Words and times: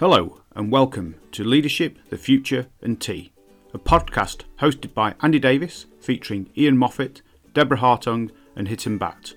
Hello, 0.00 0.42
and 0.54 0.70
welcome 0.70 1.16
to 1.32 1.42
Leadership, 1.42 1.98
the 2.08 2.16
Future, 2.16 2.68
and 2.82 3.00
Tea, 3.00 3.32
a 3.74 3.80
podcast 3.80 4.44
hosted 4.60 4.94
by 4.94 5.16
Andy 5.22 5.40
Davis 5.40 5.86
featuring 5.98 6.48
Ian 6.56 6.78
Moffat, 6.78 7.20
Deborah 7.52 7.78
Hartung, 7.78 8.30
and 8.54 8.68
Hiten 8.68 8.96
Bat. 8.96 9.34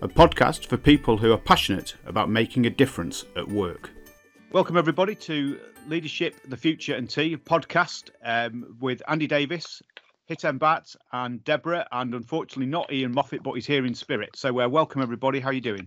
A 0.00 0.08
podcast 0.08 0.66
for 0.66 0.76
people 0.76 1.16
who 1.16 1.30
are 1.30 1.38
passionate 1.38 1.94
about 2.06 2.28
making 2.28 2.66
a 2.66 2.70
difference 2.70 3.24
at 3.36 3.46
work. 3.46 3.90
Welcome, 4.50 4.76
everybody, 4.76 5.14
to 5.14 5.60
Leadership, 5.86 6.34
the 6.48 6.56
Future, 6.56 6.96
and 6.96 7.08
Tea 7.08 7.36
podcast 7.36 8.10
um, 8.24 8.76
with 8.80 9.00
Andy 9.06 9.28
Davis, 9.28 9.80
Hiten 10.28 10.58
Bat, 10.58 10.92
and 11.12 11.44
Deborah, 11.44 11.86
and 11.92 12.16
unfortunately 12.16 12.66
not 12.66 12.92
Ian 12.92 13.12
Moffat, 13.12 13.44
but 13.44 13.52
he's 13.52 13.64
here 13.64 13.86
in 13.86 13.94
spirit. 13.94 14.30
So, 14.34 14.60
uh, 14.60 14.68
welcome, 14.68 15.02
everybody. 15.02 15.38
How 15.38 15.50
are 15.50 15.52
you 15.52 15.60
doing? 15.60 15.86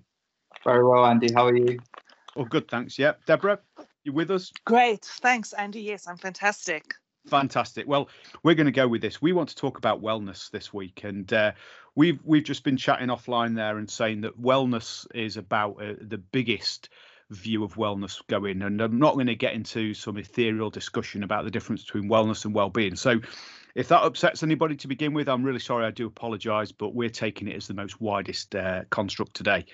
Very 0.63 0.85
well, 0.85 1.05
Andy. 1.07 1.27
How 1.33 1.47
are 1.47 1.57
you? 1.57 1.77
Oh, 2.37 2.45
good, 2.45 2.69
thanks. 2.69 2.97
Yep. 2.97 3.25
Deborah, 3.25 3.59
you 4.05 4.13
with 4.13 4.31
us? 4.31 4.51
Great. 4.65 5.03
Thanks, 5.03 5.53
Andy. 5.53 5.81
Yes, 5.81 6.07
I'm 6.07 6.17
fantastic. 6.17 6.95
Fantastic. 7.27 7.87
Well, 7.87 8.09
we're 8.43 8.55
going 8.55 8.65
to 8.65 8.71
go 8.71 8.87
with 8.87 9.01
this. 9.01 9.21
We 9.21 9.31
want 9.31 9.49
to 9.49 9.55
talk 9.55 9.77
about 9.77 10.01
wellness 10.01 10.51
this 10.51 10.73
week, 10.73 11.03
and 11.03 11.31
uh, 11.31 11.53
we've 11.95 12.19
we've 12.23 12.43
just 12.43 12.63
been 12.63 12.75
chatting 12.75 13.07
offline 13.07 13.55
there 13.55 13.77
and 13.77 13.89
saying 13.89 14.21
that 14.21 14.41
wellness 14.41 15.07
is 15.15 15.37
about 15.37 15.81
uh, 15.81 15.93
the 16.01 16.17
biggest 16.17 16.89
view 17.33 17.63
of 17.63 17.75
wellness 17.75 18.21
going. 18.27 18.61
And 18.61 18.81
I'm 18.81 18.99
not 18.99 19.15
going 19.15 19.27
to 19.27 19.35
get 19.35 19.53
into 19.53 19.93
some 19.93 20.17
ethereal 20.17 20.69
discussion 20.69 21.23
about 21.23 21.45
the 21.45 21.51
difference 21.51 21.83
between 21.83 22.09
wellness 22.09 22.45
and 22.45 22.53
well-being. 22.53 22.95
So, 22.95 23.19
if 23.75 23.87
that 23.87 24.03
upsets 24.03 24.43
anybody 24.43 24.75
to 24.75 24.87
begin 24.87 25.13
with, 25.13 25.27
I'm 25.27 25.43
really 25.43 25.59
sorry. 25.59 25.85
I 25.85 25.91
do 25.91 26.05
apologise, 26.05 26.71
but 26.71 26.93
we're 26.93 27.09
taking 27.09 27.47
it 27.47 27.55
as 27.55 27.65
the 27.65 27.73
most 27.73 27.99
widest 27.99 28.55
uh, 28.55 28.83
construct 28.91 29.33
today. 29.35 29.65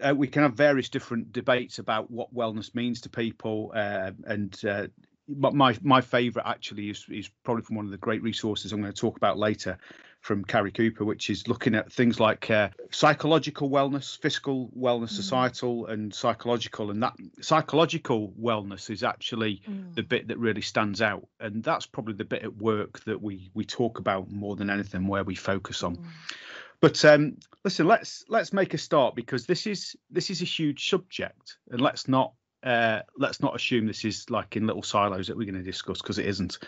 Uh, 0.00 0.14
we 0.16 0.26
can 0.26 0.42
have 0.42 0.54
various 0.54 0.88
different 0.88 1.32
debates 1.32 1.78
about 1.78 2.10
what 2.10 2.34
wellness 2.34 2.74
means 2.74 3.00
to 3.02 3.10
people, 3.10 3.72
uh, 3.74 4.12
and 4.24 4.58
uh, 4.64 4.86
my 5.28 5.76
my 5.82 6.00
favourite 6.00 6.48
actually 6.48 6.88
is 6.88 7.04
is 7.10 7.28
probably 7.44 7.62
from 7.62 7.76
one 7.76 7.84
of 7.84 7.90
the 7.90 7.98
great 7.98 8.22
resources 8.22 8.72
I'm 8.72 8.80
going 8.80 8.92
to 8.92 8.98
talk 8.98 9.16
about 9.16 9.38
later, 9.38 9.76
from 10.22 10.44
Cary 10.44 10.70
Cooper, 10.70 11.04
which 11.04 11.28
is 11.28 11.48
looking 11.48 11.74
at 11.74 11.92
things 11.92 12.20
like 12.20 12.48
uh, 12.48 12.68
psychological 12.90 13.68
wellness, 13.68 14.16
fiscal 14.18 14.70
wellness, 14.78 15.10
mm. 15.10 15.16
societal, 15.16 15.86
and 15.86 16.14
psychological. 16.14 16.92
And 16.92 17.02
that 17.02 17.14
psychological 17.40 18.32
wellness 18.40 18.88
is 18.88 19.02
actually 19.02 19.62
mm. 19.68 19.94
the 19.94 20.02
bit 20.02 20.28
that 20.28 20.38
really 20.38 20.62
stands 20.62 21.02
out, 21.02 21.26
and 21.40 21.62
that's 21.62 21.86
probably 21.86 22.14
the 22.14 22.24
bit 22.24 22.44
at 22.44 22.56
work 22.56 23.04
that 23.04 23.20
we 23.20 23.50
we 23.52 23.64
talk 23.64 23.98
about 23.98 24.30
more 24.30 24.54
than 24.56 24.70
anything, 24.70 25.08
where 25.08 25.24
we 25.24 25.34
focus 25.34 25.82
on. 25.82 25.96
Mm. 25.96 26.04
But 26.80 27.04
um, 27.04 27.36
listen, 27.64 27.86
let's 27.86 28.24
let's 28.28 28.52
make 28.52 28.74
a 28.74 28.78
start 28.78 29.16
because 29.16 29.46
this 29.46 29.66
is 29.66 29.96
this 30.10 30.30
is 30.30 30.40
a 30.40 30.46
huge 30.46 30.88
subject, 30.88 31.58
and 31.70 31.80
let's 31.80 32.06
not 32.06 32.32
uh, 32.62 33.00
let's 33.16 33.40
not 33.40 33.54
assume 33.56 33.86
this 33.86 34.04
is 34.04 34.28
like 34.30 34.56
in 34.56 34.66
little 34.66 34.82
silos 34.82 35.26
that 35.26 35.36
we're 35.36 35.50
going 35.50 35.62
to 35.62 35.70
discuss 35.70 36.00
because 36.00 36.18
it 36.18 36.26
isn't. 36.26 36.58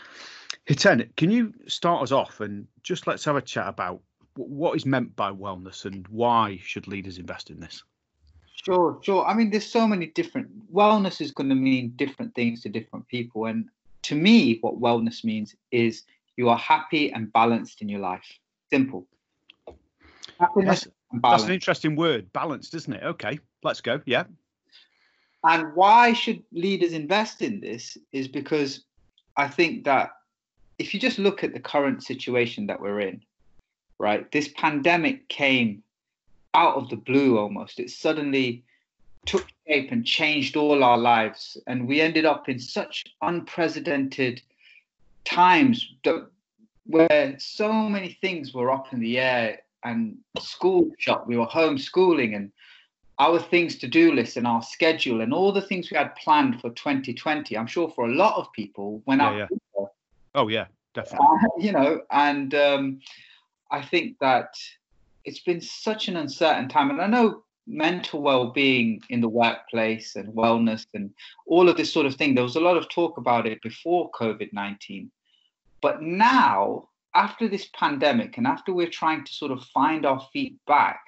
Hiten, 0.68 1.14
can 1.16 1.30
you 1.30 1.52
start 1.66 2.02
us 2.02 2.12
off 2.12 2.40
and 2.40 2.66
just 2.82 3.06
let's 3.06 3.24
have 3.24 3.36
a 3.36 3.42
chat 3.42 3.68
about 3.68 4.00
what 4.36 4.74
is 4.74 4.86
meant 4.86 5.14
by 5.14 5.30
wellness 5.30 5.84
and 5.84 6.06
why 6.08 6.58
should 6.62 6.88
leaders 6.88 7.18
invest 7.18 7.50
in 7.50 7.60
this? 7.60 7.82
Sure, 8.64 8.98
sure. 9.02 9.26
I 9.26 9.34
mean, 9.34 9.50
there's 9.50 9.66
so 9.66 9.86
many 9.86 10.06
different 10.06 10.48
wellness 10.72 11.20
is 11.20 11.32
going 11.32 11.50
to 11.50 11.54
mean 11.54 11.92
different 11.96 12.34
things 12.34 12.62
to 12.62 12.68
different 12.68 13.06
people, 13.08 13.46
and 13.46 13.68
to 14.02 14.14
me, 14.14 14.58
what 14.60 14.80
wellness 14.80 15.22
means 15.22 15.54
is 15.70 16.04
you 16.36 16.48
are 16.48 16.56
happy 16.56 17.12
and 17.12 17.32
balanced 17.32 17.82
in 17.82 17.88
your 17.88 18.00
life. 18.00 18.26
Simple. 18.70 19.06
Happiness 20.40 20.86
that's, 21.12 21.22
that's 21.22 21.44
an 21.44 21.52
interesting 21.52 21.94
word, 21.96 22.32
balanced, 22.32 22.74
isn't 22.74 22.92
it? 22.92 23.02
Okay, 23.02 23.38
let's 23.62 23.80
go. 23.80 24.00
Yeah. 24.06 24.24
And 25.44 25.74
why 25.74 26.14
should 26.14 26.42
leaders 26.52 26.92
invest 26.92 27.42
in 27.42 27.60
this 27.60 27.98
is 28.12 28.28
because 28.28 28.84
I 29.36 29.46
think 29.46 29.84
that 29.84 30.10
if 30.78 30.94
you 30.94 31.00
just 31.00 31.18
look 31.18 31.44
at 31.44 31.52
the 31.52 31.60
current 31.60 32.02
situation 32.02 32.66
that 32.66 32.80
we're 32.80 33.00
in, 33.00 33.22
right, 33.98 34.30
this 34.32 34.48
pandemic 34.48 35.28
came 35.28 35.82
out 36.54 36.76
of 36.76 36.88
the 36.88 36.96
blue 36.96 37.38
almost. 37.38 37.78
It 37.78 37.90
suddenly 37.90 38.64
took 39.26 39.46
shape 39.66 39.92
and 39.92 40.06
changed 40.06 40.56
all 40.56 40.82
our 40.82 40.98
lives. 40.98 41.58
And 41.66 41.86
we 41.86 42.00
ended 42.00 42.24
up 42.24 42.48
in 42.48 42.58
such 42.58 43.04
unprecedented 43.20 44.40
times 45.24 45.94
that, 46.04 46.26
where 46.86 47.36
so 47.38 47.72
many 47.72 48.18
things 48.20 48.54
were 48.54 48.70
up 48.70 48.92
in 48.92 49.00
the 49.00 49.18
air 49.18 49.60
and 49.84 50.16
school 50.38 50.90
shut. 50.98 51.26
We 51.26 51.36
were 51.36 51.46
homeschooling 51.46 52.34
and 52.34 52.50
our 53.18 53.38
things 53.38 53.76
to 53.76 53.86
do 53.86 54.12
list 54.12 54.36
and 54.36 54.46
our 54.46 54.62
schedule 54.62 55.20
and 55.20 55.32
all 55.32 55.52
the 55.52 55.62
things 55.62 55.90
we 55.90 55.96
had 55.96 56.14
planned 56.16 56.60
for 56.60 56.70
2020 56.70 57.56
i'm 57.56 57.66
sure 57.66 57.88
for 57.90 58.06
a 58.06 58.14
lot 58.14 58.36
of 58.36 58.52
people 58.52 59.02
went 59.06 59.20
yeah, 59.20 59.28
out 59.28 59.48
yeah. 59.50 59.86
oh 60.34 60.48
yeah 60.48 60.66
definitely. 60.94 61.26
Uh, 61.26 61.48
you 61.58 61.72
know 61.72 62.00
and 62.10 62.54
um, 62.54 63.00
i 63.70 63.80
think 63.80 64.16
that 64.20 64.54
it's 65.24 65.40
been 65.40 65.60
such 65.60 66.08
an 66.08 66.16
uncertain 66.16 66.68
time 66.68 66.90
and 66.90 67.00
i 67.00 67.06
know 67.06 67.42
mental 67.66 68.20
well-being 68.20 69.00
in 69.08 69.22
the 69.22 69.28
workplace 69.28 70.16
and 70.16 70.28
wellness 70.34 70.84
and 70.92 71.10
all 71.46 71.68
of 71.68 71.76
this 71.78 71.90
sort 71.90 72.04
of 72.04 72.14
thing 72.14 72.34
there 72.34 72.44
was 72.44 72.56
a 72.56 72.60
lot 72.60 72.76
of 72.76 72.88
talk 72.90 73.16
about 73.16 73.46
it 73.46 73.62
before 73.62 74.10
covid-19 74.10 75.08
but 75.80 76.02
now 76.02 76.86
after 77.14 77.48
this 77.48 77.70
pandemic 77.72 78.36
and 78.36 78.46
after 78.46 78.74
we're 78.74 78.88
trying 78.88 79.24
to 79.24 79.32
sort 79.32 79.50
of 79.50 79.64
find 79.72 80.04
our 80.04 80.20
feet 80.30 80.56
back 80.66 81.00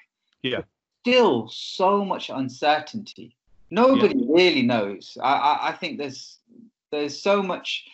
yeah 0.43 0.62
still 1.06 1.49
so 1.49 2.05
much 2.05 2.31
uncertainty. 2.31 3.37
Nobody 3.71 4.17
yeah. 4.19 4.27
really 4.28 4.62
knows. 4.62 5.17
I, 5.22 5.34
I, 5.34 5.69
I, 5.69 5.72
think 5.72 5.99
there's 5.99 6.39
there's 6.91 7.21
so 7.21 7.43
much 7.43 7.84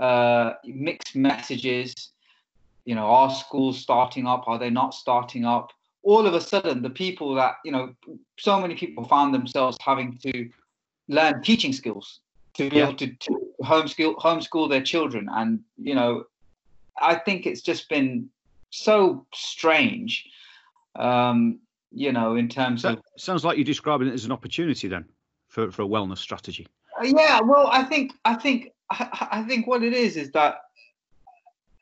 uh, 0.00 0.54
mixed 0.64 1.14
messages. 1.14 1.94
You 2.84 2.96
know, 2.96 3.06
are 3.06 3.30
schools 3.30 3.78
starting 3.78 4.26
up? 4.26 4.48
Are 4.48 4.58
they 4.58 4.70
not 4.70 4.94
starting 4.94 5.44
up? 5.44 5.70
All 6.02 6.26
of 6.26 6.34
a 6.34 6.40
sudden, 6.40 6.82
the 6.82 6.90
people 6.90 7.36
that 7.36 7.56
you 7.64 7.70
know, 7.70 7.94
so 8.36 8.60
many 8.60 8.74
people 8.74 9.04
found 9.04 9.32
themselves 9.32 9.76
having 9.80 10.18
to 10.18 10.48
learn 11.08 11.42
teaching 11.42 11.72
skills 11.72 12.20
to 12.54 12.68
be 12.68 12.76
yeah. 12.76 12.84
able 12.84 12.94
to, 12.94 13.06
to 13.06 13.40
homeschool 13.62 14.16
homeschool 14.16 14.68
their 14.68 14.82
children, 14.82 15.28
and 15.32 15.60
you 15.78 15.94
know, 15.94 16.24
I 17.00 17.14
think 17.14 17.46
it's 17.46 17.62
just 17.62 17.88
been 17.88 18.28
so 18.70 19.24
strange. 19.32 20.28
Um, 20.96 21.60
you 21.92 22.12
know, 22.12 22.36
in 22.36 22.48
terms 22.48 22.82
so, 22.82 22.90
of. 22.90 23.02
Sounds 23.16 23.44
like 23.44 23.56
you're 23.56 23.64
describing 23.64 24.08
it 24.08 24.14
as 24.14 24.24
an 24.24 24.32
opportunity 24.32 24.88
then 24.88 25.04
for, 25.48 25.70
for 25.70 25.82
a 25.82 25.86
wellness 25.86 26.18
strategy. 26.18 26.66
Uh, 27.00 27.04
yeah, 27.04 27.40
well, 27.40 27.68
I 27.72 27.82
think 27.82 28.12
I 28.24 28.34
think 28.34 28.72
I, 28.90 29.28
I 29.32 29.42
think 29.42 29.66
what 29.66 29.82
it 29.82 29.92
is 29.92 30.16
is 30.16 30.30
that 30.32 30.56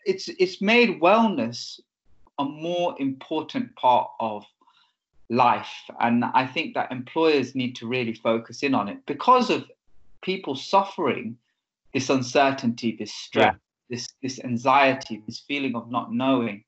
it's 0.04 0.28
it's 0.28 0.60
made 0.60 1.00
wellness 1.00 1.81
a 2.38 2.44
more 2.44 2.97
important 2.98 3.75
part 3.76 4.10
of 4.20 4.44
life, 5.31 5.72
and 6.00 6.25
I 6.25 6.47
think 6.47 6.75
that 6.75 6.91
employers 6.91 7.54
need 7.54 7.76
to 7.76 7.86
really 7.86 8.15
focus 8.15 8.62
in 8.62 8.75
on 8.75 8.88
it 8.88 8.98
because 9.06 9.50
of 9.50 9.65
people 10.22 10.56
suffering 10.56 11.36
this 11.92 12.10
uncertainty, 12.10 12.97
this 12.98 13.15
stress, 13.15 13.54
yeah. 13.54 13.59
this 13.88 14.09
this 14.22 14.41
anxiety, 14.42 15.22
this 15.26 15.41
feeling 15.41 15.76
of 15.76 15.91
not 15.91 16.12
knowing 16.12 16.65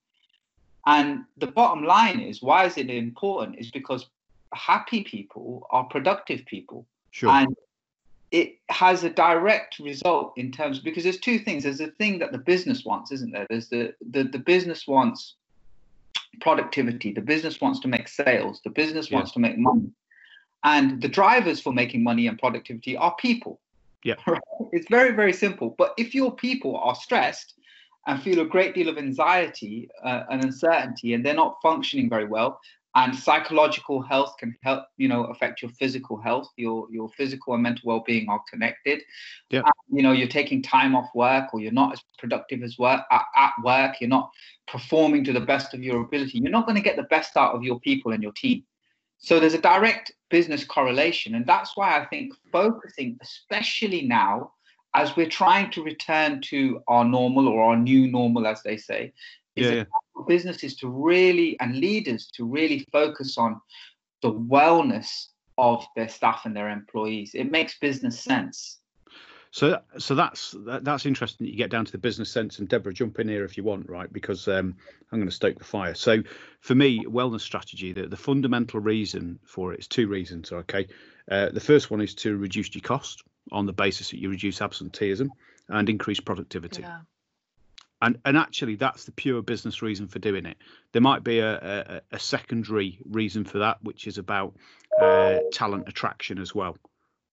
and 0.87 1.25
the 1.37 1.49
bottom 1.49 1.85
line 1.85 2.21
is 2.21 2.41
why 2.41 2.65
is 2.65 2.79
it 2.79 2.89
important? 2.89 3.59
Is 3.59 3.71
because 3.71 4.07
happy 4.55 5.03
people 5.03 5.67
are 5.71 5.85
productive 5.85 6.45
people. 6.47 6.87
Sure. 7.11 7.31
And 7.31 7.57
it 8.31 8.59
has 8.69 9.05
a 9.05 9.11
direct 9.11 9.79
result 9.79 10.33
in 10.37 10.51
terms 10.51 10.79
because 10.79 11.05
there's 11.05 11.19
two 11.19 11.39
things. 11.39 11.65
There's 11.65 11.81
a 11.81 11.89
thing 11.93 12.19
that 12.21 12.33
the 12.33 12.39
business 12.39 12.85
wants, 12.85 13.13
isn't 13.13 13.33
there? 13.33 13.47
There's 13.49 13.69
the 13.69 13.95
the, 14.11 14.25
the 14.25 14.39
business 14.39 14.87
wants 14.87 15.35
productivity, 16.41 17.13
the 17.13 17.21
business 17.21 17.61
wants 17.61 17.81
to 17.81 17.89
make 17.89 18.09
sales, 18.09 18.61
the 18.63 18.71
business 18.71 19.11
yeah. 19.11 19.17
wants 19.17 19.33
to 19.33 19.39
make 19.39 19.59
money. 19.59 19.91
And 20.65 21.01
the 21.01 21.09
drivers 21.09 21.61
for 21.61 21.73
making 21.73 22.03
money 22.03 22.27
and 22.27 22.39
productivity 22.39 22.97
are 22.97 23.15
people. 23.17 23.61
Yeah. 24.05 24.17
It's 24.73 24.89
very, 24.91 25.13
very 25.15 25.33
simple. 25.33 25.77
But 25.79 25.95
if 25.97 26.13
your 26.13 26.35
people 26.35 26.77
are 26.79 26.97
stressed, 26.97 27.55
and 28.07 28.23
feel 28.23 28.41
a 28.41 28.45
great 28.45 28.75
deal 28.75 28.89
of 28.89 28.99
anxiety 28.99 29.89
uh, 30.05 30.25
and 30.31 30.45
uncertainty 30.45 31.15
and 31.15 31.25
they're 31.25 31.35
not 31.35 31.57
functioning 31.63 32.09
very 32.09 32.27
well. 32.27 32.61
And 32.95 33.15
psychological 33.15 34.01
health 34.01 34.37
can 34.39 34.57
help 34.63 34.85
you 34.97 35.07
know 35.07 35.25
affect 35.25 35.61
your 35.61 35.71
physical 35.73 36.19
health. 36.19 36.49
Your 36.57 36.87
your 36.91 37.11
physical 37.11 37.53
and 37.53 37.63
mental 37.63 37.83
well-being 37.85 38.27
are 38.31 38.41
connected. 38.51 39.03
Yeah. 39.51 39.63
you 39.93 40.03
know 40.03 40.13
you're 40.13 40.29
taking 40.29 40.63
time 40.63 40.97
off 40.97 41.11
work 41.15 41.53
or 41.53 41.61
you're 41.61 41.73
not 41.73 41.93
as 41.93 42.03
productive 42.19 42.63
as 42.63 42.79
work 42.79 43.03
at, 43.11 43.25
at 43.37 43.53
work. 43.63 43.97
You're 44.01 44.09
not 44.09 44.31
performing 44.67 45.25
to 45.25 45.35
the 45.35 45.41
best 45.41 45.75
of 45.75 45.83
your 45.83 46.01
ability. 46.01 46.39
You're 46.39 46.51
not 46.51 46.65
going 46.65 46.77
to 46.77 46.83
get 46.83 46.97
the 46.97 47.03
best 47.05 47.37
out 47.37 47.55
of 47.55 47.63
your 47.63 47.79
people 47.81 48.13
and 48.13 48.23
your 48.23 48.33
team. 48.33 48.65
So 49.19 49.41
there's 49.41 49.55
a 49.55 49.61
direct 49.61 50.13
business 50.31 50.65
correlation 50.65 51.35
and 51.35 51.47
that's 51.47 51.77
why 51.77 51.99
i 51.99 52.05
think 52.07 52.33
focusing 52.51 53.17
especially 53.23 54.03
now 54.03 54.51
as 54.97 55.15
we're 55.15 55.29
trying 55.29 55.71
to 55.71 55.83
return 55.83 56.41
to 56.41 56.83
our 56.89 57.05
normal 57.05 57.49
or 57.49 57.65
our 57.65 57.77
new 57.77 58.09
normal, 58.09 58.47
as 58.47 58.63
they 58.63 58.79
say, 58.79 59.13
is 59.55 59.67
yeah, 59.67 59.73
yeah. 59.75 59.85
businesses 60.27 60.75
to 60.77 60.89
really 60.89 61.61
and 61.61 61.77
leaders 61.77 62.31
to 62.35 62.47
really 62.47 62.85
focus 62.91 63.37
on 63.37 63.61
the 64.23 64.33
wellness 64.33 65.27
of 65.59 65.87
their 65.95 66.09
staff 66.09 66.47
and 66.47 66.57
their 66.57 66.71
employees. 66.71 67.33
It 67.35 67.51
makes 67.51 67.79
business 67.79 68.19
sense. 68.19 68.79
So, 69.51 69.81
so 69.99 70.15
that's 70.15 70.55
that, 70.67 70.85
that's 70.85 71.05
interesting. 71.05 71.47
That 71.47 71.51
you 71.51 71.59
get 71.59 71.71
down 71.71 71.85
to 71.85 71.93
the 71.93 71.99
business 71.99 72.31
sense, 72.31 72.59
and 72.59 72.69
Deborah, 72.69 72.93
jump 72.93 73.19
in 73.19 73.29
here 73.29 73.45
if 73.45 73.57
you 73.57 73.65
want, 73.65 73.89
right? 73.89 74.11
Because 74.11 74.49
um, 74.49 74.77
I'm 75.13 75.19
going 75.19 75.29
to 75.29 75.35
stoke 75.35 75.59
the 75.59 75.65
fire. 75.65 75.95
So, 75.95 76.23
for 76.61 76.75
me, 76.75 77.05
wellness 77.05 77.41
strategy, 77.41 77.93
the, 77.93 78.07
the 78.07 78.17
fundamental 78.17 78.81
reason 78.81 79.39
for 79.45 79.73
it 79.73 79.81
is 79.81 79.89
two 79.89 80.09
reasons. 80.09 80.53
Okay, 80.53 80.87
uh, 81.31 81.51
the 81.51 81.61
first 81.61 81.91
one 81.91 82.01
is 82.01 82.15
to 82.17 82.37
reduce 82.37 82.75
your 82.75 82.83
cost 82.83 83.23
on 83.53 83.67
the 83.67 83.73
basis 83.73 84.11
that 84.11 84.19
you 84.19 84.31
reduce 84.31 84.61
absenteeism 84.61 85.31
and 85.69 85.89
increase 85.89 86.21
productivity. 86.21 86.83
Yeah. 86.83 87.01
And 88.03 88.19
and 88.25 88.37
actually, 88.37 88.77
that's 88.77 89.05
the 89.05 89.13
pure 89.13 89.41
business 89.41 89.81
reason 89.81 90.09
for 90.09 90.19
doing 90.19 90.45
it. 90.45 90.59
There 90.93 91.03
might 91.03 91.25
be 91.25 91.39
a 91.39 92.03
a, 92.11 92.17
a 92.17 92.19
secondary 92.19 92.99
reason 93.07 93.45
for 93.45 93.59
that, 93.59 93.83
which 93.83 94.07
is 94.07 94.19
about 94.19 94.55
uh, 95.01 95.39
talent 95.53 95.89
attraction 95.89 96.39
as 96.39 96.55
well. 96.55 96.77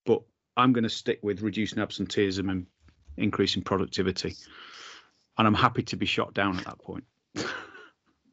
But 0.06 0.22
I'm 0.56 0.72
going 0.72 0.84
to 0.84 0.90
stick 0.90 1.20
with 1.22 1.42
reducing 1.42 1.80
absenteeism 1.80 2.50
and 2.50 2.68
increasing 3.18 3.64
productivity. 3.64 4.36
And 5.38 5.48
I'm 5.48 5.54
happy 5.54 5.84
to 5.84 5.96
be 5.98 6.06
shot 6.06 6.34
down 6.34 6.58
at 6.60 6.66
that 6.66 6.80
point. 6.80 7.04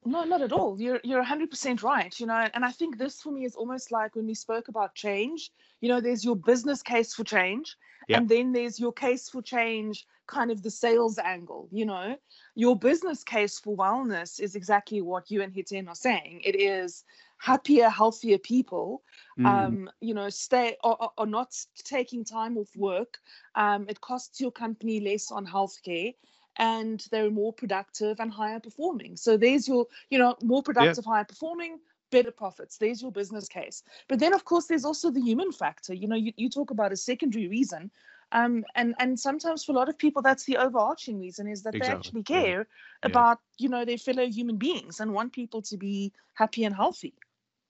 No, 0.04 0.24
not 0.24 0.40
at 0.40 0.52
all. 0.52 0.80
You're 0.80 1.00
you're 1.04 1.22
100% 1.22 1.82
right. 1.82 2.18
You 2.18 2.26
know, 2.26 2.48
and 2.54 2.64
I 2.64 2.70
think 2.70 2.96
this 2.96 3.20
for 3.20 3.30
me 3.32 3.44
is 3.44 3.54
almost 3.54 3.92
like 3.92 4.16
when 4.16 4.26
we 4.26 4.34
spoke 4.34 4.68
about 4.68 4.94
change. 4.94 5.50
You 5.80 5.88
know, 5.88 6.00
there's 6.00 6.24
your 6.24 6.36
business 6.36 6.82
case 6.82 7.14
for 7.14 7.24
change, 7.24 7.76
Yeah. 8.08 8.18
and 8.18 8.28
then 8.28 8.52
there's 8.52 8.80
your 8.80 8.92
case 8.92 9.28
for 9.28 9.42
change, 9.42 10.06
kind 10.26 10.50
of 10.50 10.62
the 10.62 10.70
sales 10.70 11.18
angle. 11.18 11.68
You 11.70 11.84
know, 11.84 12.16
your 12.54 12.78
business 12.78 13.22
case 13.24 13.58
for 13.58 13.76
wellness 13.76 14.40
is 14.40 14.54
exactly 14.54 15.02
what 15.02 15.30
you 15.30 15.42
and 15.42 15.52
Hiten 15.52 15.88
are 15.88 15.94
saying. 15.94 16.40
It 16.44 16.56
is 16.58 17.04
happier, 17.36 17.88
healthier 17.90 18.38
people. 18.38 19.02
Mm, 19.38 19.46
Um, 19.46 19.90
you 20.00 20.14
know, 20.14 20.30
stay 20.30 20.76
or, 20.82 21.26
not 21.26 21.54
taking 21.84 22.24
time 22.24 22.56
off 22.56 22.74
work. 22.74 23.18
Um, 23.54 23.86
it 23.88 24.00
costs 24.00 24.40
your 24.40 24.52
company 24.52 25.00
less 25.00 25.30
on 25.30 25.46
healthcare 25.46 26.14
and 26.60 27.04
they're 27.10 27.30
more 27.30 27.52
productive 27.52 28.20
and 28.20 28.30
higher 28.30 28.60
performing. 28.60 29.16
So 29.16 29.36
there's 29.36 29.66
your, 29.66 29.86
you 30.10 30.18
know, 30.18 30.36
more 30.42 30.62
productive, 30.62 31.04
higher 31.04 31.24
performing, 31.24 31.80
better 32.12 32.30
profits. 32.30 32.76
There's 32.76 33.02
your 33.02 33.10
business 33.10 33.48
case. 33.48 33.82
But 34.08 34.20
then, 34.20 34.32
of 34.32 34.44
course, 34.44 34.66
there's 34.66 34.84
also 34.84 35.10
the 35.10 35.20
human 35.20 35.50
factor. 35.50 35.94
You 35.94 36.06
know, 36.06 36.16
you, 36.16 36.32
you 36.36 36.48
talk 36.48 36.70
about 36.70 36.92
a 36.92 36.96
secondary 36.96 37.48
reason. 37.48 37.90
Um, 38.32 38.64
and 38.76 38.94
and 39.00 39.18
sometimes 39.18 39.64
for 39.64 39.72
a 39.72 39.74
lot 39.74 39.88
of 39.88 39.98
people 39.98 40.22
that's 40.22 40.44
the 40.44 40.56
overarching 40.56 41.18
reason 41.18 41.48
is 41.48 41.64
that 41.64 41.72
they 41.72 41.80
actually 41.80 42.22
care 42.22 42.68
yeah. 43.02 43.10
about 43.10 43.40
you 43.58 43.68
know 43.68 43.84
their 43.84 43.98
fellow 43.98 44.24
human 44.24 44.56
beings 44.56 45.00
and 45.00 45.12
want 45.12 45.32
people 45.32 45.62
to 45.62 45.76
be 45.76 46.12
happy 46.34 46.62
and 46.62 46.72
healthy 46.72 47.12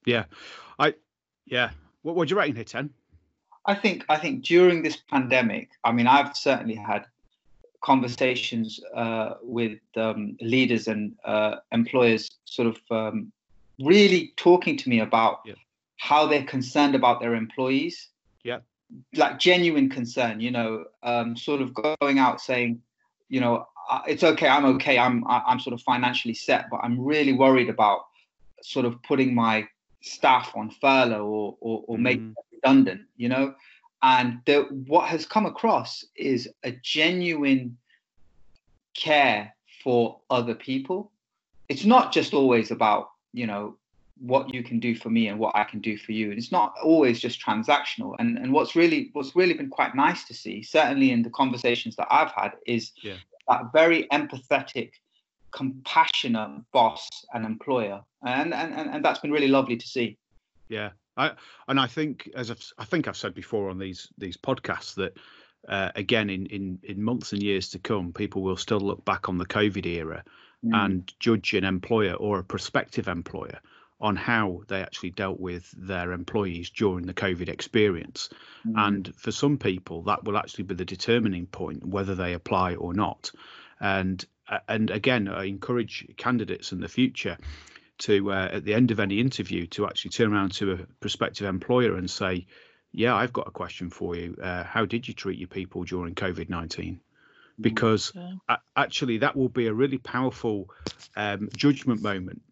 yeah, 0.05 0.25
I 0.79 0.95
yeah. 1.47 1.71
What 2.03 2.17
what 2.17 2.29
do 2.29 2.33
you 2.33 2.39
reckon, 2.39 2.57
Hiten? 2.57 2.91
I 3.67 3.75
think 3.75 4.05
I 4.09 4.17
think 4.17 4.45
during 4.45 4.83
this 4.83 4.97
pandemic, 4.97 5.71
I 5.85 5.93
mean, 5.93 6.07
I've 6.07 6.37
certainly 6.37 6.75
had 6.75 7.07
conversations 7.83 8.81
uh, 8.95 9.35
with 9.43 9.79
um, 9.97 10.37
leaders 10.41 10.89
and 10.89 11.15
uh, 11.25 11.57
employers, 11.73 12.29
sort 12.45 12.69
of 12.69 12.79
um, 12.91 13.33
really 13.81 14.33
talking 14.37 14.77
to 14.77 14.89
me 14.89 15.01
about 15.01 15.41
Yeah. 15.45 15.55
how 15.97 16.27
they're 16.27 16.45
concerned 16.45 16.95
about 16.95 17.21
their 17.21 17.35
employees. 17.35 18.09
Yeah. 18.45 18.61
like 19.17 19.39
genuine 19.39 19.89
concern. 19.89 20.41
You 20.41 20.51
know, 20.51 20.85
um, 21.03 21.37
sort 21.37 21.63
of 21.63 21.73
going 21.75 22.19
out 22.19 22.41
saying, 22.41 22.83
you 23.29 23.41
know, 23.41 23.67
"Uh, 23.91 24.03
it's 24.07 24.25
okay, 24.25 24.49
I'm 24.49 24.65
okay, 24.77 24.99
I'm 24.99 25.25
I'm 25.27 25.61
sort 25.61 25.75
of 25.75 25.83
financially 25.83 26.35
set, 26.35 26.67
but 26.71 26.79
I'm 26.83 27.01
really 27.01 27.33
worried 27.33 27.69
about 27.69 28.01
sort 28.63 28.87
of 28.87 29.03
putting 29.03 29.35
my 29.35 29.67
staff 30.03 30.53
on 30.57 30.71
furlough 30.71 31.25
or 31.27 31.57
or, 31.61 31.85
or 31.89 31.99
making 31.99 32.23
Mm, 32.23 32.35
them 32.37 32.45
redundant. 32.53 33.03
You 33.17 33.29
know, 33.29 33.55
and 34.03 34.41
the, 34.47 34.63
what 34.87 35.09
has 35.09 35.27
come 35.27 35.47
across 35.47 36.05
is 36.17 36.49
a 36.65 36.73
genuine 36.83 37.77
care 38.95 39.55
for 39.83 40.21
other 40.31 40.55
people. 40.55 41.11
It's 41.69 41.85
not 41.85 42.13
just 42.13 42.35
always 42.35 42.71
about 42.71 43.11
you 43.33 43.47
know 43.47 43.77
what 44.19 44.53
you 44.53 44.63
can 44.63 44.79
do 44.79 44.95
for 44.95 45.09
me 45.09 45.29
and 45.29 45.39
what 45.39 45.57
I 45.57 45.65
can 45.65 45.81
do 45.81 45.97
for 45.97 46.13
you. 46.13 46.29
And 46.31 46.39
it's 46.39 46.53
not 46.53 46.75
always 46.83 47.21
just 47.21 47.45
transactional. 47.45 48.15
And 48.19 48.39
and 48.39 48.53
what's 48.53 48.77
really 48.77 49.11
what's 49.13 49.35
really 49.37 49.55
been 49.55 49.71
quite 49.71 49.95
nice 49.95 50.25
to 50.25 50.35
see, 50.35 50.63
certainly 50.63 51.11
in 51.11 51.23
the 51.23 51.31
conversations 51.31 51.97
that 51.97 52.09
I've 52.11 52.33
had, 52.33 52.53
is 52.67 52.93
Yeah. 53.03 53.17
that 53.49 53.73
very 53.73 54.07
empathetic, 54.13 54.93
compassionate 55.53 56.63
boss 56.73 57.09
and 57.33 57.45
employer. 57.45 58.03
And 58.27 58.53
and, 58.53 58.75
and, 58.75 58.91
and 58.91 59.05
that's 59.05 59.21
been 59.21 59.33
really 59.33 59.49
lovely 59.49 59.77
to 59.77 59.87
see. 59.87 60.19
Yeah, 60.69 60.91
I 61.27 61.33
and 61.69 61.81
I 61.81 61.87
think 61.87 62.31
as 62.35 62.51
I've, 62.51 62.73
I 62.79 62.85
think 62.85 63.09
I've 63.09 63.17
said 63.17 63.35
before 63.35 63.71
on 63.71 63.79
these 63.79 64.09
these 64.19 64.37
podcasts 64.37 64.95
that 64.95 65.17
uh, 65.69 65.91
again 65.95 66.31
in 66.31 66.47
in 66.47 66.79
in 66.83 67.03
months 67.03 67.33
and 67.33 67.43
years 67.43 67.71
to 67.71 67.79
come, 67.79 68.13
people 68.13 68.43
will 68.43 68.57
still 68.57 68.81
look 68.81 69.05
back 69.05 69.29
on 69.29 69.39
the 69.39 69.47
COVID 69.47 69.87
era 69.87 70.25
Mm. 70.65 70.85
and 70.87 71.15
judge 71.19 71.55
an 71.55 71.65
employer 71.65 72.13
or 72.13 72.39
a 72.39 72.45
prospective 72.45 73.09
employer 73.09 73.61
on 73.99 74.15
how 74.15 74.61
they 74.69 74.83
actually 74.83 75.11
dealt 75.11 75.41
with 75.41 75.71
their 75.77 76.13
employees 76.13 76.69
during 76.69 77.07
the 77.07 77.15
COVID 77.15 77.49
experience. 77.49 78.29
Mm. 78.67 78.73
And 78.77 79.15
for 79.17 79.33
some 79.33 79.57
people, 79.57 80.03
that 80.03 80.25
will 80.25 80.37
actually 80.37 80.65
be 80.65 80.75
the 80.75 80.85
determining 80.85 81.47
point 81.47 81.87
whether 81.87 82.15
they 82.15 82.35
apply 82.35 82.75
or 82.75 82.93
not. 82.93 83.31
And 83.81 84.23
uh, 84.49 84.59
and 84.69 84.91
again, 84.91 85.29
I 85.29 85.45
encourage 85.45 86.07
candidates 86.19 86.73
in 86.73 86.81
the 86.81 86.89
future 86.89 87.39
to 88.01 88.33
uh, 88.33 88.49
at 88.53 88.65
the 88.65 88.75
end 88.75 88.91
of 88.91 89.01
any 89.01 89.21
interview 89.21 89.67
to 89.69 89.87
actually 89.87 90.11
turn 90.11 90.33
around 90.33 90.53
to 90.55 90.73
a 90.73 90.77
prospective 91.01 91.47
employer 91.47 91.97
and 91.97 92.11
say, 92.11 92.47
"Yeah, 92.93 93.15
I've 93.15 93.33
got 93.33 93.49
a 93.49 93.53
question 93.53 93.91
for 93.91 94.17
you. 94.17 94.37
Uh, 94.43 94.65
how 94.65 94.85
did 94.85 95.07
you 95.09 95.15
treat 95.15 95.39
your 95.39 95.49
people 95.49 95.85
during 95.85 96.15
COVID 96.15 96.49
nineteen? 96.49 97.01
Because 97.61 98.13
Yeah. 98.15 98.35
a- 98.49 98.59
actually, 98.77 99.19
that 99.19 99.37
will 99.37 99.49
be 99.49 99.67
a 99.67 99.75
really 99.75 99.99
powerful 99.99 100.71
um, 101.17 101.49
judgment 101.55 102.03
moment 102.03 102.43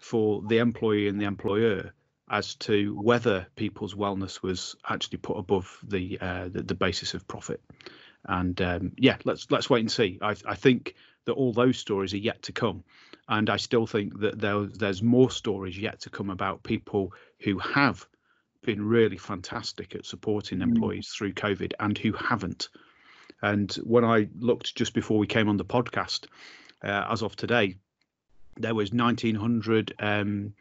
for 0.00 0.42
the 0.48 0.58
employee 0.58 1.08
and 1.08 1.20
the 1.20 1.26
employer 1.26 1.92
as 2.30 2.54
to 2.54 2.94
whether 3.00 3.46
people's 3.56 3.94
wellness 3.94 4.42
was 4.42 4.76
actually 4.88 5.18
put 5.18 5.36
above 5.36 5.78
the 5.82 6.18
uh, 6.20 6.48
the, 6.48 6.62
the 6.62 6.74
basis 6.74 7.14
of 7.14 7.26
profit. 7.26 7.60
And 8.24 8.60
um, 8.60 8.92
yeah, 8.96 9.16
let's 9.24 9.50
let's 9.50 9.70
wait 9.70 9.80
and 9.80 9.90
see. 9.90 10.18
I, 10.22 10.36
I 10.46 10.54
think 10.54 10.94
that 11.24 11.32
all 11.32 11.52
those 11.52 11.78
stories 11.78 12.14
are 12.14 12.18
yet 12.18 12.42
to 12.42 12.52
come, 12.52 12.84
and 13.30 13.48
I 13.48 13.56
still 13.56 13.86
think 13.86 14.18
that 14.20 14.40
there, 14.40 14.66
there's 14.66 15.02
more 15.02 15.30
stories 15.30 15.78
yet 15.78 16.00
to 16.00 16.10
come 16.10 16.30
about 16.30 16.64
people 16.64 17.14
who 17.38 17.58
have 17.58 18.06
been 18.62 18.84
really 18.84 19.16
fantastic 19.16 19.94
at 19.94 20.04
supporting 20.04 20.58
Mm. 20.58 20.62
employees 20.62 21.08
through 21.08 21.32
COVID 21.34 21.72
and 21.78 21.96
who 21.96 22.12
haven't. 22.12 22.68
And 23.40 23.72
when 23.84 24.04
I 24.04 24.28
looked 24.38 24.74
just 24.74 24.92
before 24.92 25.16
we 25.16 25.28
came 25.28 25.48
on 25.48 25.56
the 25.56 25.64
podcast, 25.64 26.26
uh, 26.82 27.06
as 27.08 27.22
of 27.22 27.36
today, 27.36 27.76
there 28.56 28.74
was 28.74 28.92
1,900 28.92 29.94
um, 30.00 30.52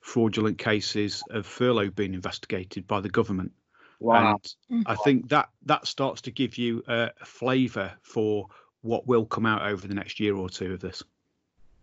fraudulent 0.00 0.56
cases 0.58 1.22
of 1.30 1.46
furlough 1.46 1.90
being 1.90 2.14
investigated 2.14 2.86
by 2.86 3.00
the 3.00 3.10
government. 3.10 3.52
Wow. 4.00 4.40
And 4.70 4.86
I 4.86 4.96
think 4.96 5.28
that 5.28 5.50
that 5.66 5.86
starts 5.86 6.22
to 6.22 6.30
give 6.30 6.56
you 6.56 6.82
a, 6.88 7.10
a 7.20 7.24
flavour 7.24 7.92
for 8.02 8.48
what 8.80 9.06
will 9.06 9.26
come 9.26 9.46
out 9.46 9.62
over 9.62 9.86
the 9.86 9.94
next 9.94 10.20
year 10.20 10.34
or 10.34 10.48
two 10.48 10.72
of 10.72 10.80
this. 10.80 11.02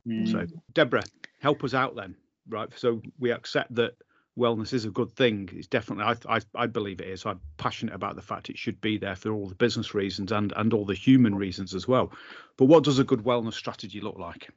Mm. 0.08 0.32
So, 0.32 0.46
Deborah, 0.74 1.04
help 1.40 1.64
us 1.64 1.74
out 1.74 1.96
then, 1.96 2.16
right? 2.50 2.70
So 2.76 3.02
we 3.20 3.32
accept 3.32 3.74
that 3.76 3.94
wellness 4.38 4.74
is 4.74 4.86
a 4.86 4.90
good 4.90 5.12
thing. 5.12 5.50
It's 5.54 5.68
definitely, 5.68 6.04
I, 6.06 6.38
I, 6.38 6.42
I 6.56 6.68
believe 6.68 7.02
it 7.02 7.08
is. 7.08 7.26
I'm 7.26 7.42
passionate 7.58 7.96
about 7.96 8.16
the 8.16 8.22
fact 8.22 8.50
it 8.50 8.58
should 8.58 8.80
be 8.82 8.98
there 8.98 9.16
for 9.16 9.32
all 9.32 9.48
the 9.48 9.56
business 9.56 9.94
reasons 9.94 10.32
and 10.32 10.54
and 10.56 10.74
all 10.74 10.86
the 10.86 10.94
human 10.94 11.36
reasons 11.36 11.76
as 11.76 11.88
well. 11.88 12.12
But 12.58 12.66
what 12.66 12.84
does 12.84 13.00
a 13.00 13.04
good 13.04 13.24
wellness 13.24 13.54
strategy 13.54 14.02
look 14.02 14.18
like? 14.18 14.50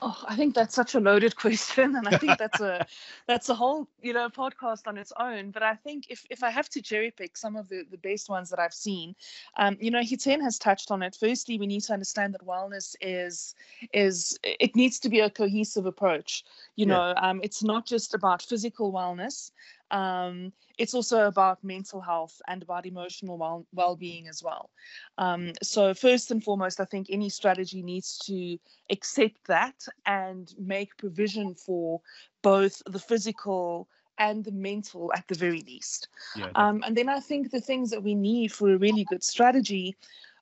Oh, 0.00 0.24
I 0.28 0.36
think 0.36 0.54
that's 0.54 0.74
such 0.74 0.94
a 0.94 1.00
loaded 1.00 1.36
question, 1.44 1.96
and 1.96 2.08
I 2.08 2.14
think 2.14 2.38
that's 2.38 2.60
a 2.60 2.84
that's 3.26 3.48
a 3.48 3.54
whole 3.54 3.88
you 4.00 4.12
know 4.12 4.28
podcast 4.28 4.86
on 4.86 4.96
its 4.98 5.12
own. 5.18 5.50
But 5.50 5.62
I 5.62 5.74
think 5.74 6.06
if 6.10 6.24
if 6.30 6.42
I 6.42 6.50
have 6.50 6.68
to 6.70 6.82
cherry 6.82 7.10
pick 7.10 7.36
some 7.36 7.56
of 7.56 7.68
the 7.68 7.84
the 7.90 7.98
best 7.98 8.28
ones 8.28 8.50
that 8.50 8.58
I've 8.58 8.74
seen, 8.74 9.14
um, 9.56 9.76
you 9.80 9.90
know, 9.90 10.00
Hiten 10.00 10.40
has 10.42 10.58
touched 10.58 10.90
on 10.90 11.02
it. 11.02 11.16
Firstly, 11.18 11.58
we 11.58 11.66
need 11.66 11.82
to 11.82 11.92
understand 11.92 12.34
that 12.34 12.46
wellness 12.46 12.94
is 13.00 13.54
is 13.92 14.38
it 14.42 14.76
needs 14.76 14.98
to 15.00 15.08
be 15.08 15.20
a 15.20 15.30
cohesive 15.30 15.86
approach. 15.86 16.44
You 16.76 16.86
Yeah. 16.86 16.98
know, 16.98 17.14
um, 17.16 17.40
it's 17.42 17.62
not 17.62 17.86
just 17.86 18.14
about 18.14 18.42
physical 18.42 18.92
wellness. 18.92 19.50
Um, 19.90 20.52
it's 20.78 20.94
also 20.94 21.26
about 21.26 21.64
mental 21.64 22.00
health 22.00 22.40
and 22.46 22.62
about 22.62 22.86
emotional 22.86 23.38
well 23.38 23.66
well-being 23.72 24.28
as 24.28 24.42
well. 24.42 24.70
Um, 25.16 25.52
so 25.62 25.94
first 25.94 26.30
and 26.30 26.42
foremost, 26.42 26.80
I 26.80 26.84
think 26.84 27.08
any 27.10 27.28
strategy 27.30 27.82
needs 27.82 28.18
to 28.26 28.58
accept 28.90 29.46
that 29.48 29.86
and 30.06 30.52
make 30.58 30.96
provision 30.96 31.54
for 31.54 32.00
both 32.42 32.82
the 32.86 32.98
physical 32.98 33.88
and 34.18 34.44
the 34.44 34.52
mental 34.52 35.12
at 35.14 35.26
the 35.28 35.34
very 35.34 35.60
least. 35.62 36.08
Yeah, 36.36 36.46
Um, 36.54 36.82
and 36.84 36.96
then 36.96 37.08
I 37.08 37.20
think 37.20 37.50
the 37.50 37.60
things 37.60 37.90
that 37.90 38.02
we 38.02 38.14
need 38.14 38.52
for 38.52 38.72
a 38.72 38.78
really 38.78 39.04
good 39.04 39.22
strategy, 39.22 39.96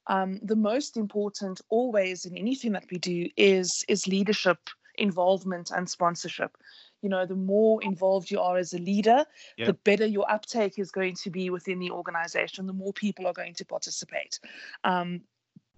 um, 0.07 0.39
the 0.43 0.57
most 0.57 0.97
important 0.97 1.61
always 1.69 2.25
in 2.25 2.37
anything 2.37 2.73
that 2.73 2.87
we 2.91 2.99
do 2.99 3.29
is 3.37 3.85
is 3.89 4.07
leadership 4.07 4.59
involvement 4.97 5.71
and 5.71 5.89
sponsorship. 5.89 6.57
You 7.03 7.09
know, 7.09 7.27
the 7.27 7.37
more 7.37 7.83
involved 7.83 8.31
you 8.31 8.41
are 8.41 8.57
as 8.57 8.73
a 8.73 8.79
leader, 8.79 9.25
Yeah. 9.57 9.67
the 9.67 9.75
better 9.75 10.07
your 10.07 10.31
uptake 10.31 10.79
is 10.79 10.91
going 10.91 11.15
to 11.17 11.31
be 11.31 11.51
within 11.51 11.79
the 11.79 11.91
organization, 11.91 12.67
the 12.67 12.73
more 12.73 12.93
people 12.93 13.27
are 13.27 13.33
going 13.33 13.55
to 13.55 13.65
participate. 13.65 14.41
Um, 14.85 15.23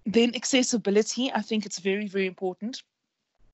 then 0.05 0.33
accessibility, 0.35 1.31
I 1.31 1.41
think 1.41 1.65
it's 1.65 1.79
very, 1.79 2.07
very 2.07 2.25
important. 2.25 2.83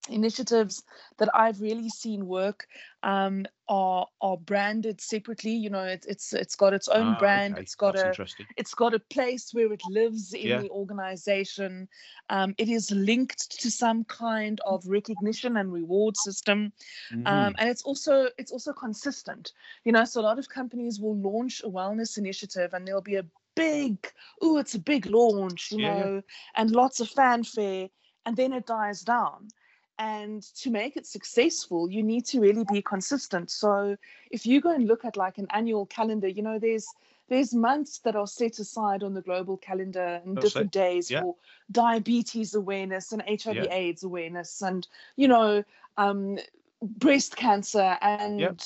Initiatives 0.10 0.84
that 1.18 1.30
I've 1.34 1.62
really 1.62 1.90
seen 1.90 2.28
work 2.28 2.68
um, 3.04 3.46
are 3.68 4.08
are 4.22 4.38
branded 4.38 5.02
separately. 5.02 5.52
You 5.54 5.70
know, 5.70 5.84
it's 5.84 6.06
it's 6.06 6.34
it's 6.34 6.56
got 6.56 6.74
its 6.74 6.88
own 6.88 7.14
Ah, 7.14 7.16
brand. 7.16 7.58
okay. 7.58 7.60
It's 7.60 7.76
got 7.76 7.96
That's 7.96 8.06
a 8.06 8.18
it's 8.58 8.74
got 8.74 8.94
a 8.94 9.00
place 9.00 9.52
where 9.54 9.72
it 9.74 9.86
lives 9.88 10.34
in 10.34 10.58
Yeah. 10.58 10.58
the 10.58 10.70
organization. 10.70 11.88
Um, 12.30 12.54
it 12.58 12.70
is 12.70 12.92
linked 12.92 13.50
to 13.62 13.72
some 13.72 14.04
kind 14.06 14.62
of 14.66 14.86
recognition 14.88 15.58
and 15.58 15.72
reward 15.74 16.18
system, 16.18 16.74
Mhm. 17.12 17.26
um, 17.26 17.56
and 17.58 17.70
it's 17.70 17.84
also 17.84 18.30
it's 18.38 18.52
also 18.52 18.74
consistent. 18.74 19.54
You 19.84 19.92
know, 19.92 20.06
so 20.06 20.22
a 20.22 20.24
lot 20.24 20.40
of 20.40 20.50
companies 20.50 21.00
will 21.00 21.18
launch 21.18 21.62
a 21.64 21.70
wellness 21.70 22.18
initiative, 22.18 22.74
and 22.74 22.88
there'll 22.88 23.02
be 23.02 23.16
a 23.16 23.26
big, 23.56 24.12
oh, 24.42 24.58
it's 24.58 24.76
a 24.76 24.80
big 24.80 25.06
launch, 25.08 25.72
you 25.72 25.80
yeah. 25.80 25.80
know, 25.80 26.22
and 26.56 26.72
lots 26.72 27.00
of 27.00 27.10
fanfare, 27.10 27.90
and 28.26 28.36
then 28.38 28.54
it 28.54 28.66
dies 28.66 29.02
down. 29.02 29.48
And 29.98 30.44
to 30.56 30.70
make 30.70 30.98
it 30.98 31.06
successful, 31.06 31.90
you 31.90 32.04
need 32.04 32.26
to 32.26 32.42
really 32.42 32.66
be 32.66 32.82
consistent. 32.82 33.50
So 33.50 33.96
if 34.30 34.46
you 34.46 34.60
go 34.60 34.72
and 34.72 34.88
look 34.88 35.06
at 35.06 35.16
like 35.16 35.38
an 35.38 35.48
annual 35.52 35.86
calendar, 35.86 36.28
you 36.28 36.42
know, 36.42 36.60
there's 36.60 36.86
there's 37.30 37.54
months 37.54 38.00
that 38.00 38.16
are 38.16 38.28
set 38.28 38.60
aside 38.60 39.04
on 39.04 39.14
the 39.14 39.22
global 39.22 39.58
calendar 39.58 40.22
and 40.24 40.36
That's 40.36 40.54
different 40.54 40.72
days 40.72 41.10
Yeah. 41.10 41.22
for 41.22 41.36
diabetes 41.72 42.54
awareness 42.54 43.12
and 43.12 43.24
HIV 43.28 43.56
Yeah. 43.56 43.74
AIDS 43.74 44.04
awareness 44.04 44.62
and 44.62 44.88
you 45.16 45.28
know 45.28 45.64
um, 45.98 46.38
breast 46.82 47.36
cancer 47.36 47.98
and 48.02 48.62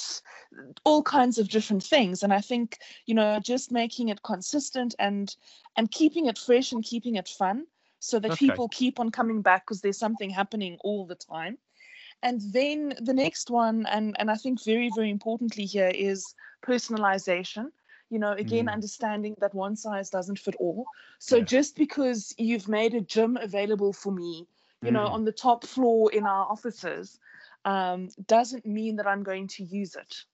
all 0.83 1.03
kinds 1.03 1.37
of 1.37 1.47
different 1.49 1.83
things. 1.83 2.23
And 2.23 2.33
I 2.33 2.41
think 2.41 2.79
you 3.05 3.13
know 3.13 3.39
just 3.39 3.71
making 3.71 4.09
it 4.09 4.23
consistent 4.23 4.95
and 4.99 5.35
and 5.77 5.91
keeping 5.91 6.25
it 6.25 6.37
fresh 6.37 6.71
and 6.71 6.83
keeping 6.83 7.15
it 7.15 7.27
fun 7.29 7.67
so 7.99 8.19
that 8.19 8.33
Okay. 8.33 8.35
people 8.35 8.69
keep 8.69 8.99
on 8.99 9.11
coming 9.11 9.41
back 9.41 9.65
because 9.65 9.81
there's 9.81 9.97
something 9.99 10.29
happening 10.29 10.77
all 10.81 11.05
the 11.05 11.15
time. 11.15 11.57
And 12.21 12.41
then 12.53 12.93
the 12.99 13.13
next 13.13 13.49
one, 13.49 13.85
and, 13.85 14.15
and 14.19 14.31
I 14.31 14.35
think 14.35 14.63
very, 14.63 14.89
very 14.89 15.09
importantly 15.09 15.65
here, 15.65 15.91
is 15.93 16.35
personalization. 16.63 17.71
You 18.09 18.19
know, 18.19 18.33
again, 18.33 18.67
Mm. 18.67 18.69
understanding 18.69 19.35
that 19.39 19.53
one 19.53 19.75
size 19.75 20.09
doesn't 20.09 20.39
fit 20.39 20.55
all. 20.59 20.89
So 21.19 21.39
Yeah. 21.39 21.43
just 21.43 21.75
because 21.75 22.33
you've 22.37 22.67
made 22.67 22.93
a 22.93 23.01
gym 23.01 23.37
available 23.37 23.93
for 23.93 24.11
me, 24.11 24.47
you 24.81 24.91
know, 24.91 25.07
Mm. 25.07 25.09
on 25.09 25.25
the 25.25 25.31
top 25.31 25.65
floor 25.65 26.11
in 26.11 26.25
our 26.25 26.45
offices, 26.45 27.19
um, 27.65 28.09
doesn't 28.27 28.65
mean 28.65 28.97
that 28.97 29.07
I'm 29.07 29.23
going 29.23 29.47
to 29.49 29.63
use 29.63 29.95
it 29.95 30.25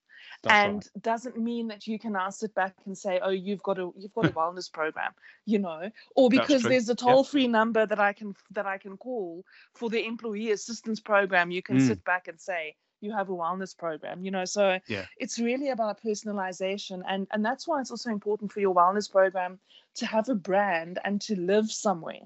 That's 0.42 0.64
and 0.64 0.74
right. 0.74 1.02
doesn't 1.02 1.36
mean 1.38 1.68
that 1.68 1.86
you 1.86 1.98
can 1.98 2.12
now 2.12 2.30
sit 2.30 2.54
back 2.54 2.74
and 2.86 2.96
say 2.96 3.20
oh 3.22 3.30
you've 3.30 3.62
got 3.62 3.78
a 3.78 3.90
you've 3.96 4.12
got 4.14 4.26
a 4.26 4.30
wellness 4.40 4.70
program 4.70 5.12
you 5.44 5.58
know 5.58 5.90
or 6.14 6.28
because 6.28 6.62
there's 6.62 6.88
a 6.88 6.94
toll 6.94 7.24
free 7.24 7.46
number 7.48 7.86
that 7.86 7.98
i 7.98 8.12
can 8.12 8.34
that 8.50 8.66
i 8.66 8.78
can 8.78 8.96
call 8.96 9.44
for 9.74 9.88
the 9.90 10.04
employee 10.04 10.50
assistance 10.52 11.00
program 11.00 11.50
you 11.50 11.62
can 11.62 11.76
Mm. 11.76 11.86
sit 11.86 12.04
back 12.04 12.28
and 12.28 12.40
say 12.40 12.74
you 13.00 13.12
have 13.12 13.28
a 13.28 13.32
wellness 13.32 13.76
program 13.76 14.22
you 14.24 14.30
know 14.30 14.44
so 14.44 14.78
Yeah. 14.88 15.04
it's 15.18 15.38
really 15.38 15.68
about 15.70 16.00
personalization 16.02 17.02
and 17.08 17.26
and 17.32 17.44
that's 17.44 17.66
why 17.68 17.80
it's 17.80 17.90
also 17.90 18.10
important 18.10 18.52
for 18.52 18.60
your 18.60 18.74
wellness 18.74 19.10
program 19.10 19.58
to 19.96 20.06
have 20.06 20.28
a 20.28 20.34
brand 20.34 20.98
and 21.04 21.20
to 21.22 21.38
live 21.38 21.70
somewhere 21.70 22.22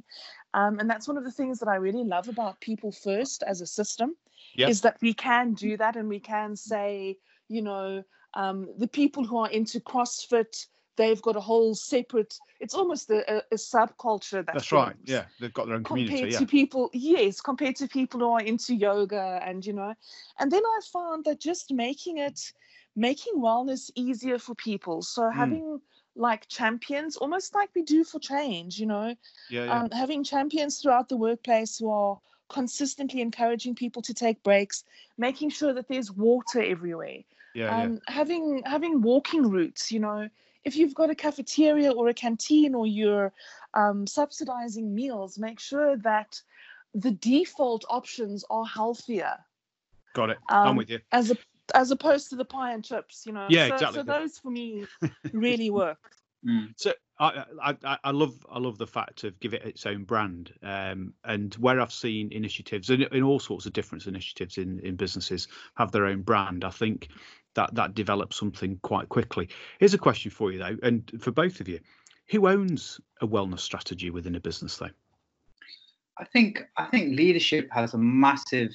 um, 0.55 0.79
and 0.79 0.89
that's 0.89 1.09
one 1.09 1.17
of 1.17 1.25
the 1.25 1.31
things 1.33 1.59
that 1.59 1.69
i 1.69 1.77
really 1.77 2.05
love 2.05 2.29
about 2.29 2.61
people 2.61 2.93
first 2.93 3.43
as 3.43 3.61
a 3.61 3.67
system 3.67 4.17
Yeah. 4.55 4.69
is 4.69 4.81
that 4.83 4.97
we 5.01 5.13
can 5.15 5.55
do 5.55 5.77
that 5.77 5.97
and 5.97 6.09
we 6.09 6.21
can 6.21 6.57
say 6.57 7.17
you 7.51 7.63
know 7.63 8.03
um, 8.35 8.69
the 8.79 8.89
people 8.89 9.25
who 9.25 9.39
are 9.39 9.51
into 9.51 9.81
crossfit 9.81 10.67
they've 10.97 11.23
got 11.23 11.37
a 11.37 11.41
whole 11.41 11.75
separate 11.75 12.39
it's 12.61 12.75
almost 12.75 13.11
a, 13.11 13.21
a, 13.33 13.39
a 13.53 13.57
subculture 13.57 14.45
that 14.47 14.55
That's 14.55 14.73
right. 14.73 14.97
Yeah, 15.05 15.27
they've 15.41 15.53
got 15.53 15.67
their 15.67 15.77
own 15.77 15.85
compared 15.85 16.09
community. 16.09 16.31
to 16.33 16.45
Yeah. 16.45 16.45
people 16.47 16.91
yes 16.95 17.41
compared 17.41 17.77
to 17.77 17.89
people 17.89 18.21
who 18.21 18.31
are 18.31 18.43
into 18.43 18.75
yoga 18.75 19.41
and 19.45 19.65
you 19.67 19.73
know 19.73 19.95
and 20.39 20.53
then 20.53 20.65
i 20.65 20.81
found 20.93 21.25
that 21.25 21.41
just 21.41 21.73
making 21.73 22.19
it 22.19 22.53
making 22.97 23.35
wellness 23.37 23.91
easier 23.95 24.39
for 24.39 24.55
people 24.55 25.03
so 25.03 25.23
Mm. 25.23 25.37
having 25.37 25.81
like 26.17 26.47
champions 26.49 27.17
almost 27.17 27.55
like 27.55 27.71
we 27.75 27.83
do 27.83 28.05
for 28.05 28.19
change 28.21 28.79
you 28.79 28.87
know 28.87 29.15
Yeah. 29.49 29.65
Yeah. 29.65 29.83
um, 29.83 29.91
having 29.91 30.25
champions 30.25 30.81
throughout 30.81 31.09
the 31.09 31.17
workplace 31.17 31.79
who 31.79 31.91
are 31.91 32.19
consistently 32.51 33.21
encouraging 33.21 33.75
people 33.75 34.03
to 34.03 34.13
take 34.13 34.43
breaks 34.43 34.85
making 35.17 35.51
sure 35.51 35.73
that 35.73 35.89
there's 35.89 36.11
water 36.11 36.61
everywhere 36.63 37.19
yeah. 37.55 37.65
yeah. 37.65 37.83
um, 37.83 38.01
having 38.07 38.63
having 38.65 39.01
walking 39.01 39.49
routes 39.49 39.91
you 39.91 40.01
know 40.01 40.29
if 40.65 40.77
you've 40.77 40.95
got 40.95 41.11
a 41.11 41.15
cafeteria 41.15 41.91
or 41.91 42.09
a 42.09 42.15
canteen 42.15 42.75
or 42.75 42.87
you're 42.87 43.33
um, 43.75 44.07
subsidizing 44.07 44.95
meals 44.95 45.39
make 45.39 45.61
sure 45.61 45.97
that 45.97 46.41
the 46.95 47.13
default 47.13 47.85
options 47.89 48.45
are 48.51 48.67
healthier 48.67 49.35
Got 50.13 50.31
it. 50.31 50.39
I'm 50.49 50.71
um, 50.71 50.77
with 50.77 50.91
you. 50.91 50.99
as 51.13 51.31
a 51.31 51.37
as 51.73 51.93
opposed 51.93 52.31
to 52.31 52.37
the 52.37 52.45
pie 52.45 52.73
and 52.73 52.85
chips 52.85 53.25
you 53.27 53.33
know 53.33 53.47
Yeah, 53.49 53.69
so, 53.69 53.75
exactly. 53.75 53.99
so 54.01 54.03
those 54.03 54.39
for 54.39 54.51
me 54.51 54.87
really 55.33 55.71
work 55.71 55.99
Mm. 56.47 56.73
So 56.77 56.93
I, 57.21 57.45
I 57.63 57.99
I- 58.05 58.11
love 58.11 58.35
I 58.51 58.59
love 58.59 58.79
the 58.79 58.87
fact 58.87 59.25
of 59.25 59.39
give 59.41 59.53
it 59.53 59.63
its 59.63 59.85
own 59.85 60.05
brand. 60.05 60.53
Um, 60.63 61.13
and 61.25 61.55
where 61.55 61.81
I've 61.81 61.93
seen 61.93 62.33
initiatives 62.33 62.89
in, 62.89 63.03
in 63.03 63.23
all 63.23 63.39
sorts 63.39 63.67
of 63.67 63.75
different 63.75 64.07
initiatives 64.07 64.57
in, 64.57 64.81
in 64.81 64.97
businesses 64.97 65.47
have 65.77 65.93
their 65.93 66.07
own 66.07 66.23
brand, 66.23 66.65
I 66.65 66.71
think 66.71 67.09
that 67.55 67.75
that 67.75 67.95
develops 67.95 68.39
something 68.39 68.79
quite 68.83 69.11
quickly. 69.11 69.51
Here's 69.79 69.95
a 69.95 69.99
question 69.99 70.31
for 70.31 70.51
you 70.51 70.59
though, 70.59 70.77
and 70.83 71.11
for 71.21 71.31
both 71.31 71.61
of 71.61 71.69
you, 71.69 71.81
who 72.31 72.49
owns 72.49 73.01
a 73.21 73.27
wellness 73.27 73.61
strategy 73.61 74.09
within 74.11 74.35
a 74.35 74.41
business 74.41 74.79
though? 74.79 74.91
I 76.19 76.25
think 76.25 76.63
I 76.77 76.87
think 76.87 77.17
leadership 77.17 77.69
has 77.71 77.93
a 77.93 77.99
massive, 77.99 78.75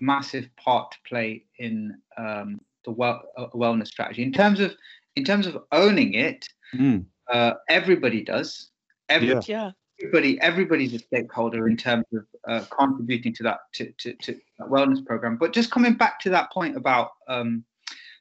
massive 0.00 0.48
part 0.56 0.90
to 0.92 0.98
play 1.08 1.44
in 1.58 1.96
um, 2.18 2.60
the 2.84 2.90
well, 2.90 3.22
uh, 3.38 3.46
wellness 3.54 3.88
strategy. 3.88 4.22
In 4.22 4.32
terms 4.32 4.60
of 4.60 4.74
in 5.16 5.24
terms 5.24 5.46
of 5.46 5.58
owning 5.72 6.14
it, 6.14 6.46
Mm, 6.74 7.06
uh, 7.32 7.54
everybody 7.68 8.22
does. 8.22 8.70
Every, 9.08 9.28
Yeah. 9.28 9.40
yeah 9.46 9.70
Everybody, 10.00 10.40
everybody's 10.40 10.94
a 10.94 11.00
stakeholder 11.00 11.66
in 11.66 11.76
terms 11.76 12.04
of 12.14 12.24
uh, 12.46 12.64
contributing 12.70 13.34
to 13.34 13.42
that 13.42 13.58
to, 13.74 13.90
to, 13.98 14.12
to 14.14 14.32
that 14.60 14.68
wellness 14.68 15.04
program. 15.04 15.36
But 15.36 15.52
just 15.52 15.72
coming 15.72 15.94
back 15.94 16.20
to 16.20 16.30
that 16.30 16.52
point 16.52 16.76
about 16.76 17.10
um, 17.26 17.64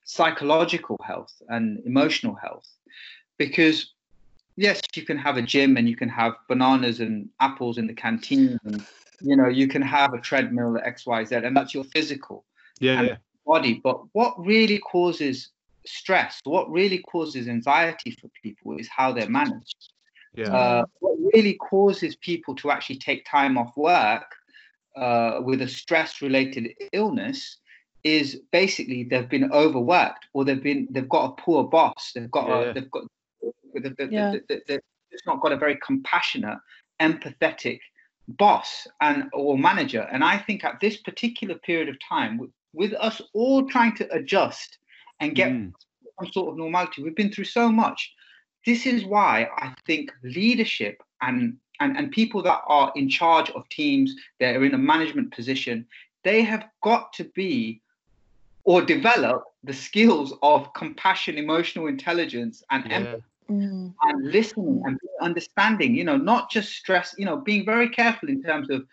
psychological 0.03 0.99
health 1.05 1.33
and 1.49 1.79
emotional 1.85 2.33
health, 2.33 2.67
because 3.37 3.93
yes, 4.55 4.81
you 4.95 5.03
can 5.03 5.17
have 5.19 5.37
a 5.37 5.41
gym 5.43 5.77
and 5.77 5.87
you 5.87 5.95
can 5.95 6.09
have 6.09 6.33
bananas 6.47 6.99
and 6.99 7.29
apples 7.39 7.77
in 7.77 7.85
the 7.85 7.93
canteen, 7.93 8.57
and 8.63 8.83
you 9.21 9.35
know 9.35 9.47
you 9.47 9.67
can 9.67 9.83
have 9.83 10.15
a 10.15 10.19
treadmill 10.19 10.77
at 10.77 10.83
X 10.83 11.05
Y 11.05 11.25
Z, 11.25 11.35
and 11.35 11.55
that's 11.55 11.73
your 11.75 11.83
physical 11.83 12.43
Yeah, 12.79 12.99
And- 12.99 13.07
yeah, 13.09 13.15
body. 13.45 13.81
But 13.83 14.01
what 14.13 14.33
really 14.43 14.79
causes 14.79 15.49
stress, 15.87 16.39
what 16.43 16.69
really 16.69 16.99
causes 16.99 17.47
anxiety 17.47 18.11
for 18.11 18.29
people, 18.43 18.77
is 18.77 18.87
how 18.87 19.11
they're 19.11 19.29
managed 19.29 19.93
yeah. 20.37 20.55
uh, 20.55 20.85
what 20.99 21.17
really 21.33 21.55
causes 21.55 22.15
people 22.15 22.55
to 22.55 22.71
actually 22.71 22.97
take 22.97 23.25
time 23.25 23.57
off 23.57 23.75
work 23.75 24.35
uh, 24.95 25.41
with 25.43 25.61
a 25.61 25.67
stress 25.67 26.21
related 26.21 26.73
illness 26.93 27.57
is 28.03 28.41
basically 28.51 29.03
they've 29.03 29.29
been 29.29 29.51
overworked 29.51 30.27
or 30.33 30.45
they've 30.45 30.63
been 30.63 30.87
they've 30.91 31.09
got 31.09 31.25
a 31.31 31.41
poor 31.41 31.63
boss 31.63 32.11
they've 32.13 32.31
got 32.31 32.47
Yeah. 32.47 32.69
a, 32.69 32.73
they've 32.73 32.91
got 32.91 33.03
they've, 33.73 33.95
they've, 33.97 34.11
Yeah. 34.11 34.35
they've, 34.47 34.61
they've 34.67 34.81
just 35.11 35.25
not 35.25 35.41
got 35.41 35.51
a 35.51 35.57
very 35.57 35.77
compassionate 35.85 36.59
empathetic 37.01 37.79
boss 38.27 38.87
and 39.01 39.29
or 39.33 39.57
manager 39.57 40.07
and 40.11 40.23
i 40.23 40.37
think 40.37 40.63
at 40.63 40.79
this 40.79 40.97
particular 40.97 41.55
period 41.55 41.89
of 41.89 41.95
time 42.07 42.37
with, 42.37 42.51
with 42.73 42.93
us 42.93 43.21
all 43.33 43.67
trying 43.67 43.95
to 43.95 44.11
adjust 44.13 44.77
and 45.19 45.35
get 45.35 45.51
Mm, 45.51 45.73
some 46.19 46.31
sort 46.31 46.49
of 46.49 46.57
normality. 46.57 47.03
We've 47.03 47.15
been 47.15 47.31
through 47.31 47.45
so 47.45 47.71
much. 47.71 48.13
This 48.65 48.85
is 48.85 49.05
why 49.05 49.49
I 49.57 49.73
think 49.85 50.11
leadership 50.23 51.01
and 51.21 51.57
and, 51.79 51.95
and 51.95 52.11
people 52.11 52.41
that 52.41 52.61
are 52.65 52.91
in 52.95 53.07
charge 53.07 53.51
of 53.51 53.69
teams, 53.69 54.15
that 54.39 54.55
are 54.55 54.65
in 54.65 54.73
a 54.73 54.79
management 54.79 55.31
position, 55.31 55.85
they 56.23 56.41
have 56.41 56.65
got 56.81 57.13
to 57.13 57.25
be 57.35 57.81
or 58.63 58.81
develop 58.81 59.43
the 59.63 59.73
skills 59.73 60.33
of 60.41 60.73
compassion, 60.73 61.37
emotional 61.37 61.85
intelligence, 61.87 62.63
and 62.71 62.83
yeah. 62.85 62.95
empathy 62.95 63.23
Mm. 63.49 63.93
and 64.03 64.31
listening 64.31 64.81
and 64.85 64.99
understanding, 65.21 65.95
you 65.95 66.03
know, 66.03 66.17
not 66.17 66.51
just 66.51 66.73
stress, 66.73 67.15
you 67.17 67.25
know, 67.25 67.37
being 67.37 67.63
very 67.63 67.87
careful 67.89 68.27
in 68.27 68.43
terms 68.43 68.69
of 68.69 68.85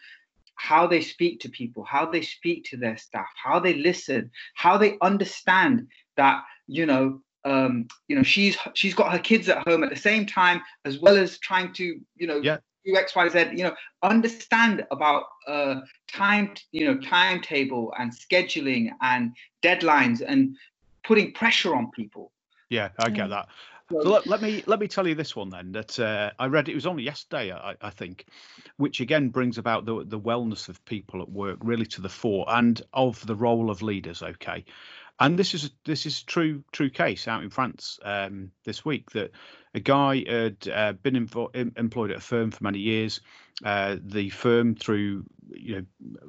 how 0.55 0.87
they 0.87 1.01
speak 1.01 1.41
to 1.41 1.49
people, 1.49 1.83
how 1.83 2.07
they 2.07 2.23
speak 2.23 2.65
to 2.67 2.77
their 2.77 2.97
staff, 2.97 3.27
how 3.43 3.59
they 3.59 3.75
listen, 3.75 4.31
how 4.55 4.79
they 4.79 4.97
understand 5.03 5.89
that, 6.17 6.45
you 6.67 6.87
know, 6.87 7.21
um, 7.45 7.89
you 8.09 8.17
know, 8.17 8.23
she's 8.23 8.57
she's 8.75 8.95
got 8.95 9.13
her 9.13 9.19
kids 9.19 9.49
at 9.49 9.67
home 9.69 9.85
at 9.85 9.91
the 9.91 9.97
same 9.97 10.27
time, 10.27 10.63
as 10.85 10.99
well 10.99 11.17
as 11.17 11.39
trying 11.39 11.73
to, 11.75 12.01
you 12.17 12.27
know, 12.27 12.41
Yeah. 12.43 12.59
do 12.85 12.97
X, 12.97 13.15
Y, 13.15 13.29
Z. 13.29 13.51
You 13.53 13.65
know, 13.65 13.75
understand 14.03 14.87
about 14.91 15.25
uh, 15.47 15.81
time, 16.13 16.55
you 16.73 16.87
know, 16.87 16.99
timetable 16.99 17.93
and 17.99 18.13
scheduling 18.13 18.91
and 19.03 19.33
deadlines 19.63 20.23
and 20.27 20.57
putting 21.05 21.33
pressure 21.33 21.75
on 21.75 21.91
people. 21.91 22.33
Yeah, 22.71 22.89
I 22.99 23.11
get 23.11 23.29
that. 23.29 23.49
So 23.91 23.99
let, 23.99 24.27
let, 24.27 24.41
me 24.41 24.65
let 24.67 24.81
me 24.81 24.89
tell 24.89 25.07
you 25.07 25.15
this 25.15 25.37
one 25.37 25.51
then 25.51 25.73
that 25.73 26.01
uh, 26.01 26.31
I 26.39 26.47
read 26.47 26.71
it 26.71 26.75
was 26.75 26.87
only 26.87 27.03
yesterday 27.03 27.53
I, 27.53 27.75
I, 27.83 27.91
think, 27.91 28.27
which 28.79 29.01
again 29.01 29.29
brings 29.29 29.59
about 29.59 29.85
the 29.85 30.05
the 30.07 30.19
wellness 30.19 30.71
of 30.71 30.83
people 30.87 31.21
at 31.21 31.29
work 31.29 31.59
really 31.63 31.85
to 31.87 32.01
the 32.01 32.09
fore 32.09 32.47
and 32.49 32.81
of 32.95 33.25
the 33.27 33.35
role 33.35 33.71
of 33.71 33.83
leaders. 33.83 34.23
Okay, 34.23 34.65
and 35.21 35.39
this 35.39 35.55
is 35.55 35.71
this 35.85 36.07
is 36.07 36.23
true 36.23 36.65
true 36.73 36.91
case 36.91 37.29
out 37.29 37.43
in 37.43 37.51
France 37.51 37.99
um, 38.05 38.51
this 38.65 38.85
week 38.85 39.11
that 39.13 39.31
a 39.75 39.81
guy 39.81 40.25
had 40.29 40.69
uh, 40.73 40.93
been 40.93 41.15
invo- 41.15 41.79
employed 41.79 42.11
at 42.11 42.19
a 42.19 42.21
firm 42.21 42.51
for 42.51 42.65
many 42.65 42.79
years. 42.79 43.21
Uh, 43.65 43.97
the 44.03 44.31
firm, 44.31 44.75
through 44.75 45.25
you 45.51 45.77
know, 45.77 45.85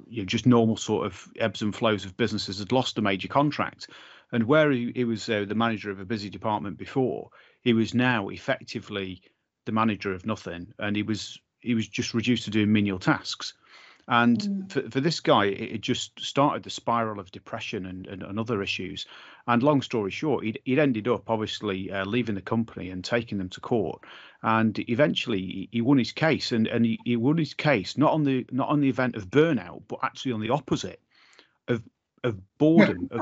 you 0.07 0.21
know, 0.21 0.25
just 0.25 0.45
normal 0.45 0.77
sort 0.77 1.05
of 1.05 1.27
ebbs 1.39 1.61
and 1.61 1.75
flows 1.75 2.05
of 2.05 2.17
businesses, 2.17 2.59
had 2.59 2.71
lost 2.71 2.97
a 2.97 3.01
major 3.01 3.27
contract 3.27 3.87
and 4.31 4.43
where 4.43 4.71
he, 4.71 4.91
he 4.95 5.03
was 5.03 5.29
uh, 5.29 5.45
the 5.47 5.55
manager 5.55 5.91
of 5.91 5.99
a 5.99 6.05
busy 6.05 6.29
department 6.29 6.77
before, 6.77 7.29
he 7.61 7.73
was 7.73 7.93
now 7.93 8.29
effectively 8.29 9.21
the 9.65 9.71
manager 9.71 10.13
of 10.13 10.25
nothing, 10.25 10.73
and 10.79 10.95
he 10.95 11.03
was 11.03 11.39
he 11.59 11.73
was 11.73 11.87
just 11.87 12.13
reduced 12.13 12.45
to 12.45 12.51
doing 12.51 12.71
menial 12.71 12.99
tasks. 12.99 13.53
And 14.07 14.39
mm. 14.39 14.71
for, 14.71 14.89
for 14.89 15.01
this 15.01 15.19
guy, 15.19 15.45
it, 15.45 15.75
it, 15.75 15.81
just 15.81 16.19
started 16.19 16.61
the 16.61 16.69
spiral 16.69 17.19
of 17.19 17.31
depression 17.31 17.87
and, 17.87 18.05
and, 18.05 18.21
and, 18.21 18.39
other 18.39 18.61
issues. 18.61 19.07
And 19.47 19.63
long 19.63 19.81
story 19.81 20.11
short, 20.11 20.43
he'd, 20.43 20.59
he'd 20.63 20.77
ended 20.77 21.07
up 21.07 21.27
obviously 21.29 21.91
uh, 21.91 22.05
leaving 22.05 22.35
the 22.35 22.41
company 22.41 22.91
and 22.91 23.03
taking 23.03 23.39
them 23.39 23.49
to 23.49 23.61
court. 23.61 24.03
And 24.43 24.77
eventually, 24.89 25.39
he, 25.39 25.69
he 25.71 25.81
won 25.81 25.97
his 25.97 26.11
case, 26.11 26.51
and, 26.51 26.67
and 26.67 26.85
he, 26.85 26.99
he 27.03 27.15
won 27.15 27.37
his 27.37 27.55
case 27.55 27.97
not 27.97 28.13
on 28.13 28.23
the 28.23 28.45
not 28.51 28.69
on 28.69 28.79
the 28.79 28.89
event 28.89 29.15
of 29.15 29.27
burnout, 29.27 29.81
but 29.87 29.99
actually 30.03 30.33
on 30.33 30.41
the 30.41 30.51
opposite 30.51 31.01
of 31.67 31.81
of 32.23 32.39
boredom. 32.59 33.09
Of, 33.11 33.21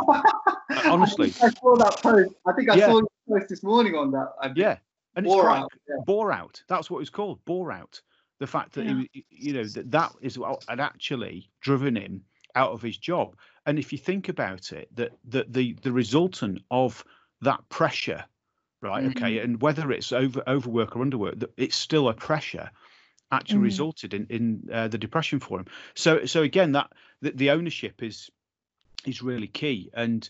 honestly, 0.85 1.33
I, 1.41 1.45
I, 1.45 1.49
saw 1.49 1.75
that 1.77 1.99
post. 2.01 2.33
I 2.45 2.53
think 2.53 2.69
I 2.69 2.75
yeah. 2.75 2.87
saw 2.87 2.99
the 2.99 3.07
post 3.29 3.47
this 3.47 3.63
morning 3.63 3.95
on 3.95 4.11
that. 4.11 4.33
I, 4.41 4.51
yeah, 4.53 4.77
and 5.15 5.25
it's 5.25 5.33
bore 5.33 5.49
out. 5.49 5.71
Yeah. 5.87 5.95
Bore 6.05 6.31
out. 6.33 6.61
That's 6.67 6.89
what 6.89 6.99
it's 6.99 7.09
called. 7.09 7.43
Bore 7.45 7.71
out. 7.71 8.01
The 8.43 8.47
fact 8.47 8.73
that 8.73 8.85
yeah. 8.85 9.03
he, 9.13 9.25
you 9.29 9.53
know, 9.53 9.63
that 9.63 9.91
that 9.91 10.11
is 10.19 10.37
what 10.37 10.65
had 10.67 10.81
actually 10.81 11.49
driven 11.61 11.95
him 11.95 12.25
out 12.55 12.71
of 12.71 12.81
his 12.81 12.97
job. 12.97 13.37
And 13.65 13.79
if 13.79 13.93
you 13.93 13.97
think 13.97 14.27
about 14.27 14.73
it, 14.73 14.93
that 14.97 15.11
that 15.29 15.53
the 15.53 15.77
the 15.81 15.93
resultant 15.93 16.59
of 16.69 17.05
that 17.39 17.61
pressure, 17.69 18.25
right? 18.81 19.05
Mm-hmm. 19.05 19.23
Okay, 19.23 19.39
and 19.39 19.61
whether 19.61 19.93
it's 19.93 20.11
over 20.11 20.43
overwork 20.45 20.97
or 20.97 21.05
underwork, 21.05 21.39
that 21.39 21.53
it's 21.55 21.77
still 21.77 22.09
a 22.09 22.13
pressure 22.13 22.69
actually 23.31 23.61
mm. 23.61 23.71
resulted 23.71 24.13
in 24.13 24.27
in 24.29 24.69
uh, 24.73 24.89
the 24.89 24.97
depression 24.97 25.39
for 25.39 25.59
him. 25.61 25.67
So 25.95 26.25
so 26.25 26.41
again, 26.41 26.73
that 26.73 26.91
the, 27.21 27.31
the 27.31 27.51
ownership 27.51 28.03
is 28.03 28.29
is 29.05 29.21
really 29.21 29.47
key. 29.47 29.89
And 29.93 30.29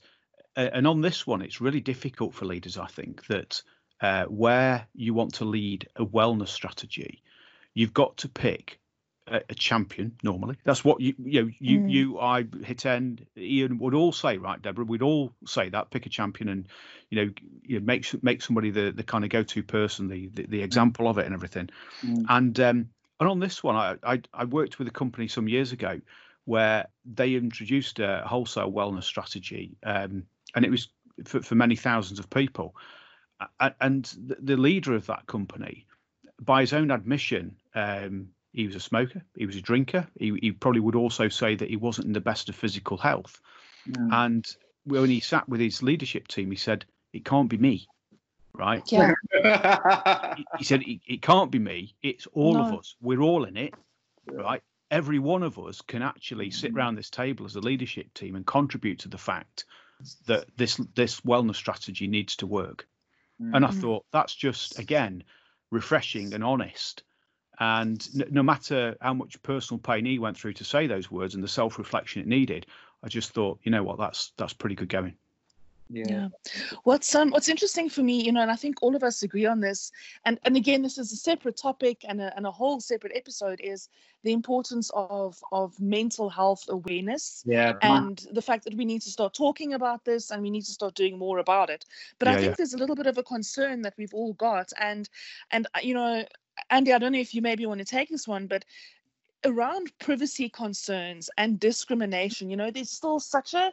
uh, 0.55 0.69
and 0.71 0.85
on 0.85 1.01
this 1.01 1.25
one, 1.25 1.41
it's 1.41 1.61
really 1.61 1.81
difficult 1.81 2.35
for 2.35 2.45
leaders. 2.45 2.77
I 2.77 2.85
think 2.85 3.25
that 3.25 3.63
uh, 4.01 4.25
where 4.25 4.87
you 4.93 5.15
want 5.15 5.33
to 5.35 5.45
lead 5.45 5.87
a 5.95 6.05
wellness 6.05 6.49
strategy, 6.49 7.22
you've 7.73 7.93
got 7.93 8.17
to 8.17 8.29
pick 8.29 8.79
a, 9.27 9.41
a 9.49 9.55
champion. 9.55 10.15
Normally, 10.23 10.57
that's 10.63 10.83
what 10.83 10.99
you 10.99 11.13
you 11.17 11.43
know, 11.43 11.51
you 11.59 11.79
mm. 11.79 11.91
you 11.91 12.19
I 12.19 12.43
Hiten 12.43 13.25
Ian 13.37 13.77
would 13.79 13.93
all 13.93 14.11
say, 14.11 14.37
right, 14.37 14.61
Deborah? 14.61 14.85
We'd 14.85 15.01
all 15.01 15.33
say 15.45 15.69
that 15.69 15.91
pick 15.91 16.05
a 16.05 16.09
champion 16.09 16.49
and 16.49 16.67
you 17.09 17.25
know, 17.25 17.33
you 17.63 17.79
know 17.79 17.85
make 17.85 18.23
make 18.23 18.41
somebody 18.41 18.71
the 18.71 18.91
the 18.91 19.03
kind 19.03 19.23
of 19.23 19.29
go 19.29 19.43
to 19.43 19.63
person, 19.63 20.07
the, 20.07 20.27
the, 20.27 20.45
the 20.47 20.61
example 20.63 21.07
of 21.07 21.17
it 21.17 21.25
and 21.25 21.33
everything. 21.33 21.69
Mm. 22.03 22.25
And 22.29 22.59
um, 22.59 22.89
and 23.19 23.29
on 23.29 23.39
this 23.39 23.63
one, 23.63 23.75
I, 23.75 23.95
I 24.03 24.21
I 24.33 24.45
worked 24.45 24.79
with 24.79 24.87
a 24.87 24.91
company 24.91 25.27
some 25.27 25.47
years 25.47 25.71
ago 25.71 26.01
where 26.45 26.87
they 27.05 27.35
introduced 27.35 27.99
a 27.99 28.23
wholesale 28.25 28.71
wellness 28.71 29.03
strategy, 29.03 29.77
um, 29.83 30.23
and 30.55 30.65
it 30.65 30.71
was 30.71 30.89
for, 31.23 31.41
for, 31.41 31.55
many 31.55 31.77
thousands 31.77 32.19
of 32.19 32.29
people. 32.29 32.75
And 33.79 34.13
the 34.27 34.57
leader 34.57 34.93
of 34.93 35.05
that 35.05 35.25
company, 35.25 35.85
by 36.41 36.61
his 36.61 36.73
own 36.73 36.91
admission, 36.91 37.55
um, 37.75 38.29
he 38.51 38.65
was 38.65 38.75
a 38.75 38.79
smoker, 38.79 39.21
he 39.35 39.45
was 39.45 39.55
a 39.55 39.61
drinker. 39.61 40.07
He, 40.17 40.37
he, 40.41 40.51
probably 40.51 40.81
would 40.81 40.95
also 40.95 41.27
say 41.29 41.55
that 41.55 41.69
he 41.69 41.75
wasn't 41.75 42.07
in 42.07 42.13
the 42.13 42.21
best 42.21 42.49
of 42.49 42.55
physical 42.55 42.97
health. 42.97 43.39
And 44.11 44.47
when 44.85 45.09
he 45.09 45.19
sat 45.19 45.49
with 45.49 45.59
his 45.59 45.83
leadership 45.83 46.27
team, 46.27 46.49
he 46.51 46.57
said, 46.57 46.85
"It 47.11 47.25
can't 47.25 47.49
be 47.49 47.57
me." 47.57 47.87
Right? 48.53 48.83
Yeah. 48.91 49.13
he, 50.37 50.45
he 50.59 50.63
said, 50.63 50.83
it, 50.83 51.01
"It 51.05 51.21
can't 51.21 51.51
be 51.51 51.59
me. 51.59 51.95
It's 52.01 52.27
all 52.27 52.53
no. 52.53 52.65
of 52.65 52.79
us. 52.79 52.95
We're 53.01 53.21
all 53.21 53.43
in 53.43 53.57
it." 53.57 53.73
Right? 54.31 54.61
every 54.93 55.17
one 55.17 55.41
of 55.41 55.57
us 55.57 55.81
can 55.81 56.03
actually 56.03 56.51
sit 56.51 56.71
mm. 56.71 56.77
around 56.77 56.95
this 56.95 57.09
table 57.09 57.45
as 57.45 57.55
a 57.55 57.59
leadership 57.59 58.13
team 58.13 58.35
and 58.35 58.45
contribute 58.45 58.99
to 58.99 59.09
the 59.09 59.17
fact 59.17 59.65
that 60.27 60.45
this 60.55 60.79
this 60.95 61.21
wellness 61.21 61.55
strategy 61.55 62.07
needs 62.07 62.35
to 62.35 62.45
work. 62.45 62.87
Mm-hmm. 63.41 63.55
And 63.55 63.65
I 63.65 63.69
mm. 63.69 63.81
thought 63.81 64.05
that's 64.11 64.35
just 64.35 64.77
again 64.77 65.23
refreshing 65.71 66.33
and 66.33 66.43
honest. 66.43 67.01
And 67.59 68.07
n- 68.15 68.27
no 68.31 68.43
matter 68.43 68.95
how 69.01 69.13
much 69.13 69.41
personal 69.43 69.79
pain 69.79 70.05
he 70.05 70.19
went 70.19 70.37
through 70.37 70.53
to 70.53 70.63
say 70.63 70.87
those 70.87 71.11
words 71.11 71.35
and 71.35 71.43
the 71.43 71.47
self 71.47 71.77
reflection 71.77 72.21
it 72.21 72.27
needed, 72.27 72.65
I 73.03 73.09
just 73.09 73.31
thought, 73.31 73.59
you 73.63 73.71
know 73.71 73.83
what, 73.83 73.97
that's 73.97 74.31
that's 74.37 74.53
pretty 74.53 74.75
good 74.75 74.89
going 74.89 75.15
yeah. 75.93 76.03
yeah. 76.07 76.27
what's 76.83 77.13
um 77.13 77.29
what's 77.31 77.49
interesting 77.49 77.89
for 77.89 78.01
me 78.01 78.23
you 78.23 78.31
know 78.31 78.41
and 78.41 78.51
i 78.51 78.55
think 78.55 78.81
all 78.81 78.95
of 78.95 79.03
us 79.03 79.23
agree 79.23 79.45
on 79.45 79.59
this 79.59 79.91
and 80.25 80.39
and 80.43 80.55
again 80.55 80.81
this 80.81 80.97
is 80.97 81.11
a 81.11 81.15
separate 81.15 81.57
topic 81.57 82.03
and 82.07 82.21
a, 82.21 82.35
and 82.35 82.45
a 82.47 82.51
whole 82.51 82.79
separate 82.79 83.11
episode 83.15 83.59
is 83.61 83.89
the 84.23 84.31
importance 84.31 84.89
of 84.93 85.41
of 85.51 85.79
mental 85.79 86.29
health 86.29 86.65
awareness 86.69 87.43
yeah 87.45 87.73
and 87.81 88.25
the 88.31 88.41
fact 88.41 88.63
that 88.63 88.75
we 88.75 88.85
need 88.85 89.01
to 89.01 89.09
start 89.09 89.33
talking 89.33 89.73
about 89.73 90.03
this 90.05 90.31
and 90.31 90.41
we 90.41 90.49
need 90.49 90.65
to 90.65 90.71
start 90.71 90.95
doing 90.95 91.17
more 91.17 91.39
about 91.39 91.69
it 91.69 91.85
but 92.19 92.27
yeah, 92.27 92.33
i 92.33 92.35
think 92.37 92.49
yeah. 92.49 92.55
there's 92.57 92.73
a 92.73 92.77
little 92.77 92.95
bit 92.95 93.07
of 93.07 93.17
a 93.17 93.23
concern 93.23 93.81
that 93.81 93.93
we've 93.97 94.13
all 94.13 94.33
got 94.33 94.71
and 94.79 95.09
and 95.51 95.67
uh, 95.75 95.79
you 95.81 95.93
know 95.93 96.23
andy 96.69 96.93
i 96.93 96.97
don't 96.97 97.11
know 97.11 97.19
if 97.19 97.33
you 97.33 97.41
maybe 97.41 97.65
want 97.65 97.79
to 97.79 97.85
take 97.85 98.09
this 98.09 98.27
one 98.27 98.47
but 98.47 98.65
around 99.45 99.91
privacy 99.99 100.47
concerns 100.49 101.29
and 101.37 101.59
discrimination 101.59 102.49
you 102.49 102.55
know 102.55 102.71
there's 102.71 102.89
still 102.89 103.19
such 103.19 103.53
a 103.53 103.71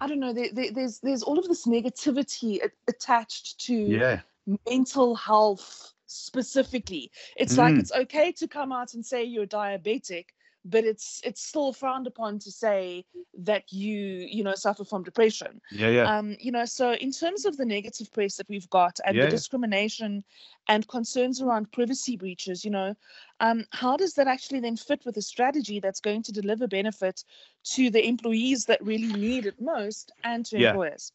I 0.00 0.06
don't 0.06 0.20
know. 0.20 0.32
There, 0.32 0.48
there, 0.52 0.72
there's 0.72 0.98
there's 1.00 1.22
all 1.22 1.38
of 1.38 1.46
this 1.46 1.66
negativity 1.66 2.58
attached 2.88 3.60
to 3.66 3.74
yeah. 3.74 4.20
mental 4.68 5.14
health 5.14 5.92
specifically. 6.06 7.10
It's 7.36 7.54
mm. 7.54 7.58
like 7.58 7.74
it's 7.76 7.92
okay 7.92 8.32
to 8.32 8.48
come 8.48 8.72
out 8.72 8.94
and 8.94 9.04
say 9.04 9.24
you're 9.24 9.46
diabetic, 9.46 10.26
but 10.64 10.84
it's 10.84 11.20
it's 11.24 11.42
still 11.42 11.72
frowned 11.72 12.06
upon 12.06 12.38
to 12.38 12.50
say 12.50 13.04
that 13.38 13.72
you 13.72 13.96
you 13.96 14.44
know 14.44 14.54
suffer 14.54 14.84
from 14.84 15.02
depression. 15.02 15.60
Yeah 15.70 15.88
yeah. 15.88 16.18
Um 16.18 16.36
you 16.38 16.52
know 16.52 16.64
so 16.64 16.92
in 16.94 17.12
terms 17.12 17.44
of 17.44 17.56
the 17.56 17.64
negative 17.64 18.12
press 18.12 18.36
that 18.36 18.48
we've 18.48 18.68
got 18.70 18.98
and 19.06 19.16
yeah. 19.16 19.24
the 19.24 19.30
discrimination 19.30 20.24
and 20.68 20.86
concerns 20.88 21.40
around 21.40 21.72
privacy 21.72 22.16
breaches 22.16 22.64
you 22.64 22.70
know 22.70 22.94
um 23.40 23.64
how 23.70 23.96
does 23.96 24.14
that 24.14 24.28
actually 24.28 24.60
then 24.60 24.76
fit 24.76 25.02
with 25.04 25.16
a 25.16 25.22
strategy 25.22 25.80
that's 25.80 26.00
going 26.00 26.22
to 26.22 26.32
deliver 26.32 26.66
benefit 26.66 27.24
to 27.64 27.90
the 27.90 28.06
employees 28.06 28.66
that 28.66 28.82
really 28.84 29.12
need 29.12 29.46
it 29.46 29.60
most 29.60 30.12
and 30.24 30.46
to 30.46 30.58
yeah. 30.58 30.70
employers? 30.70 31.12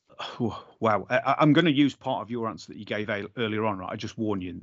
Wow. 0.79 1.05
I, 1.10 1.36
am 1.39 1.53
going 1.53 1.65
to 1.65 1.71
use 1.71 1.95
part 1.95 2.21
of 2.21 2.29
your 2.29 2.47
answer 2.47 2.71
that 2.71 2.77
you 2.77 2.86
gave 2.86 3.10
earlier 3.38 3.65
on 3.65 3.77
right? 3.77 3.89
I 3.91 3.95
just 3.95 4.17
warn 4.17 4.41
you 4.41 4.62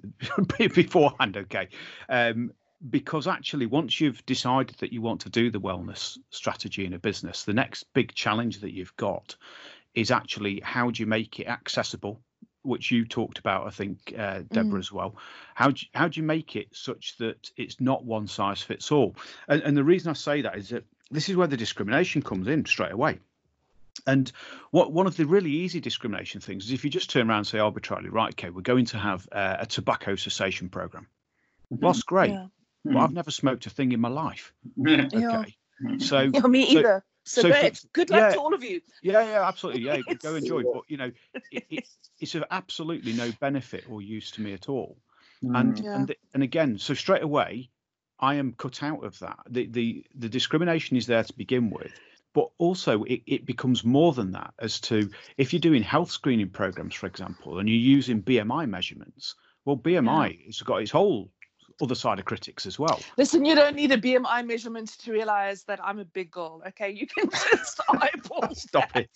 beforehand 0.59 1.37
okay? 1.37 1.69
Um 2.09 2.53
because 2.89 3.29
actually 3.29 3.67
once 3.67 4.01
you've 4.01 4.25
decided 4.27 4.77
that 4.79 4.93
you 4.93 5.01
want 5.01 5.21
to 5.21 5.31
do 5.31 5.51
the 5.51 5.61
wellness 5.61 6.19
strategy 6.31 6.85
in 6.85 6.95
a 6.95 6.99
business 6.99 7.45
the 7.45 7.53
next 7.53 7.85
big 7.93 8.15
challenge 8.15 8.61
that 8.61 8.73
you've 8.73 8.97
got 8.97 9.37
is 9.95 10.11
actually 10.11 10.61
how 10.65 10.91
do 10.91 11.03
you 11.03 11.07
make 11.07 11.39
it 11.39 11.47
accessible 11.47 12.21
which 12.63 12.91
you 12.91 13.05
talked 13.05 13.39
about 13.39 13.67
i 13.67 13.71
think 13.71 13.99
uh, 14.19 14.41
deborah 14.51 14.79
mm. 14.79 14.81
as 14.81 14.91
well 14.91 15.17
how 15.55 15.71
do, 15.71 15.81
you, 15.81 15.89
how 15.95 16.09
do 16.09 16.21
you 16.21 16.27
make 16.27 16.57
it 16.57 16.69
such 16.73 17.17
that 17.19 17.51
it's 17.57 17.81
not 17.81 18.05
one 18.05 18.27
size 18.27 18.63
fits 18.63 18.91
all 18.91 19.15
and, 19.49 19.63
and 19.63 19.77
the 19.77 19.85
reason 19.85 20.11
i 20.11 20.15
say 20.15 20.43
that 20.43 20.57
is 20.57 20.71
that 20.71 20.85
this 21.11 21.29
is 21.29 21.37
where 21.37 21.49
the 21.49 21.57
discrimination 21.57 22.23
comes 22.23 22.49
in 22.49 22.65
straight 22.65 22.93
away 22.93 23.19
and 24.07 24.33
what 24.71 24.91
one 24.91 25.07
of 25.07 25.17
the 25.17 25.27
really 25.27 25.51
easy 25.51 25.79
discrimination 25.81 26.41
things 26.41 26.65
is 26.65 26.73
if 26.73 26.85
you 26.85 26.91
just 26.91 27.11
turn 27.11 27.29
around 27.29 27.39
and 27.39 27.47
say 27.47 27.59
arbitrarily, 27.59 28.09
right, 28.09 28.31
okay, 28.31 28.49
we're 28.49 28.63
going 28.63 28.87
to 28.87 28.99
have 28.99 29.29
uh, 29.31 29.59
a 29.61 29.67
tobacco 29.67 30.17
cessation 30.17 30.71
program. 30.71 31.07
Mm-hmm. 31.71 31.85
Well, 31.85 31.93
that's 31.93 32.03
great. 32.03 32.31
Yeah. 32.31 32.47
Mm. 32.87 33.01
I've 33.01 33.13
never 33.13 33.31
smoked 33.31 33.67
a 33.67 33.71
thing 33.71 33.93
in 33.93 34.01
my 34.01 34.09
life. 34.09 34.53
okay. 34.81 35.57
Yeah. 35.81 35.99
So 35.99 36.31
yeah, 36.33 36.41
me 36.43 36.65
either. 36.65 37.05
So, 37.25 37.43
so 37.43 37.49
good. 37.51 37.79
good 37.93 38.11
luck 38.11 38.21
yeah, 38.21 38.31
to 38.31 38.41
all 38.41 38.55
of 38.55 38.65
you. 38.65 38.81
Yeah, 39.03 39.23
yeah, 39.25 39.47
absolutely. 39.47 39.83
Yeah, 39.83 39.99
go 40.23 40.35
enjoy. 40.35 40.63
But 40.63 40.83
you 40.89 40.97
know, 40.97 41.13
it, 41.53 41.65
it, 41.71 41.89
it's 42.21 42.35
of 42.35 42.45
absolutely 42.51 43.13
no 43.13 43.31
benefit 43.41 43.85
or 43.89 44.03
use 44.03 44.31
to 44.33 44.43
me 44.43 44.53
at 44.55 44.69
all. 44.69 44.97
Mm. 45.45 45.61
And 45.61 45.79
yeah. 45.79 45.95
and 45.95 46.15
and 46.35 46.43
again, 46.43 46.79
so 46.79 46.95
straight 46.95 47.23
away, 47.23 47.71
I 48.19 48.35
am 48.35 48.55
cut 48.55 48.83
out 48.83 49.05
of 49.05 49.19
that. 49.21 49.39
The 49.49 49.67
the 49.67 50.07
the 50.15 50.29
discrimination 50.29 50.97
is 50.97 51.07
there 51.07 51.23
to 51.23 51.33
begin 51.35 51.71
with, 51.71 51.93
but 52.33 52.51
also 52.59 53.05
it, 53.05 53.23
it 53.27 53.47
becomes 53.47 53.85
more 53.85 54.13
than 54.13 54.33
that 54.33 54.55
as 54.59 54.81
to 54.81 55.09
if 55.37 55.53
you're 55.53 55.61
doing 55.61 55.83
health 55.83 56.11
screening 56.11 56.51
programs, 56.51 56.95
for 56.95 57.07
example, 57.07 57.59
and 57.59 57.69
you're 57.69 57.79
using 57.79 58.23
BMI 58.23 58.69
measurements. 58.69 59.37
Well, 59.65 59.77
BMI 59.77 60.39
yeah. 60.39 60.47
has 60.47 60.61
got 60.63 60.83
its 60.83 60.91
whole 60.91 61.31
other 61.81 61.95
side 61.95 62.19
of 62.19 62.25
critics 62.25 62.67
as 62.67 62.79
well. 62.79 63.01
Listen, 63.17 63.45
you 63.45 63.55
don't 63.55 63.77
need 63.77 63.93
a 63.93 63.99
BMI 63.99 64.47
measurement 64.47 64.89
to 65.01 65.13
realize 65.13 65.65
that 65.65 65.81
I'm 65.83 65.99
a 65.99 66.05
big 66.05 66.31
girl. 66.31 66.63
Okay, 66.69 66.91
you 66.91 67.07
can 67.07 67.31
just 67.53 67.81
eyeball. 67.89 68.49
Stop 68.55 68.93
that. 68.93 69.09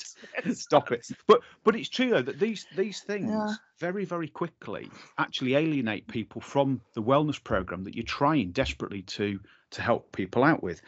it. 0.44 0.56
Stop 0.56 0.92
it. 0.92 1.06
But 1.26 1.40
but 1.64 1.76
it's 1.76 1.88
true 1.88 2.10
though 2.10 2.22
that 2.22 2.38
these 2.40 2.66
these 2.76 3.00
things 3.00 3.30
Yeah. 3.30 3.54
very 3.78 4.04
very 4.04 4.28
quickly 4.28 4.88
actually 5.18 5.54
alienate 5.54 6.06
people 6.08 6.40
from 6.40 6.80
the 6.94 7.02
wellness 7.02 7.42
program 7.42 7.84
that 7.84 7.94
you're 7.94 8.04
trying 8.04 8.52
desperately 8.52 9.02
to 9.02 9.38
to 9.72 9.82
help 9.82 10.12
people 10.12 10.44
out 10.44 10.62
with. 10.62 10.80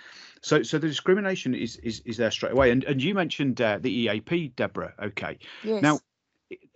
So 0.42 0.62
so 0.62 0.78
the 0.78 0.86
discrimination 0.88 1.54
is 1.54 1.76
is, 1.76 2.00
is 2.04 2.16
there 2.16 2.30
straight 2.30 2.52
away. 2.52 2.70
And 2.70 2.84
and 2.84 3.02
you 3.02 3.14
mentioned 3.14 3.60
uh, 3.60 3.78
the 3.80 3.90
EAP, 3.90 4.48
Deborah. 4.56 4.94
Okay. 5.02 5.38
Yes. 5.64 5.82
Now, 5.82 5.98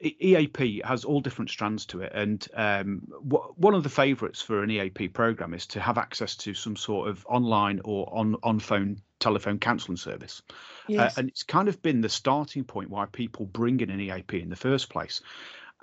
EAP 0.02 0.82
has 0.84 1.04
all 1.04 1.20
different 1.20 1.50
strands 1.50 1.86
to 1.86 2.02
it, 2.02 2.12
and 2.14 2.46
um, 2.54 2.98
one 3.20 3.74
of 3.74 3.82
the 3.82 3.88
favourites 3.88 4.42
for 4.42 4.62
an 4.62 4.70
EAP 4.70 5.08
program 5.08 5.54
is 5.54 5.66
to 5.68 5.80
have 5.80 5.96
access 5.96 6.36
to 6.36 6.52
some 6.52 6.76
sort 6.76 7.08
of 7.08 7.24
online 7.26 7.80
or 7.84 8.12
on 8.12 8.36
on 8.42 8.58
phone 8.58 9.00
telephone 9.18 9.58
counselling 9.58 9.96
service, 9.96 10.42
uh, 10.50 10.52
yes. 10.88 11.16
and 11.16 11.28
it's 11.28 11.42
kind 11.42 11.68
of 11.68 11.80
been 11.80 12.00
the 12.00 12.08
starting 12.08 12.64
point 12.64 12.90
why 12.90 13.06
people 13.06 13.46
bring 13.46 13.80
in 13.80 13.88
an 13.88 14.00
EAP 14.00 14.40
in 14.42 14.50
the 14.50 14.56
first 14.56 14.90
place. 14.90 15.22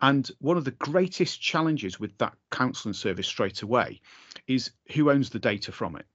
And 0.02 0.30
one 0.40 0.58
of 0.58 0.66
the 0.66 0.72
greatest 0.72 1.42
challenges 1.42 2.00
with 2.00 2.18
that 2.20 2.34
counselling 2.52 2.94
service 2.94 3.28
straight 3.28 3.62
away 3.64 4.02
is 4.48 4.72
who 4.94 5.12
owns 5.12 5.30
the 5.30 5.40
data 5.40 5.72
from 5.72 5.96
it. 5.96 6.06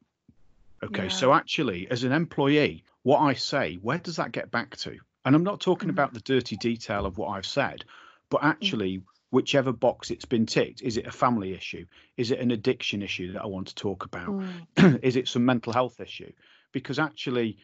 Okay, 0.82 1.04
Yeah. 1.04 1.08
so 1.08 1.34
actually, 1.34 1.90
as 1.90 2.04
an 2.04 2.12
employee, 2.12 2.84
what 3.02 3.18
I 3.20 3.34
say, 3.34 3.76
where 3.76 3.98
does 3.98 4.16
that 4.16 4.32
get 4.32 4.50
back 4.50 4.76
to? 4.78 4.98
And 5.24 5.34
I'm 5.34 5.44
not 5.44 5.60
talking 5.60 5.88
Mhm. 5.88 5.92
about 5.92 6.12
the 6.14 6.20
dirty 6.20 6.56
detail 6.56 7.06
of 7.06 7.16
what 7.18 7.28
I've 7.28 7.46
said, 7.46 7.84
but 8.30 8.42
actually, 8.44 9.02
whichever 9.30 9.72
box 9.72 10.10
it's 10.10 10.24
been 10.24 10.46
ticked, 10.46 10.82
is 10.82 10.96
it 10.96 11.06
a 11.06 11.10
family 11.12 11.52
issue? 11.54 11.86
Is 12.16 12.30
it 12.30 12.40
an 12.40 12.50
addiction 12.50 13.02
issue 13.02 13.32
that 13.32 13.42
I 13.42 13.46
want 13.46 13.68
to 13.68 13.74
talk 13.74 14.04
about? 14.04 14.28
Mm. 14.76 15.00
is 15.02 15.16
it 15.16 15.28
some 15.28 15.44
mental 15.44 15.72
health 15.72 16.00
issue? 16.00 16.32
Because 16.72 16.98
actually, 16.98 17.58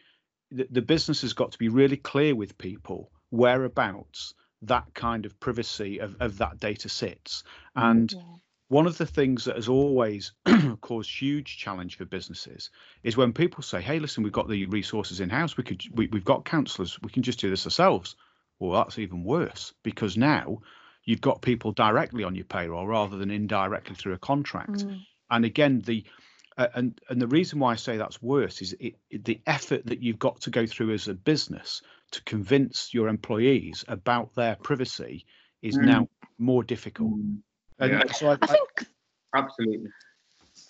the, 0.51 0.67
the 0.69 0.81
business 0.81 1.21
has 1.21 1.33
got 1.33 1.51
to 1.51 1.57
be 1.57 1.69
really 1.69 1.97
clear 1.97 2.35
with 2.35 2.57
people 2.57 3.11
whereabouts 3.29 4.33
that 4.63 4.93
kind 4.93 5.25
of 5.25 5.39
privacy 5.39 5.99
of, 5.99 6.15
of 6.19 6.37
that 6.37 6.59
data 6.59 6.89
sits. 6.89 7.43
And 7.75 8.11
Yeah. 8.11 8.19
One 8.71 8.87
of 8.87 8.97
the 8.97 9.05
things 9.05 9.43
that 9.43 9.57
has 9.57 9.67
always 9.67 10.31
caused 10.79 11.11
huge 11.11 11.57
challenge 11.57 11.97
for 11.97 12.05
businesses 12.05 12.69
is 13.03 13.17
when 13.17 13.33
people 13.33 13.61
say, 13.61 13.81
"Hey, 13.81 13.99
listen, 13.99 14.23
we've 14.23 14.31
got 14.31 14.47
the 14.47 14.65
resources 14.67 15.19
in 15.19 15.29
house. 15.29 15.57
We 15.57 15.65
could, 15.65 15.83
we, 15.93 16.07
we've 16.07 16.23
got 16.23 16.45
counsellors. 16.45 16.97
We 17.01 17.09
can 17.09 17.21
just 17.21 17.39
do 17.41 17.49
this 17.49 17.65
ourselves." 17.65 18.15
Well, 18.59 18.71
that's 18.81 18.97
even 18.97 19.25
worse 19.25 19.73
because 19.83 20.15
now 20.15 20.61
you've 21.03 21.19
got 21.19 21.41
people 21.41 21.73
directly 21.73 22.23
on 22.23 22.33
your 22.33 22.45
payroll 22.45 22.87
rather 22.87 23.17
than 23.17 23.29
indirectly 23.29 23.95
through 23.95 24.13
a 24.13 24.19
contract. 24.19 24.85
Mm. 24.85 25.01
And 25.31 25.43
again, 25.43 25.81
the 25.81 26.05
uh, 26.57 26.67
and 26.73 27.01
and 27.09 27.21
the 27.21 27.27
reason 27.27 27.59
why 27.59 27.73
I 27.73 27.75
say 27.75 27.97
that's 27.97 28.21
worse 28.21 28.61
is 28.61 28.71
it, 28.79 28.95
it- 29.09 29.25
the 29.25 29.41
effort 29.47 29.85
that 29.87 30.01
you've 30.01 30.19
got 30.19 30.39
to 30.41 30.49
go 30.49 30.65
through 30.65 30.93
as 30.93 31.09
a 31.09 31.13
business 31.13 31.81
to 32.11 32.23
convince 32.23 32.93
your 32.93 33.09
employees 33.09 33.83
about 33.89 34.33
their 34.35 34.55
privacy 34.63 35.25
is 35.61 35.77
Mm. 35.77 35.85
now 35.85 36.07
more 36.37 36.63
difficult. 36.63 37.11
Mm, 37.19 37.39
And 37.81 37.91
Yeah. 37.91 38.11
so 38.13 38.27
I, 38.29 38.33
I 38.33 38.37
I- 38.41 38.47
think 38.47 38.85
Absolutely. 39.35 39.89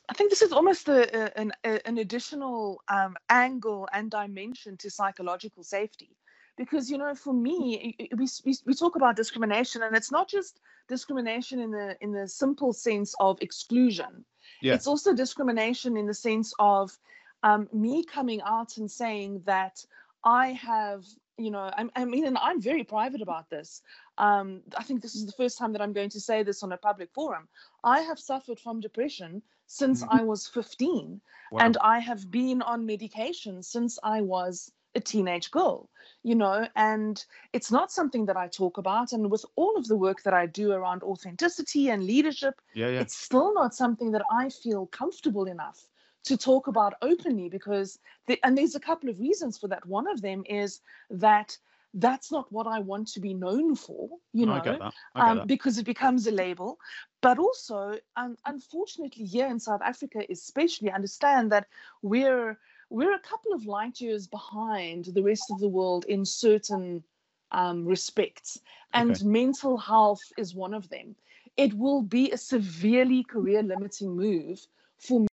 I 0.10 0.14
think 0.14 0.30
this 0.30 0.42
is 0.42 0.52
almost 0.52 0.88
a, 0.88 1.00
a- 1.18 1.40
an, 1.40 1.52
a, 1.64 1.88
an 1.88 1.98
additional 1.98 2.82
um, 2.88 3.16
angle 3.30 3.88
and 3.94 4.12
dimension 4.12 4.78
to 4.78 4.90
psychological 4.90 5.64
safety. 5.64 6.16
Because, 6.58 6.92
you 6.92 6.98
know, 6.98 7.16
for 7.16 7.34
me, 7.34 7.96
i- 8.00 8.04
i- 8.04 8.16
we, 8.16 8.28
we, 8.46 8.56
we 8.66 8.74
talk 8.74 8.96
about 8.96 9.16
discrimination, 9.16 9.82
and 9.84 9.96
it's 9.96 10.12
not 10.12 10.28
just 10.30 10.60
discrimination 10.88 11.60
in 11.60 11.72
the 11.72 11.98
in 12.02 12.12
the 12.12 12.28
simple 12.28 12.74
sense 12.74 13.16
of 13.20 13.38
exclusion. 13.42 14.26
Yeah. 14.62 14.76
It's 14.76 14.88
also 14.88 15.14
discrimination 15.14 15.98
in 15.98 16.06
the 16.06 16.14
sense 16.14 16.54
of 16.60 16.98
um, 17.44 17.68
me 17.74 18.04
coming 18.04 18.42
out 18.44 18.78
and 18.78 18.90
saying 18.92 19.42
that 19.46 19.84
I 20.24 20.50
have, 20.54 21.04
you 21.44 21.52
know, 21.52 21.72
I, 21.78 21.90
I 21.96 22.06
mean, 22.06 22.26
and 22.26 22.38
I'm 22.38 22.62
very 22.62 22.84
private 22.84 23.22
about 23.22 23.50
this. 23.50 23.82
Um, 24.18 24.62
I 24.78 24.84
think 24.84 25.02
this 25.02 25.16
is 25.16 25.26
the 25.26 25.32
first 25.34 25.58
time 25.58 25.74
that 25.74 25.82
I'm 25.82 25.94
going 25.94 26.10
to 26.12 26.20
say 26.20 26.44
this 26.44 26.64
on 26.64 26.72
a 26.72 26.78
public 26.78 27.12
forum. 27.14 27.48
I 27.84 28.02
have 28.02 28.20
suffered 28.20 28.60
from 28.60 28.80
depression 28.80 29.42
since 29.68 30.04
Mhm. 30.04 30.08
I 30.20 30.24
was 30.24 30.48
15, 30.48 31.22
wow. 31.52 31.60
and 31.60 31.78
I 31.78 32.00
have 32.00 32.30
been 32.30 32.62
on 32.62 32.86
medication 32.86 33.64
since 33.64 34.00
I 34.04 34.22
was 34.22 34.72
a 34.96 35.00
teenage 35.00 35.52
girl, 35.52 35.90
you 36.24 36.36
know, 36.36 36.68
and 36.76 37.26
it's 37.54 37.72
not 37.72 37.92
something 37.92 38.26
that 38.26 38.36
I 38.38 38.48
talk 38.50 38.78
about. 38.78 39.14
And 39.14 39.32
with 39.32 39.46
all 39.56 39.78
of 39.78 39.88
the 39.88 39.96
work 39.96 40.24
that 40.24 40.34
I 40.34 40.46
do 40.48 40.72
around 40.74 41.04
authenticity 41.04 41.90
and 41.90 42.04
leadership, 42.04 42.62
yeah, 42.74 42.90
yeah, 42.90 43.00
it's 43.02 43.16
still 43.16 43.54
not 43.54 43.74
something 43.74 44.12
that 44.12 44.26
I 44.30 44.50
feel 44.50 44.88
comfortable 44.88 45.46
enough 45.46 45.88
to 46.24 46.38
talk 46.38 46.68
about 46.68 46.94
openly 47.02 47.50
because, 47.50 48.00
the, 48.28 48.40
and 48.44 48.58
there's 48.58 48.76
a 48.76 48.80
couple 48.80 49.10
of 49.10 49.20
reasons 49.20 49.58
for 49.58 49.68
that. 49.68 49.86
One 49.86 50.08
of 50.08 50.22
them 50.22 50.44
is 50.48 50.82
that 51.10 51.58
that's 51.94 52.32
not 52.32 52.52
what 52.52 52.68
I 52.68 52.80
want 52.80 53.08
to 53.10 53.20
be 53.20 53.34
known 53.34 53.76
for, 53.76 54.10
you 54.34 54.46
know 54.46 54.54
I 54.54 54.60
get 54.60 54.80
that. 54.80 54.94
I 55.16 55.22
get 55.22 55.38
um, 55.38 55.48
because 55.48 55.78
it 55.78 55.86
becomes 55.86 56.28
a 56.28 56.32
label. 56.32 56.80
But 57.22 57.38
also, 57.40 57.98
um, 58.16 58.38
unfortunately, 58.46 59.26
here 59.26 59.48
in 59.48 59.60
South 59.60 59.82
Africa, 59.82 60.24
especially, 60.30 60.92
understand 60.92 61.52
that 61.52 61.68
we're 62.02 62.58
we're 62.90 63.14
a 63.16 63.20
couple 63.20 63.54
of 63.54 63.66
light 63.66 64.00
years 64.02 64.28
behind 64.28 65.06
the 65.06 65.24
rest 65.24 65.52
of 65.52 65.60
the 65.60 65.68
world 65.70 66.06
in 66.06 66.26
certain 66.26 67.04
um, 67.52 67.86
respects, 67.86 68.60
and 68.94 69.12
Okay. 69.12 69.24
mental 69.24 69.78
health 69.78 70.32
is 70.38 70.56
one 70.56 70.74
of 70.74 70.90
them. 70.90 71.16
It 71.58 71.74
will 71.74 72.02
be 72.02 72.32
a 72.32 72.38
severely 72.38 73.24
career 73.24 73.62
limiting 73.64 74.16
move 74.16 74.68
for 74.98 75.20
me 75.20 75.28
to 75.28 75.30
come 75.30 75.31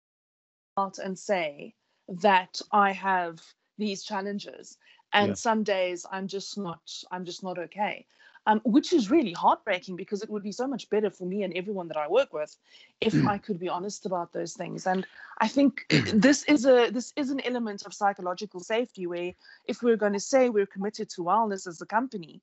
out 0.77 0.99
and 0.99 1.17
say 1.17 1.73
that 2.07 2.61
I 2.71 2.91
have 2.91 3.41
these 3.77 4.03
challenges, 4.03 4.77
and 5.13 5.29
Yeah. 5.29 5.35
some 5.35 5.63
days 5.63 6.05
I'm 6.11 6.27
just 6.27 6.57
not 6.57 6.81
I'm 7.11 7.25
just 7.25 7.43
not 7.43 7.57
okay 7.59 8.05
um, 8.45 8.61
which 8.65 8.91
is 8.93 9.09
really 9.09 9.31
heartbreaking 9.31 9.95
because 9.95 10.21
it 10.21 10.29
would 10.29 10.43
be 10.43 10.51
so 10.51 10.67
much 10.67 10.89
better 10.89 11.09
for 11.09 11.25
me 11.25 11.43
and 11.43 11.53
everyone 11.55 11.87
that 11.87 11.97
I 11.97 12.07
work 12.07 12.33
with 12.33 12.55
if 12.99 13.25
I 13.25 13.37
could 13.37 13.59
be 13.59 13.69
honest 13.69 14.05
about 14.05 14.33
those 14.33 14.53
things. 14.53 14.85
And 14.85 15.05
I 15.39 15.47
think 15.47 15.85
this 16.13 16.43
is 16.43 16.65
a 16.65 16.89
this 16.89 17.13
is 17.15 17.29
an 17.29 17.39
element 17.45 17.85
of 17.85 17.93
psychological 17.93 18.59
safety 18.59 19.07
where 19.07 19.33
if 19.65 19.81
we're 19.81 19.95
going 19.97 20.13
to 20.13 20.19
say 20.19 20.49
we're 20.49 20.65
committed 20.65 21.09
to 21.11 21.21
wellness 21.23 21.67
as 21.67 21.81
a 21.81 21.85
company, 21.85 22.41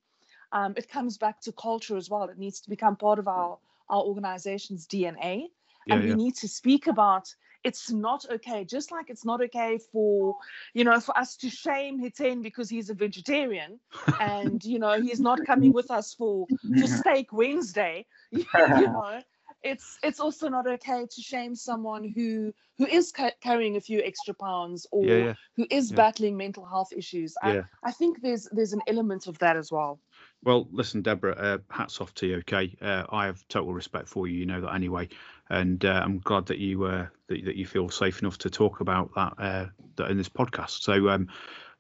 um, 0.53 0.75
it 0.77 0.89
comes 0.89 1.19
back 1.19 1.41
to 1.43 1.53
culture 1.53 1.97
as 1.97 2.09
well. 2.09 2.25
It 2.25 2.39
needs 2.39 2.61
to 2.63 2.71
become 2.71 2.97
part 2.97 3.19
of 3.19 3.29
our 3.29 3.59
our 3.91 4.03
organization's 4.03 4.87
DNA, 4.87 5.49
yeah, 5.87 5.95
and 5.95 6.03
we 6.03 6.11
yeah. 6.11 6.15
need 6.15 6.37
to 6.37 6.49
speak 6.49 6.87
about. 6.87 7.35
It's 7.65 7.91
not 7.91 8.25
okay, 8.31 8.65
just 8.65 8.91
like 8.91 9.11
it's 9.11 9.25
not 9.25 9.43
okay 9.43 9.79
for, 9.93 10.37
you 10.75 10.85
know, 10.85 11.01
for 11.01 11.17
us 11.17 11.37
to 11.39 11.51
shame 11.51 12.01
Hiten 12.01 12.43
because 12.43 12.69
he's 12.69 12.91
a 12.91 12.95
vegetarian 12.95 13.81
and 14.19 14.63
you 14.65 14.79
know 14.79 15.01
he's 15.01 15.21
not 15.21 15.45
coming 15.45 15.73
with 15.73 15.91
us 15.91 16.15
for 16.15 16.49
for 16.77 16.87
steak 16.89 17.33
Wednesday. 17.33 18.07
you 18.31 18.89
know, 18.91 19.21
it's 19.63 19.99
it's 20.03 20.21
also 20.21 20.49
not 20.49 20.67
okay 20.67 21.07
to 21.11 21.21
shame 21.21 21.55
someone 21.55 22.05
who 22.15 22.53
who 22.79 22.87
is 22.87 23.13
ca- 23.13 23.33
carrying 23.41 23.77
a 23.77 23.81
few 23.81 24.01
extra 24.03 24.35
pounds 24.35 24.87
or 24.91 25.05
yeah, 25.05 25.17
yeah, 25.17 25.35
who 25.57 25.67
is 25.71 25.91
Yeah. 25.91 25.97
battling 25.97 26.37
mental 26.37 26.65
health 26.65 26.93
issues. 26.97 27.37
I. 27.43 27.57
I 27.83 27.93
think 27.93 28.21
there's 28.21 28.49
there's 28.53 28.75
an 28.75 28.83
element 28.87 29.27
of 29.27 29.39
that 29.39 29.57
as 29.57 29.73
well. 29.73 30.01
Well, 30.43 30.69
listen, 30.73 31.03
Deborah, 31.03 31.35
uh, 31.35 31.59
hats 31.71 32.01
off 32.01 32.15
to 32.15 32.27
you. 32.27 32.37
Okay, 32.39 32.75
uh, 32.81 33.05
I 33.11 33.27
have 33.27 33.47
total 33.49 33.75
respect 33.75 34.09
for 34.09 34.27
you. 34.27 34.39
You 34.39 34.47
know 34.47 34.63
that 34.63 34.75
anyway, 34.75 35.09
and 35.51 35.85
uh, 35.85 36.01
I'm 36.03 36.19
glad 36.19 36.47
that 36.47 36.59
you 36.59 36.85
uh, 36.85 37.07
that, 37.29 37.45
that 37.45 37.57
you 37.57 37.67
feel 37.67 37.91
safe 37.91 38.21
enough 38.23 38.39
to 38.39 38.51
talk 38.51 38.81
about 38.81 39.11
that, 39.15 39.35
uh, 39.39 39.67
that 39.97 40.11
in 40.11 40.17
this 40.17 40.31
podcast. 40.31 40.81
So, 40.83 41.11
um, 41.11 41.29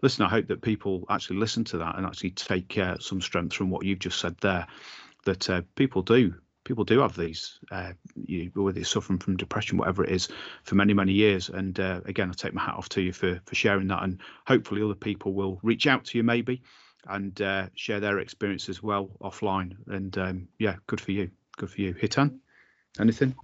listen, 0.02 0.26
I 0.26 0.28
hope 0.28 0.46
that 0.48 0.60
people 0.60 1.04
actually 1.08 1.38
listen 1.38 1.64
to 1.64 1.78
that 1.78 1.96
and 1.96 2.04
actually 2.04 2.32
take 2.32 2.76
uh, 2.76 2.98
some 2.98 3.22
strength 3.22 3.54
from 3.54 3.70
what 3.70 3.84
you've 3.86 3.98
just 3.98 4.20
said 4.20 4.36
there. 4.42 4.66
That 5.24 5.64
people 5.74 6.02
do 6.02 6.34
people 6.64 6.84
do 6.84 7.00
have 7.00 7.16
these, 7.16 7.58
uh, 7.70 7.92
you, 8.26 8.50
whether 8.54 8.78
it's 8.78 8.90
suffering 8.90 9.18
from 9.18 9.36
depression, 9.36 9.78
whatever 9.78 10.04
it 10.04 10.10
is, 10.10 10.28
for 10.64 10.74
many 10.74 10.92
many 10.92 11.12
years. 11.12 11.48
And 11.48 11.80
uh, 11.80 12.02
again, 12.04 12.28
I 12.28 12.34
take 12.34 12.52
my 12.52 12.62
hat 12.62 12.74
off 12.74 12.90
to 12.90 13.00
you 13.00 13.12
for 13.14 13.40
for 13.46 13.54
sharing 13.54 13.88
that, 13.88 14.02
and 14.02 14.20
hopefully 14.46 14.82
other 14.82 14.94
people 14.94 15.32
will 15.32 15.58
reach 15.62 15.86
out 15.86 16.04
to 16.06 16.18
you 16.18 16.24
maybe 16.24 16.62
and 17.08 17.40
uh, 17.40 17.66
share 17.74 18.00
their 18.00 18.18
experience 18.18 18.68
as 18.68 18.82
well 18.82 19.10
offline. 19.20 19.76
And 19.88 20.16
um, 20.18 20.48
yeah, 20.58 20.76
good 20.86 21.00
for 21.00 21.12
you. 21.12 21.30
Good 21.56 21.70
for 21.70 21.80
you. 21.80 21.94
Hiten, 21.94 22.38
anything? 23.00 23.34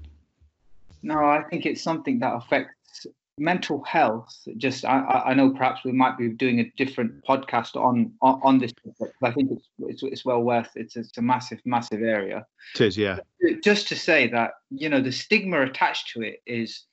No, 1.03 1.19
I 1.19 1.43
think 1.51 1.67
it's 1.67 1.83
something 1.83 2.19
that 2.21 2.35
affects 2.35 3.07
mental 3.39 3.83
health. 3.85 4.35
Just 4.57 4.85
I, 4.85 5.01
I 5.27 5.35
know 5.35 5.51
perhaps 5.51 5.85
we 5.85 5.93
might 5.93 6.17
be 6.17 6.29
doing 6.29 6.61
a 6.61 6.73
different 6.77 7.25
podcast 7.25 7.77
on 7.77 8.13
on, 8.23 8.41
on 8.43 8.59
this 8.59 8.73
topic. 8.73 9.15
But 9.21 9.31
I 9.31 9.33
think 9.33 9.53
it's, 9.53 9.69
it's 9.79 10.03
it's 10.03 10.25
well 10.25 10.43
worth. 10.43 10.71
It's 10.75 10.97
it's 10.97 11.17
a 11.19 11.23
massive 11.23 11.61
massive 11.65 12.03
area. 12.03 12.47
It 12.75 12.81
is, 12.81 12.97
yeah. 12.97 13.19
Just 13.63 13.89
to 13.89 13.97
say 13.97 14.29
that 14.29 14.53
you 14.71 14.89
know 14.89 15.01
the 15.01 15.13
stigma 15.13 15.63
attached 15.63 16.09
to 16.15 16.23
it 16.23 16.43
is, 16.47 16.85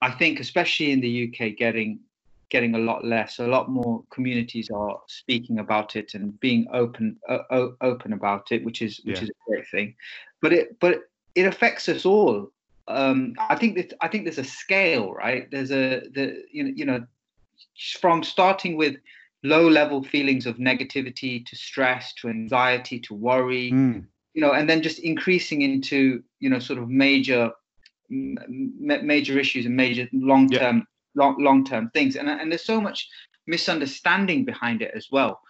I 0.00 0.10
think 0.10 0.40
especially 0.40 0.92
in 0.92 1.00
the 1.00 1.28
UK 1.28 1.56
getting 1.56 2.00
getting 2.52 2.74
a 2.74 2.84
lot 2.90 3.04
less. 3.04 3.38
A 3.38 3.46
lot 3.56 3.70
more 3.78 4.04
communities 4.16 4.70
are 4.70 5.00
speaking 5.08 5.58
about 5.58 5.96
it 5.96 6.14
and 6.14 6.38
being 6.38 6.66
open 6.72 7.16
o- 7.28 7.74
open 7.80 8.12
about 8.12 8.52
it, 8.52 8.64
which 8.64 8.80
is 8.82 9.00
which 9.04 9.16
Yeah. 9.16 9.24
is 9.24 9.30
a 9.30 9.44
great 9.48 9.68
thing. 9.74 9.88
But 10.42 10.52
it 10.52 10.78
but 10.78 10.94
it 11.34 11.46
affects 11.46 11.88
us 11.88 12.04
all 12.04 12.52
um, 12.88 13.34
I 13.38 13.54
think 13.54 13.76
that 13.76 13.92
I 14.00 14.08
think 14.08 14.24
there's 14.24 14.38
a 14.38 14.44
scale, 14.44 15.12
right? 15.12 15.50
There's 15.50 15.70
a 15.70 16.02
the 16.14 16.44
you 16.50 16.64
know 16.64 16.72
you 16.74 16.84
know 16.84 17.06
from 18.00 18.22
starting 18.22 18.76
with 18.76 18.96
low 19.44 19.68
level 19.68 20.02
feelings 20.02 20.46
of 20.46 20.56
negativity 20.56 21.44
to 21.46 21.56
stress 21.56 22.12
to 22.14 22.28
anxiety 22.28 22.98
to 23.00 23.14
worry, 23.14 23.72
mm. 23.72 24.04
you 24.34 24.40
know, 24.40 24.52
and 24.52 24.68
then 24.68 24.82
just 24.82 24.98
increasing 24.98 25.62
into 25.62 26.22
you 26.40 26.50
know 26.50 26.58
sort 26.58 26.78
of 26.78 26.88
major 26.88 27.52
major 28.08 29.38
issues 29.38 29.64
and 29.64 29.76
major 29.76 30.08
long 30.12 30.48
term. 30.48 30.86
Long 31.14 31.36
long 31.42 31.64
term 31.64 31.90
things, 31.94 32.16
and 32.16 32.28
and 32.28 32.50
there's 32.50 32.64
so 32.64 32.80
much 32.80 33.08
misunderstanding 33.46 34.44
behind 34.44 34.82
it 34.82 34.92
as 34.94 35.08
well. 35.10 35.40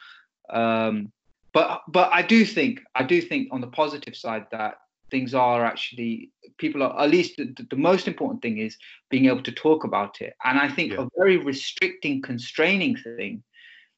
Um, 0.51 1.13
but 1.53 1.83
but 1.89 2.11
I 2.13 2.23
do 2.23 2.45
think 2.45 2.81
I 2.95 3.03
do 3.03 3.21
think 3.21 3.49
on 3.51 3.61
the 3.61 3.67
positive 3.67 4.17
side 4.17 4.47
that 4.53 4.77
things 5.11 5.35
are 5.35 5.65
actually 5.65 6.31
people 6.57 6.83
are 6.83 6.99
at 6.99 7.11
least 7.11 7.37
the, 7.37 7.55
the, 7.69 7.77
most 7.77 8.09
important 8.09 8.41
thing 8.41 8.57
is 8.57 8.79
being 9.11 9.27
able 9.27 9.43
to 9.43 9.53
talk 9.53 9.85
about 9.85 10.23
it. 10.23 10.33
And 10.43 10.59
i 10.59 10.69
think 10.69 10.93
yeah. 10.93 11.03
a 11.03 11.09
very 11.17 11.37
restricting 11.37 12.23
constraining 12.23 12.97
thing 12.97 13.43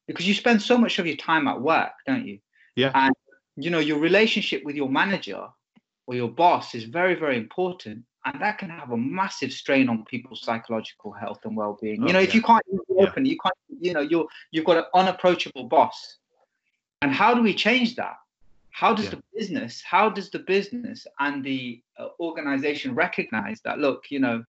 because 0.09 0.27
you 0.27 0.35
spend 0.35 0.61
so 0.61 0.77
much 0.77 0.99
of 0.99 1.07
your 1.07 1.17
time 1.17 1.47
at 1.47 1.61
work 1.61 1.93
don't 2.07 2.27
you? 2.27 2.39
Yeah. 2.77 2.91
And 2.95 3.15
you 3.57 3.71
know 3.71 3.79
your 3.79 4.01
relationship 4.01 4.65
with 4.65 4.75
your 4.75 4.89
manager 4.89 5.47
or 6.07 6.15
your 6.17 6.29
boss 6.29 6.75
is 6.75 6.85
very 6.85 7.15
very 7.15 7.37
important 7.37 8.03
and 8.25 8.41
that 8.41 8.59
can 8.59 8.71
have 8.71 8.91
a 8.91 8.97
massive 8.97 9.53
strain 9.53 9.89
on 9.89 10.05
people's 10.05 10.43
psychological 10.43 11.13
health 11.13 11.41
and 11.45 11.57
well-being 11.57 12.03
oh, 12.03 12.07
you 12.07 12.13
know 12.13 12.19
yeah. 12.19 12.25
if 12.25 12.35
you 12.35 12.43
can't 12.43 12.65
open 12.99 13.25
yeah. 13.25 13.31
you 13.31 13.39
can't 13.43 13.55
you 13.81 13.93
know 13.93 14.01
you're 14.01 14.27
you've 14.51 14.65
got 14.65 14.79
an 14.79 14.85
unapproachable 14.95 15.65
boss 15.65 16.17
and 17.03 17.13
how 17.13 17.35
do 17.35 17.43
we 17.43 17.55
change 17.55 17.97
that 17.97 18.17
how 18.71 18.95
does 18.95 19.07
yeah. 19.07 19.13
the 19.13 19.23
business 19.37 19.83
how 19.83 20.09
does 20.09 20.31
the 20.31 20.39
business 20.39 21.07
and 21.21 21.45
the 21.45 21.83
uh, 21.99 22.09
organization 22.21 22.95
recognize 22.95 23.61
that 23.63 23.79
look 23.79 24.05
you 24.11 24.19
know 24.19 24.43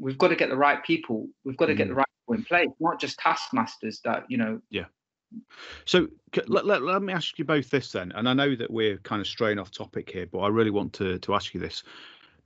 we've 0.00 0.18
got 0.18 0.28
to 0.28 0.36
get 0.36 0.50
the 0.50 0.56
right 0.56 0.84
people 0.84 1.26
we've 1.44 1.56
got 1.56 1.66
to 1.66 1.74
mm. 1.74 1.78
get 1.78 1.88
the 1.88 1.94
mm. 1.94 1.98
right 1.98 2.06
people 2.22 2.34
in 2.34 2.44
place 2.44 2.68
not 2.80 3.00
just 3.00 3.18
taskmasters 3.18 4.00
that 4.04 4.24
you 4.28 4.36
know 4.36 4.60
yeah 4.70 4.84
so 5.84 6.06
let, 6.46 6.64
let, 6.64 6.82
let 6.82 7.02
me 7.02 7.12
ask 7.12 7.38
you 7.38 7.44
both 7.44 7.68
this 7.68 7.92
then 7.92 8.12
and 8.14 8.26
i 8.28 8.32
know 8.32 8.54
that 8.54 8.70
we're 8.70 8.96
kind 8.98 9.20
of 9.20 9.26
straying 9.26 9.58
off 9.58 9.70
topic 9.70 10.08
here 10.10 10.26
but 10.26 10.38
i 10.38 10.48
really 10.48 10.70
want 10.70 10.90
to 10.92 11.18
to 11.18 11.34
ask 11.34 11.52
you 11.52 11.60
this 11.60 11.82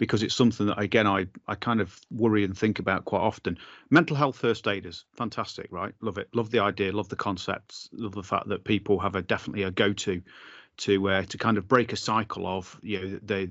because 0.02 0.24
it's 0.24 0.34
something 0.34 0.66
that 0.66 0.80
again 0.80 1.06
I 1.06 1.28
I 1.46 1.54
kind 1.54 1.80
of 1.80 1.96
worry 2.10 2.42
and 2.42 2.58
think 2.58 2.80
about 2.80 3.04
quite 3.04 3.20
often. 3.20 3.56
Mental 3.88 4.16
health 4.16 4.36
first 4.36 4.66
aiders, 4.66 5.04
fantastic, 5.16 5.68
right? 5.70 5.94
Love 6.00 6.18
it, 6.18 6.28
love 6.34 6.50
the 6.50 6.58
idea, 6.58 6.90
love 6.90 7.08
the 7.08 7.14
concepts, 7.14 7.88
love 7.92 8.10
the 8.10 8.24
fact 8.24 8.48
that 8.48 8.64
people 8.64 8.98
have 8.98 9.14
a 9.14 9.22
definitely 9.22 9.62
a 9.62 9.70
go 9.70 9.92
to 9.92 10.20
to 10.78 11.08
uh, 11.08 11.22
to 11.22 11.38
kind 11.38 11.56
of 11.56 11.68
break 11.68 11.92
a 11.92 11.96
cycle 11.96 12.48
of 12.48 12.76
you 12.82 13.00
know 13.00 13.20
they, 13.22 13.48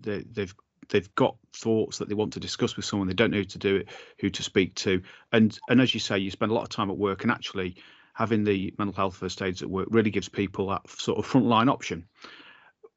they 0.00 0.24
they've 0.32 0.54
they've 0.88 1.14
got 1.14 1.36
thoughts 1.54 1.98
that 1.98 2.08
they 2.08 2.16
want 2.16 2.32
to 2.32 2.40
discuss 2.40 2.74
with 2.74 2.84
someone 2.84 3.06
they 3.06 3.14
don't 3.14 3.30
know 3.30 3.36
who 3.36 3.44
to 3.44 3.58
do 3.58 3.76
it 3.76 3.88
who 4.18 4.28
to 4.28 4.42
speak 4.42 4.74
to 4.74 5.00
and 5.30 5.56
and 5.68 5.80
as 5.80 5.94
you 5.94 6.00
say 6.00 6.18
you 6.18 6.32
spend 6.32 6.50
a 6.50 6.54
lot 6.54 6.64
of 6.64 6.68
time 6.68 6.90
at 6.90 6.98
work 6.98 7.22
and 7.22 7.30
actually 7.30 7.76
having 8.14 8.42
the 8.42 8.74
mental 8.76 8.96
health 8.96 9.14
first 9.14 9.40
aids 9.40 9.62
at 9.62 9.70
work 9.70 9.86
really 9.92 10.10
gives 10.10 10.28
people 10.28 10.66
that 10.66 10.82
sort 10.90 11.16
of 11.18 11.30
frontline 11.30 11.70
option 11.70 12.04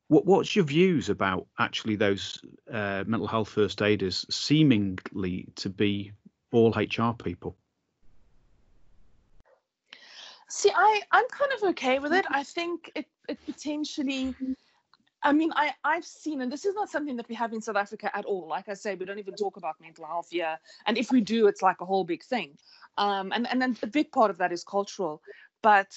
what, 0.08 0.26
what's 0.26 0.56
your 0.56 0.66
views 0.66 1.10
about 1.10 1.48
actually 1.60 1.96
those 1.96 2.42
uh, 2.72 3.04
mental 3.08 3.28
health 3.28 3.50
first 3.50 3.82
aiders 3.82 4.26
seemingly 4.30 5.48
to 5.56 5.70
be 5.70 6.12
all 6.52 6.72
hr 6.72 7.14
people 7.24 7.58
See, 10.48 10.72
I 10.74 11.02
I'm 11.12 11.28
kind 11.30 11.52
of 11.54 11.70
okay 11.70 12.00
with 12.00 12.14
it. 12.14 12.26
I 12.30 12.44
think 12.44 12.92
it 12.96 13.08
it 13.28 13.40
potentially. 13.46 14.36
I 15.24 15.34
mean, 15.34 15.52
I 15.56 15.74
I've 15.84 16.06
seen, 16.06 16.42
and 16.42 16.52
this 16.52 16.66
is 16.66 16.76
not 16.76 16.90
something 16.90 17.16
that 17.18 17.28
we 17.28 17.36
have 17.36 17.52
in 17.52 17.62
South 17.62 17.76
Africa 17.76 18.16
at 18.16 18.26
all. 18.26 18.48
Like 18.48 18.70
I 18.70 18.76
say, 18.76 18.96
we 18.96 19.06
don't 19.06 19.20
even 19.20 19.36
talk 19.36 19.58
about 19.58 19.76
mental 19.82 20.06
health 20.06 20.28
here, 20.30 20.58
and 20.86 20.98
if 20.98 21.12
we 21.12 21.20
do, 21.20 21.48
it's 21.48 21.62
like 21.64 21.82
a 21.82 21.86
whole 21.86 22.04
big 22.04 22.24
thing. 22.24 22.58
Um, 22.98 23.32
and 23.34 23.48
and 23.48 23.62
then 23.62 23.76
a 23.82 23.88
big 23.88 24.12
part 24.12 24.30
of 24.30 24.38
that 24.38 24.52
is 24.52 24.64
cultural. 24.64 25.22
But 25.62 25.92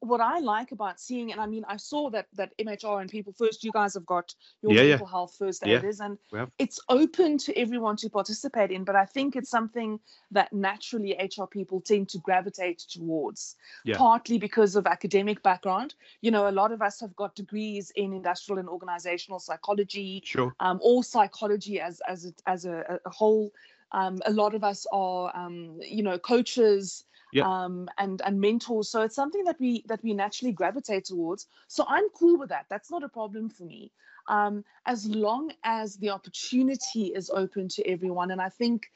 what 0.00 0.20
I 0.20 0.38
like 0.40 0.72
about 0.72 1.00
seeing, 1.00 1.32
and 1.32 1.40
I 1.40 1.46
mean, 1.46 1.64
I 1.68 1.76
saw 1.76 2.10
that 2.10 2.26
that 2.34 2.56
MHR 2.58 3.00
and 3.00 3.10
people 3.10 3.32
first. 3.32 3.64
You 3.64 3.72
guys 3.72 3.94
have 3.94 4.06
got 4.06 4.34
your 4.62 4.72
yeah, 4.72 4.82
mental 4.82 5.06
yeah. 5.06 5.10
health 5.10 5.36
first 5.38 5.66
aiders, 5.66 6.00
and 6.00 6.18
it's 6.58 6.80
open 6.88 7.38
to 7.38 7.58
everyone 7.58 7.96
to 7.96 8.10
participate 8.10 8.70
in. 8.70 8.84
But 8.84 8.96
I 8.96 9.04
think 9.04 9.36
it's 9.36 9.50
something 9.50 10.00
that 10.30 10.52
naturally 10.52 11.16
HR 11.18 11.44
people 11.44 11.80
tend 11.80 12.08
to 12.10 12.18
gravitate 12.18 12.78
towards, 12.78 13.56
partly 13.94 14.38
because 14.38 14.76
of 14.76 14.86
academic 14.86 15.42
background. 15.42 15.94
You 16.20 16.30
know, 16.30 16.48
a 16.48 16.52
lot 16.52 16.72
of 16.72 16.82
us 16.82 17.00
have 17.00 17.14
got 17.16 17.34
degrees 17.34 17.92
in 17.96 18.12
industrial 18.12 18.58
and 18.58 18.68
organizational 18.68 19.40
psychology, 19.40 20.22
sure, 20.24 20.54
um, 20.60 20.80
or 20.82 21.04
psychology 21.04 21.80
as 21.80 22.00
as 22.08 22.26
a, 22.26 22.32
as 22.46 22.64
a, 22.64 23.00
a 23.04 23.10
whole. 23.10 23.52
Um, 23.92 24.18
a 24.26 24.32
lot 24.32 24.54
of 24.54 24.64
us 24.64 24.84
are, 24.92 25.34
um, 25.34 25.78
you 25.80 26.02
know, 26.02 26.18
coaches 26.18 27.04
yeah. 27.32 27.44
um, 27.44 27.88
and 27.98 28.20
and 28.24 28.40
mentors. 28.40 28.88
So 28.88 29.02
it's 29.02 29.14
something 29.14 29.44
that 29.44 29.58
we 29.60 29.84
that 29.86 30.02
we 30.02 30.14
naturally 30.14 30.52
gravitate 30.52 31.04
towards. 31.06 31.46
So 31.68 31.84
I'm 31.88 32.08
cool 32.10 32.38
with 32.38 32.50
that. 32.50 32.66
That's 32.68 32.90
not 32.90 33.02
a 33.02 33.08
problem 33.08 33.48
for 33.48 33.64
me, 33.64 33.92
um, 34.28 34.64
as 34.84 35.06
long 35.06 35.52
as 35.64 35.96
the 35.96 36.10
opportunity 36.10 37.12
is 37.14 37.30
open 37.30 37.68
to 37.70 37.86
everyone. 37.88 38.30
And 38.30 38.40
I 38.40 38.48
think 38.48 38.86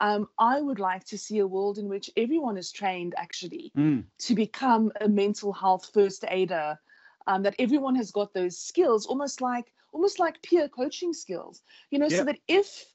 um, 0.00 0.28
I 0.38 0.60
would 0.60 0.78
like 0.78 1.04
to 1.06 1.18
see 1.18 1.38
a 1.38 1.46
world 1.46 1.78
in 1.78 1.88
which 1.88 2.10
everyone 2.16 2.56
is 2.56 2.72
trained 2.72 3.14
actually 3.16 3.72
mm. 3.76 4.04
to 4.18 4.34
become 4.34 4.92
a 5.00 5.08
mental 5.08 5.52
health 5.52 5.90
first 5.92 6.24
aider. 6.28 6.78
Um, 7.26 7.42
that 7.42 7.54
everyone 7.58 7.96
has 7.96 8.10
got 8.10 8.32
those 8.32 8.58
skills, 8.58 9.06
almost 9.06 9.42
like 9.42 9.70
almost 9.92 10.18
like 10.18 10.42
peer 10.42 10.68
coaching 10.68 11.12
skills, 11.12 11.62
you 11.90 11.98
know, 11.98 12.08
yeah. 12.08 12.16
so 12.16 12.24
that 12.24 12.38
if 12.48 12.86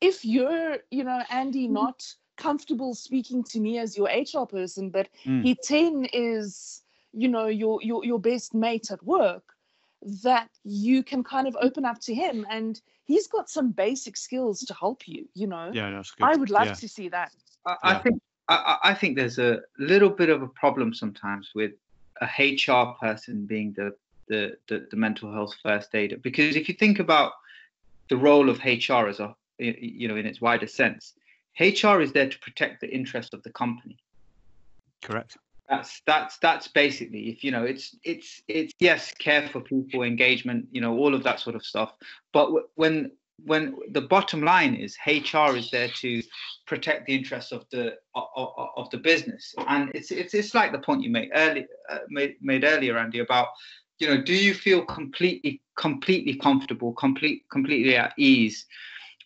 if 0.00 0.24
you're, 0.24 0.78
you 0.90 1.04
know, 1.04 1.22
Andy, 1.30 1.64
mm-hmm. 1.64 1.74
not 1.74 2.02
comfortable 2.36 2.94
speaking 2.94 3.42
to 3.44 3.60
me 3.60 3.78
as 3.78 3.96
your 3.96 4.08
HR 4.08 4.46
person, 4.46 4.90
but 4.90 5.08
mm. 5.24 5.44
Hiten 5.44 6.08
is, 6.12 6.82
you 7.12 7.28
know, 7.28 7.46
your 7.46 7.80
your 7.82 8.04
your 8.04 8.18
best 8.18 8.54
mate 8.54 8.90
at 8.90 9.02
work, 9.04 9.54
that 10.22 10.48
you 10.64 11.02
can 11.02 11.24
kind 11.24 11.46
of 11.46 11.56
open 11.60 11.84
up 11.84 12.00
to 12.00 12.14
him 12.14 12.46
and 12.50 12.80
he's 13.04 13.26
got 13.26 13.48
some 13.48 13.70
basic 13.70 14.16
skills 14.16 14.60
to 14.60 14.74
help 14.74 15.06
you, 15.06 15.26
you 15.34 15.46
know. 15.46 15.70
Yeah, 15.72 15.90
that's 15.90 16.10
good. 16.10 16.24
I 16.24 16.36
would 16.36 16.50
love 16.50 16.66
yeah. 16.66 16.74
to 16.74 16.88
see 16.88 17.08
that. 17.08 17.32
I, 17.66 17.76
I 17.82 17.94
think 17.94 18.20
I, 18.48 18.78
I 18.84 18.94
think 18.94 19.16
there's 19.16 19.38
a 19.38 19.60
little 19.78 20.10
bit 20.10 20.28
of 20.28 20.42
a 20.42 20.48
problem 20.48 20.92
sometimes 20.94 21.50
with 21.54 21.72
a 22.20 22.26
HR 22.26 22.94
person 23.00 23.46
being 23.46 23.72
the 23.72 23.94
the, 24.26 24.56
the, 24.68 24.86
the 24.90 24.96
mental 24.96 25.30
health 25.30 25.54
first 25.62 25.94
aider 25.94 26.16
because 26.16 26.56
if 26.56 26.66
you 26.66 26.74
think 26.74 26.98
about 26.98 27.32
the 28.08 28.16
role 28.16 28.48
of 28.48 28.58
HR 28.64 29.06
as 29.06 29.20
a 29.20 29.34
you 29.58 30.08
know 30.08 30.16
in 30.16 30.24
its 30.24 30.40
wider 30.40 30.66
sense 30.66 31.12
HR 31.60 32.00
is 32.00 32.12
there 32.12 32.28
to 32.28 32.38
protect 32.40 32.80
the 32.80 32.88
interest 32.88 33.34
of 33.34 33.42
the 33.42 33.50
company. 33.50 33.98
Correct. 35.02 35.36
That's 35.68 36.02
that's 36.06 36.38
that's 36.38 36.68
basically 36.68 37.30
if 37.30 37.42
you 37.42 37.50
know 37.50 37.64
it's 37.64 37.96
it's 38.04 38.42
it's 38.48 38.72
yes 38.80 39.12
care 39.14 39.48
for 39.48 39.60
people 39.60 40.02
engagement 40.02 40.66
you 40.72 40.80
know 40.80 40.94
all 40.98 41.14
of 41.14 41.22
that 41.22 41.40
sort 41.40 41.56
of 41.56 41.64
stuff 41.64 41.94
but 42.34 42.50
when 42.74 43.10
when 43.46 43.74
the 43.90 44.02
bottom 44.02 44.42
line 44.42 44.74
is 44.74 44.96
HR 45.06 45.56
is 45.56 45.70
there 45.70 45.88
to 45.88 46.22
protect 46.66 47.06
the 47.06 47.14
interests 47.14 47.50
of 47.50 47.64
the 47.70 47.94
of, 48.14 48.50
of 48.76 48.90
the 48.90 48.98
business 48.98 49.54
and 49.68 49.90
it's 49.94 50.10
it's 50.10 50.34
it's 50.34 50.54
like 50.54 50.70
the 50.70 50.78
point 50.78 51.02
you 51.02 51.10
made 51.10 51.30
earlier 51.34 51.66
uh, 51.90 51.98
made, 52.10 52.34
made 52.42 52.64
earlier 52.64 52.98
Andy 52.98 53.20
about 53.20 53.48
you 53.98 54.06
know 54.06 54.20
do 54.20 54.34
you 54.34 54.52
feel 54.52 54.84
completely 54.84 55.62
completely 55.76 56.34
comfortable 56.34 56.92
complete 56.92 57.42
completely 57.50 57.96
at 57.96 58.12
ease 58.18 58.66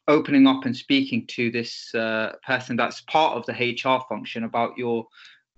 opening 0.08 0.46
up 0.46 0.64
and 0.64 0.76
speaking 0.76 1.26
to 1.26 1.50
this 1.50 1.94
uh, 1.94 2.32
person 2.44 2.76
that's 2.76 3.02
part 3.02 3.36
of 3.36 3.46
the 3.46 3.52
HR 3.52 4.02
function 4.08 4.44
about 4.44 4.76
your 4.76 5.06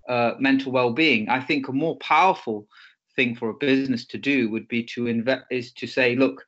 uh, 0.07 0.33
mental 0.39 0.71
well-being. 0.71 1.29
I 1.29 1.39
think 1.39 1.67
a 1.67 1.73
more 1.73 1.97
powerful 1.97 2.67
thing 3.15 3.35
for 3.35 3.49
a 3.49 3.53
business 3.53 4.05
to 4.07 4.17
do 4.17 4.49
would 4.49 4.67
be 4.67 4.83
to 4.83 5.07
invest 5.07 5.45
is 5.51 5.71
to 5.73 5.87
say, 5.87 6.15
look, 6.15 6.45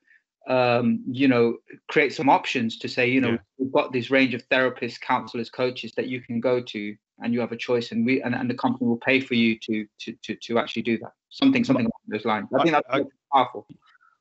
um, 0.48 1.02
you 1.10 1.28
know, 1.28 1.58
create 1.88 2.14
some 2.14 2.30
options 2.30 2.78
to 2.80 2.90
say, 2.90 3.08
you 3.08 3.22
know, 3.22 3.32
yeah. 3.32 3.38
we've 3.58 3.72
got 3.72 3.94
this 3.94 4.12
range 4.12 4.34
of 4.34 4.48
therapists, 4.50 5.00
counselors, 5.00 5.50
coaches 5.50 5.94
that 5.96 6.08
you 6.08 6.20
can 6.22 6.42
go 6.42 6.62
to, 6.62 6.96
and 7.22 7.34
you 7.34 7.40
have 7.40 7.54
a 7.54 7.58
choice, 7.58 7.92
and 7.92 8.06
we 8.06 8.22
and, 8.22 8.36
and 8.36 8.50
the 8.50 8.56
company 8.56 8.88
will 8.88 8.98
pay 8.98 9.22
for 9.22 9.36
you 9.36 9.58
to 9.60 9.86
to 10.02 10.14
to 10.24 10.36
to 10.36 10.60
actually 10.60 10.82
do 10.82 10.98
that. 10.98 11.14
Something 11.30 11.64
something 11.64 11.86
along 11.86 12.02
those 12.08 12.26
lines. 12.26 12.50
I 12.54 12.64
think 12.64 12.74
that's 12.76 12.88
I, 12.90 13.04
powerful. 13.32 13.66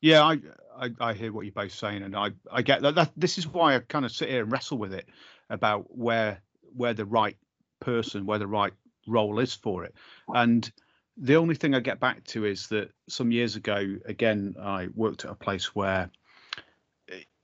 Yeah, 0.03 0.23
I, 0.25 0.39
I, 0.77 0.91
I 1.01 1.13
hear 1.15 1.33
what 1.33 1.47
you're 1.47 1.53
both 1.53 1.73
saying, 1.73 2.03
and 2.03 2.15
I 2.15 2.33
I 2.51 2.61
get 2.61 2.83
that. 2.83 2.97
that 2.97 3.13
this 3.17 3.39
is 3.39 3.47
why 3.47 3.75
I 3.75 3.79
kind 3.79 4.05
of 4.05 4.13
sit 4.13 4.29
here 4.29 4.43
and 4.43 4.53
wrestle 4.53 4.77
with 4.77 4.93
it 4.93 5.09
about 5.49 5.87
where 5.97 6.43
where 6.77 6.93
the 6.93 7.07
right 7.07 7.37
person, 7.81 8.27
where 8.27 8.39
the 8.39 8.47
right 8.47 8.73
role 9.07 9.39
is 9.39 9.55
for 9.55 9.85
it, 9.85 9.95
and 10.35 10.71
the 11.17 11.37
only 11.37 11.55
thing 11.55 11.75
I 11.75 11.81
get 11.81 12.01
back 12.01 12.25
to 12.25 12.45
is 12.45 12.69
that 12.69 12.91
some 13.09 13.31
years 13.31 13.57
ago, 13.57 13.97
again, 14.07 14.57
I 14.61 14.89
worked 14.95 15.25
at 15.25 15.31
a 15.31 15.37
place 15.37 15.75
where 15.75 16.11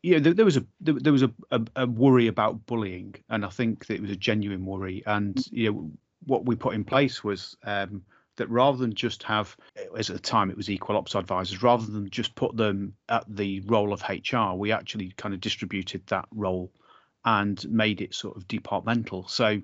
you 0.02 0.14
know, 0.14 0.20
there, 0.20 0.34
there 0.34 0.44
was 0.44 0.56
a 0.56 0.64
there, 0.80 0.94
there 0.94 1.12
was 1.12 1.22
a, 1.22 1.32
a, 1.50 1.60
a, 1.76 1.86
worry 1.86 2.28
about 2.28 2.66
bullying, 2.66 3.14
and 3.28 3.44
I 3.44 3.48
think 3.48 3.86
that 3.86 3.94
it 3.94 4.02
was 4.02 4.10
a 4.10 4.16
genuine 4.16 4.64
worry. 4.64 5.02
And 5.06 5.44
you 5.50 5.72
know, 5.72 5.90
what 6.26 6.44
we 6.44 6.56
put 6.56 6.74
in 6.74 6.84
place 6.84 7.24
was 7.24 7.56
um, 7.64 8.02
that 8.38 8.48
rather 8.48 8.78
than 8.78 8.94
just 8.94 9.22
have, 9.24 9.56
as 9.96 10.10
at 10.10 10.16
the 10.16 10.22
time 10.22 10.50
it 10.50 10.56
was 10.56 10.70
equal 10.70 10.96
ops 10.96 11.14
advisors, 11.14 11.62
rather 11.62 11.86
than 11.86 12.08
just 12.10 12.34
put 12.34 12.56
them 12.56 12.94
at 13.08 13.24
the 13.28 13.60
role 13.60 13.92
of 13.92 14.02
HR, 14.08 14.54
we 14.54 14.72
actually 14.72 15.12
kind 15.16 15.34
of 15.34 15.40
distributed 15.40 16.06
that 16.06 16.26
role 16.34 16.72
and 17.24 17.68
made 17.70 18.00
it 18.00 18.14
sort 18.14 18.36
of 18.36 18.48
departmental. 18.48 19.28
So 19.28 19.60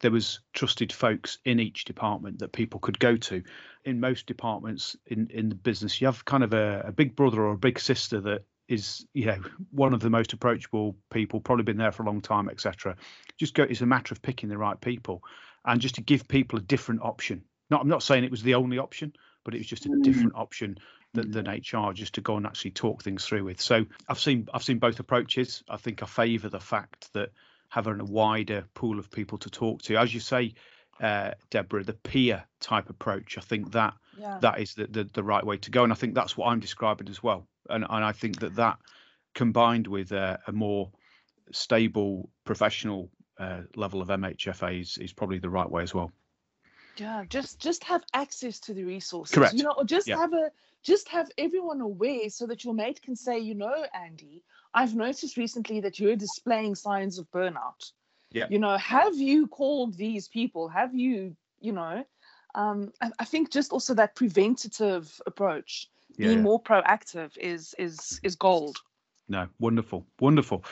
there 0.00 0.10
was 0.10 0.40
trusted 0.52 0.92
folks 0.92 1.38
in 1.44 1.60
each 1.60 1.84
department 1.84 2.38
that 2.38 2.52
people 2.52 2.80
could 2.80 2.98
go 2.98 3.16
to. 3.16 3.42
In 3.84 4.00
most 4.00 4.26
departments 4.26 4.96
in 5.06 5.28
in 5.28 5.48
the 5.48 5.54
business, 5.54 6.00
you 6.00 6.06
have 6.06 6.24
kind 6.24 6.44
of 6.44 6.52
a, 6.54 6.84
a 6.86 6.92
big 6.92 7.16
brother 7.16 7.42
or 7.42 7.52
a 7.52 7.58
big 7.58 7.78
sister 7.78 8.20
that 8.20 8.44
is 8.68 9.04
you 9.12 9.26
know 9.26 9.40
one 9.70 9.92
of 9.92 10.00
the 10.00 10.10
most 10.10 10.32
approachable 10.32 10.96
people 11.10 11.40
probably 11.40 11.64
been 11.64 11.76
there 11.76 11.92
for 11.92 12.04
a 12.04 12.06
long 12.06 12.20
time 12.20 12.48
etc 12.48 12.96
just 13.36 13.54
go 13.54 13.64
it's 13.64 13.80
a 13.80 13.86
matter 13.86 14.14
of 14.14 14.22
picking 14.22 14.48
the 14.48 14.56
right 14.56 14.80
people 14.80 15.22
and 15.64 15.80
just 15.80 15.96
to 15.96 16.00
give 16.00 16.28
people 16.28 16.58
a 16.58 16.62
different 16.62 17.02
option 17.02 17.42
not 17.72 17.80
i'm 17.82 17.88
not 17.88 18.02
saying 18.02 18.22
it 18.24 18.30
was 18.30 18.42
the 18.42 18.54
only 18.54 18.78
option 18.78 19.12
but 19.44 19.54
it 19.54 19.58
was 19.58 19.66
just 19.66 19.86
a 19.86 19.88
Mm. 19.88 20.04
different 20.04 20.36
option 20.36 20.78
than, 21.14 21.30
than 21.32 21.46
hr 21.48 21.92
just 21.92 22.14
to 22.14 22.20
go 22.20 22.36
and 22.36 22.46
actually 22.46 22.70
talk 22.70 23.02
things 23.02 23.24
through 23.26 23.44
with. 23.44 23.60
So 23.60 23.84
i've 24.08 24.20
seen 24.20 24.48
i've 24.54 24.62
seen 24.62 24.78
both 24.78 25.00
approaches. 25.00 25.62
I 25.68 25.76
think 25.76 26.02
i 26.02 26.06
favor 26.06 26.48
the 26.48 26.60
fact 26.60 27.12
that 27.12 27.30
having 27.68 28.00
a 28.00 28.04
wider 28.04 28.64
pool 28.74 28.98
of 28.98 29.10
people 29.10 29.38
to 29.38 29.50
talk 29.50 29.82
to. 29.82 29.96
As 29.96 30.14
you 30.14 30.20
say 30.20 30.54
uh, 31.00 31.32
deborah 31.50 31.82
the 31.84 31.94
peer 31.94 32.44
type 32.60 32.88
approach 32.88 33.36
i 33.38 33.40
think 33.40 33.72
that 33.72 33.94
Yeah. 34.18 34.38
that 34.40 34.60
is 34.60 34.74
the, 34.74 34.86
the 34.86 35.04
the 35.18 35.22
right 35.24 35.44
way 35.44 35.56
to 35.58 35.70
go. 35.70 35.82
And 35.84 35.92
i 35.92 35.96
think 35.96 36.14
that's 36.14 36.36
what 36.36 36.46
i'm 36.48 36.60
describing 36.60 37.08
as 37.08 37.22
well. 37.22 37.46
And 37.68 37.84
and 37.88 38.04
i 38.04 38.12
think 38.12 38.40
that 38.40 38.54
that 38.56 38.76
combined 39.34 39.86
with 39.86 40.12
a, 40.12 40.38
a 40.46 40.52
more 40.52 40.90
stable 41.50 42.30
professional 42.44 43.10
uh, 43.38 43.62
level 43.76 44.00
of 44.02 44.08
mhfa 44.08 44.80
is, 44.80 44.98
is 44.98 45.12
probably 45.12 45.38
the 45.38 45.50
right 45.58 45.70
way 45.70 45.82
as 45.82 45.94
well 45.94 46.10
Yeah, 46.96 47.24
just 47.28 47.60
just 47.60 47.84
have 47.84 48.04
access 48.14 48.60
to 48.60 48.74
the 48.74 48.84
resources. 48.84 49.34
Correct. 49.34 49.54
You 49.54 49.62
know, 49.64 49.72
or 49.76 49.84
just 49.84 50.08
Yeah. 50.08 50.16
have 50.16 50.32
a 50.32 50.50
just 50.82 51.08
have 51.08 51.30
everyone 51.38 51.80
aware 51.80 52.28
so 52.28 52.46
that 52.46 52.64
your 52.64 52.74
mate 52.74 53.00
can 53.02 53.16
say, 53.16 53.38
you 53.38 53.54
know, 53.54 53.86
Andy, 53.94 54.42
I've 54.74 54.94
noticed 54.94 55.36
recently 55.36 55.80
that 55.80 55.98
you're 55.98 56.16
displaying 56.16 56.74
signs 56.74 57.18
of 57.18 57.30
burnout. 57.30 57.92
Yeah. 58.32 58.46
You 58.50 58.58
know, 58.58 58.76
have 58.76 59.14
you 59.16 59.46
called 59.46 59.94
these 59.96 60.28
people? 60.28 60.68
Have 60.68 60.94
you, 60.94 61.36
you 61.60 61.72
know, 61.72 62.04
um, 62.54 62.92
I, 63.00 63.10
I 63.18 63.24
think 63.24 63.50
just 63.50 63.72
also 63.72 63.94
that 63.94 64.14
preventative 64.16 65.20
approach, 65.26 65.88
yeah, 66.16 66.26
being 66.26 66.38
yeah. 66.38 66.42
more 66.42 66.62
proactive 66.62 67.36
is 67.38 67.74
is 67.78 68.20
is 68.22 68.36
gold. 68.36 68.76
no 69.28 69.48
wonderful 69.60 70.04
wonderful 70.20 70.64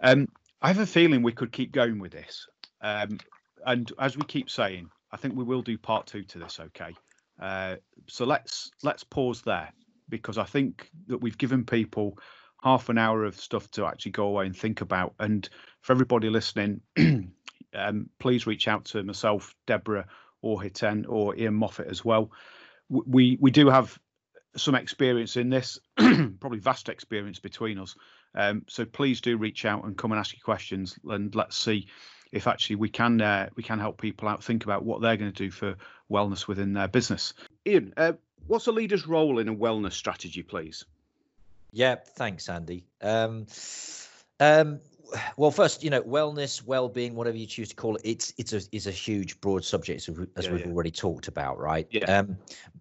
um 0.00 0.26
i 0.62 0.68
have 0.68 0.78
a 0.78 0.86
feeling 0.86 1.22
we 1.22 1.32
could 1.32 1.52
keep 1.52 1.70
going 1.72 1.98
with 1.98 2.10
this 2.12 2.46
um 2.80 3.18
and 3.66 3.92
as 3.98 4.16
we 4.16 4.24
keep 4.24 4.48
saying 4.50 4.88
i 5.12 5.16
think 5.16 5.34
we 5.36 5.44
will 5.44 5.62
do 5.62 5.78
part 5.78 6.06
two 6.06 6.22
to 6.22 6.38
this 6.38 6.60
okay? 6.60 6.94
Uh 7.40 7.76
so 8.08 8.24
let's 8.24 8.70
let's 8.82 9.04
pause 9.04 9.42
there 9.42 9.72
because 10.08 10.38
i 10.38 10.44
think 10.44 10.90
that 11.06 11.18
we've 11.18 11.38
given 11.38 11.64
people 11.64 12.18
half 12.62 12.88
an 12.88 12.98
hour 12.98 13.24
of 13.24 13.38
stuff 13.40 13.70
to 13.72 13.84
actually 13.84 14.12
go 14.12 14.26
away 14.26 14.46
and 14.46 14.56
think 14.56 14.82
about. 14.82 15.14
And 15.18 15.48
for 15.80 15.92
everybody 15.92 16.30
listening 16.30 16.80
um 17.74 18.08
please 18.18 18.46
reach 18.46 18.68
out 18.68 18.84
to 18.86 19.02
myself 19.02 19.54
deborah 19.66 20.06
or 20.42 20.60
hiten 20.60 21.06
or 21.08 21.36
ian 21.36 21.54
moffat 21.54 21.86
as 21.86 22.04
well. 22.04 22.30
We 22.88 23.38
we 23.40 23.50
do 23.50 23.68
have 23.70 23.98
some 24.56 24.74
experience 24.74 25.36
in 25.36 25.48
this, 25.48 25.78
probably 25.96 26.58
vast 26.58 26.88
experience 26.88 27.38
between 27.38 27.78
us. 27.78 27.96
Um, 28.34 28.64
so 28.68 28.84
please 28.84 29.20
do 29.20 29.36
reach 29.38 29.64
out 29.64 29.84
and 29.84 29.96
come 29.96 30.12
and 30.12 30.18
ask 30.18 30.34
your 30.34 30.42
questions, 30.44 30.98
and 31.08 31.34
let's 31.34 31.56
see 31.56 31.88
if 32.32 32.46
actually 32.46 32.76
we 32.76 32.88
can 32.88 33.20
uh, 33.20 33.48
we 33.54 33.62
can 33.62 33.78
help 33.78 34.00
people 34.00 34.28
out 34.28 34.42
think 34.42 34.64
about 34.64 34.84
what 34.84 35.00
they're 35.00 35.16
going 35.16 35.32
to 35.32 35.44
do 35.44 35.50
for 35.50 35.76
wellness 36.10 36.48
within 36.48 36.72
their 36.72 36.88
business. 36.88 37.34
Ian, 37.66 37.92
uh, 37.96 38.12
what's 38.46 38.66
a 38.66 38.72
leader's 38.72 39.06
role 39.06 39.38
in 39.38 39.48
a 39.48 39.54
wellness 39.54 39.92
strategy, 39.92 40.42
please? 40.42 40.84
Yeah, 41.72 41.96
thanks, 41.96 42.48
Andy. 42.48 42.84
Um, 43.00 43.46
um, 44.40 44.80
well, 45.36 45.50
first, 45.50 45.82
you 45.84 45.90
know, 45.90 46.02
wellness, 46.02 46.64
well-being, 46.64 47.14
whatever 47.14 47.36
you 47.36 47.46
choose 47.46 47.68
to 47.70 47.74
call 47.74 47.96
it, 47.96 48.02
it's 48.04 48.32
it's 48.38 48.52
a 48.52 48.60
is 48.72 48.86
a 48.86 48.90
huge, 48.90 49.40
broad 49.40 49.64
subject, 49.64 50.08
as, 50.08 50.18
we, 50.18 50.26
as 50.36 50.46
Yeah, 50.46 50.52
we've 50.52 50.66
yeah. 50.66 50.72
already 50.72 50.90
talked 50.90 51.28
about, 51.28 51.58
right? 51.58 51.86
Yeah. 51.90 52.04
Um, 52.18 52.36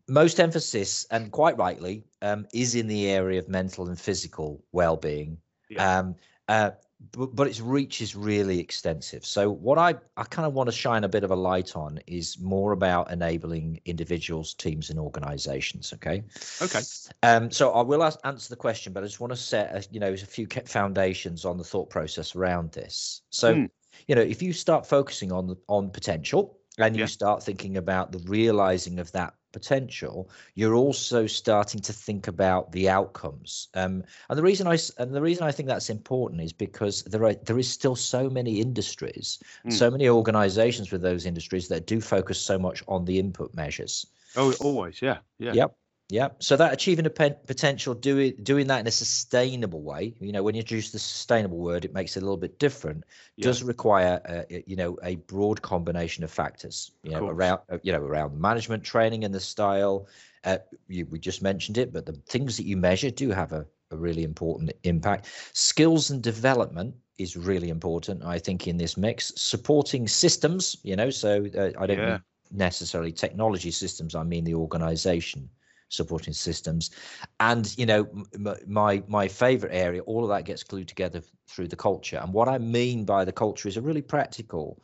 most 0.07 0.39
emphasis, 0.39 1.05
and 1.11 1.31
quite 1.31 1.57
rightly, 1.57 2.03
um, 2.21 2.47
is 2.53 2.75
in 2.75 2.87
the 2.87 3.09
area 3.09 3.39
of 3.39 3.49
mental 3.49 3.87
and 3.87 3.99
physical 3.99 4.63
well-being. 4.71 5.37
Yeah. 5.69 5.99
Um, 5.99 6.15
uh, 6.47 6.71
but, 7.11 7.35
but 7.35 7.47
its 7.47 7.59
reach 7.61 8.01
is 8.01 8.15
really 8.15 8.59
extensive. 8.59 9.25
So 9.25 9.49
what 9.49 9.77
I, 9.77 9.95
I 10.17 10.23
kind 10.23 10.45
of 10.45 10.53
want 10.53 10.67
to 10.67 10.75
shine 10.75 11.03
a 11.03 11.09
bit 11.09 11.23
of 11.23 11.31
a 11.31 11.35
light 11.35 11.75
on 11.75 11.99
is 12.07 12.39
more 12.39 12.71
about 12.71 13.11
enabling 13.11 13.81
individuals, 13.85 14.53
teams, 14.53 14.89
and 14.89 14.99
organizations. 14.99 15.93
Okay. 15.93 16.23
Okay. 16.61 16.85
Um, 17.23 17.51
so 17.51 17.71
I 17.71 17.81
will 17.81 18.03
ask, 18.03 18.19
answer 18.23 18.49
the 18.49 18.55
question, 18.55 18.93
but 18.93 19.03
I 19.03 19.07
just 19.07 19.19
want 19.19 19.31
to 19.31 19.37
set 19.37 19.75
a, 19.75 19.87
you 19.91 19.99
know 19.99 20.13
a 20.13 20.17
few 20.17 20.47
foundations 20.65 21.45
on 21.45 21.57
the 21.57 21.63
thought 21.63 21.89
process 21.89 22.35
around 22.35 22.71
this. 22.71 23.21
So 23.29 23.59
Hmm. 23.59 23.65
you 24.07 24.15
know 24.15 24.21
if 24.21 24.41
you 24.41 24.53
start 24.53 24.85
focusing 24.85 25.31
on 25.31 25.55
on 25.67 25.89
potential 25.91 26.59
and 26.79 26.95
you 26.95 27.01
Yeah. 27.01 27.07
start 27.07 27.43
thinking 27.43 27.77
about 27.77 28.11
the 28.11 28.19
realizing 28.19 28.99
of 28.99 29.11
that 29.11 29.33
potential, 29.51 30.29
you're 30.55 30.75
also 30.75 31.27
starting 31.27 31.81
to 31.81 31.93
think 31.93 32.27
about 32.27 32.71
the 32.71 32.89
outcomes. 32.89 33.67
Um, 33.73 34.03
and 34.29 34.37
the 34.37 34.43
reason 34.43 34.67
I 34.67 34.77
and 34.97 35.13
the 35.13 35.21
reason 35.21 35.43
I 35.45 35.51
think 35.51 35.67
that's 35.67 35.89
important 35.89 36.41
is 36.41 36.53
because 36.53 37.03
there 37.03 37.23
are 37.25 37.33
there 37.35 37.59
is 37.59 37.69
still 37.69 37.95
so 37.95 38.29
many 38.29 38.59
industries, 38.61 39.39
Hmm. 39.63 39.69
so 39.69 39.91
many 39.91 40.07
organizations 40.09 40.91
with 40.91 41.01
those 41.01 41.25
industries 41.25 41.67
that 41.69 41.87
do 41.87 42.01
focus 42.01 42.39
so 42.41 42.57
much 42.59 42.83
on 42.87 43.05
the 43.05 43.19
input 43.19 43.53
measures. 43.53 44.05
Oh, 44.35 44.53
always, 44.59 45.01
yeah, 45.01 45.19
yeah, 45.39 45.55
Yep. 45.55 45.75
Yep. 46.11 46.43
So 46.43 46.57
that 46.57 46.73
achieving 46.73 47.05
a 47.05 47.09
pen- 47.09 47.37
potential, 47.47 47.93
doing 47.93 48.33
doing 48.43 48.67
that 48.67 48.81
in 48.81 48.87
a 48.87 48.91
sustainable 48.91 49.81
way. 49.81 50.13
You 50.19 50.33
know, 50.33 50.43
when 50.43 50.55
you 50.55 50.59
introduce 50.59 50.91
the 50.91 50.99
sustainable 50.99 51.57
word, 51.59 51.85
it 51.85 51.93
makes 51.93 52.17
it 52.17 52.19
a 52.19 52.25
little 52.25 52.35
bit 52.37 52.59
different. 52.59 53.05
Yeah. 53.37 53.45
Does 53.45 53.63
require, 53.63 54.21
uh, 54.27 54.43
y- 54.51 54.63
you 54.67 54.75
know, 54.75 54.97
a 55.03 55.15
broad 55.15 55.61
combination 55.61 56.25
of 56.25 56.29
factors. 56.29 56.91
You 57.03 57.11
know, 57.11 57.19
course. 57.19 57.33
around, 57.37 57.61
uh, 57.69 57.77
you 57.81 57.93
know, 57.93 58.01
around 58.01 58.37
management 58.37 58.83
training 58.83 59.23
and 59.23 59.33
the 59.33 59.39
style. 59.39 60.07
Uh, 60.43 60.57
you, 60.89 61.05
we 61.05 61.17
just 61.17 61.41
mentioned 61.41 61.77
it, 61.77 61.93
but 61.93 62.05
the 62.05 62.13
things 62.27 62.57
that 62.57 62.65
you 62.65 62.75
measure 62.75 63.09
do 63.09 63.29
have 63.31 63.53
a, 63.53 63.65
a 63.91 63.95
really 63.95 64.23
important 64.23 64.73
impact. 64.83 65.27
Skills 65.53 66.09
and 66.09 66.21
development 66.21 66.93
is 67.19 67.37
really 67.37 67.69
important, 67.69 68.21
I 68.25 68.37
think, 68.37 68.67
in 68.67 68.75
this 68.75 68.97
mix. 68.97 69.31
Supporting 69.37 70.09
systems, 70.09 70.75
you 70.83 70.97
know, 70.97 71.09
so 71.09 71.45
uh, 71.57 71.71
I 71.79 71.85
don't 71.87 71.99
Yeah. 71.99 72.11
mean 72.11 72.21
necessarily 72.51 73.13
technology 73.13 73.71
systems. 73.71 74.13
I 74.13 74.23
mean 74.23 74.43
the 74.43 74.55
organization 74.55 75.49
supporting 75.91 76.33
systems 76.33 76.91
and 77.41 77.77
you 77.77 77.85
know 77.85 78.07
my 78.65 79.03
my 79.07 79.27
favorite 79.27 79.73
area 79.73 80.01
all 80.03 80.23
of 80.23 80.29
that 80.29 80.45
gets 80.45 80.63
glued 80.63 80.87
together 80.87 81.21
through 81.47 81.67
the 81.67 81.75
culture 81.75 82.17
and 82.23 82.33
what 82.33 82.47
i 82.47 82.57
mean 82.57 83.03
by 83.03 83.25
the 83.25 83.31
culture 83.31 83.67
is 83.67 83.77
a 83.77 83.81
really 83.81 84.01
practical 84.01 84.81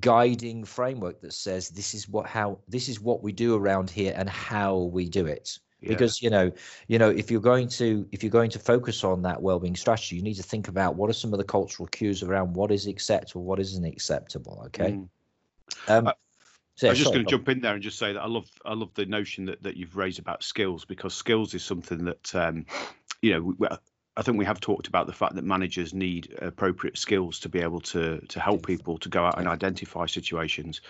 guiding 0.00 0.64
framework 0.64 1.20
that 1.20 1.32
says 1.32 1.68
this 1.68 1.92
is 1.92 2.08
what 2.08 2.26
how 2.26 2.58
this 2.68 2.88
is 2.88 3.00
what 3.00 3.22
we 3.22 3.32
do 3.32 3.56
around 3.56 3.90
here 3.90 4.14
and 4.16 4.28
how 4.28 4.76
we 4.76 5.08
do 5.08 5.26
it 5.26 5.58
yeah. 5.80 5.88
because 5.88 6.22
you 6.22 6.30
know 6.30 6.50
you 6.86 6.98
know 6.98 7.10
if 7.10 7.30
you're 7.30 7.40
going 7.40 7.66
to 7.68 8.06
if 8.12 8.22
you're 8.22 8.30
going 8.30 8.50
to 8.50 8.58
focus 8.58 9.02
on 9.02 9.22
that 9.22 9.42
well-being 9.42 9.76
strategy 9.76 10.14
you 10.16 10.22
need 10.22 10.34
to 10.34 10.42
think 10.42 10.68
about 10.68 10.94
what 10.94 11.10
are 11.10 11.14
some 11.14 11.32
of 11.32 11.38
the 11.38 11.44
cultural 11.44 11.86
cues 11.88 12.22
around 12.22 12.54
what 12.54 12.70
is 12.70 12.86
acceptable 12.86 13.44
what 13.44 13.58
isn't 13.58 13.84
acceptable 13.84 14.62
okay 14.66 14.92
Mm. 14.92 15.08
um 15.88 16.12
I- 16.82 16.86
so, 16.86 16.88
I 16.88 16.90
was 16.90 16.98
just 16.98 17.12
going 17.12 17.24
to 17.24 17.30
jump 17.30 17.48
in 17.48 17.60
there 17.60 17.74
and 17.74 17.82
just 17.82 17.98
say 17.98 18.12
that 18.12 18.20
I 18.20 18.26
love 18.26 18.48
I 18.64 18.74
love 18.74 18.92
the 18.94 19.06
notion 19.06 19.44
that, 19.46 19.62
that 19.62 19.76
you've 19.76 19.96
raised 19.96 20.18
about 20.18 20.42
skills 20.42 20.84
because 20.84 21.14
skills 21.14 21.54
is 21.54 21.62
something 21.62 22.04
that 22.04 22.34
um, 22.34 22.66
you 23.20 23.32
know 23.32 23.54
we, 23.58 23.68
I 24.16 24.22
think 24.22 24.36
we 24.36 24.44
have 24.44 24.60
talked 24.60 24.88
about 24.88 25.06
the 25.06 25.12
fact 25.12 25.36
that 25.36 25.44
managers 25.44 25.94
need 25.94 26.36
appropriate 26.42 26.98
skills 26.98 27.38
to 27.40 27.48
be 27.48 27.60
able 27.60 27.80
to 27.80 28.20
to 28.20 28.40
help 28.40 28.66
people 28.66 28.98
to 28.98 29.08
go 29.08 29.24
out 29.24 29.38
and 29.38 29.48
identify 29.48 30.06
situations, 30.06 30.80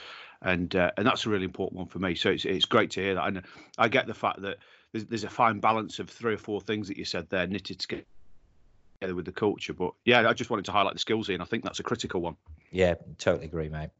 and 0.40 0.74
uh, 0.74 0.90
and 0.96 1.06
that's 1.06 1.26
a 1.26 1.30
really 1.30 1.44
important 1.44 1.78
one 1.78 1.88
for 1.88 1.98
me. 2.00 2.14
So 2.14 2.30
it's 2.30 2.44
it's 2.44 2.64
great 2.64 2.90
to 2.92 3.00
hear 3.00 3.14
that, 3.14 3.26
and 3.28 3.42
I 3.78 3.88
get 3.88 4.06
the 4.06 4.14
fact 4.14 4.42
that 4.42 4.58
there's, 4.92 5.06
there's 5.06 5.24
a 5.24 5.30
fine 5.30 5.60
balance 5.60 5.98
of 5.98 6.10
three 6.10 6.34
or 6.34 6.38
four 6.38 6.60
things 6.60 6.88
that 6.88 6.96
you 6.96 7.04
said 7.04 7.28
there 7.30 7.46
knitted 7.46 7.78
together 7.78 8.04
with 9.14 9.24
the 9.24 9.32
culture. 9.32 9.72
But 9.72 9.92
yeah, 10.04 10.28
I 10.28 10.32
just 10.32 10.50
wanted 10.50 10.64
to 10.64 10.72
highlight 10.72 10.94
the 10.94 10.98
skills 10.98 11.28
here, 11.28 11.34
and 11.34 11.42
I 11.42 11.46
think 11.46 11.62
that's 11.62 11.80
a 11.80 11.84
critical 11.84 12.20
one. 12.20 12.36
Yeah, 12.72 12.94
totally 13.18 13.46
agree, 13.46 13.68
mate. 13.68 13.90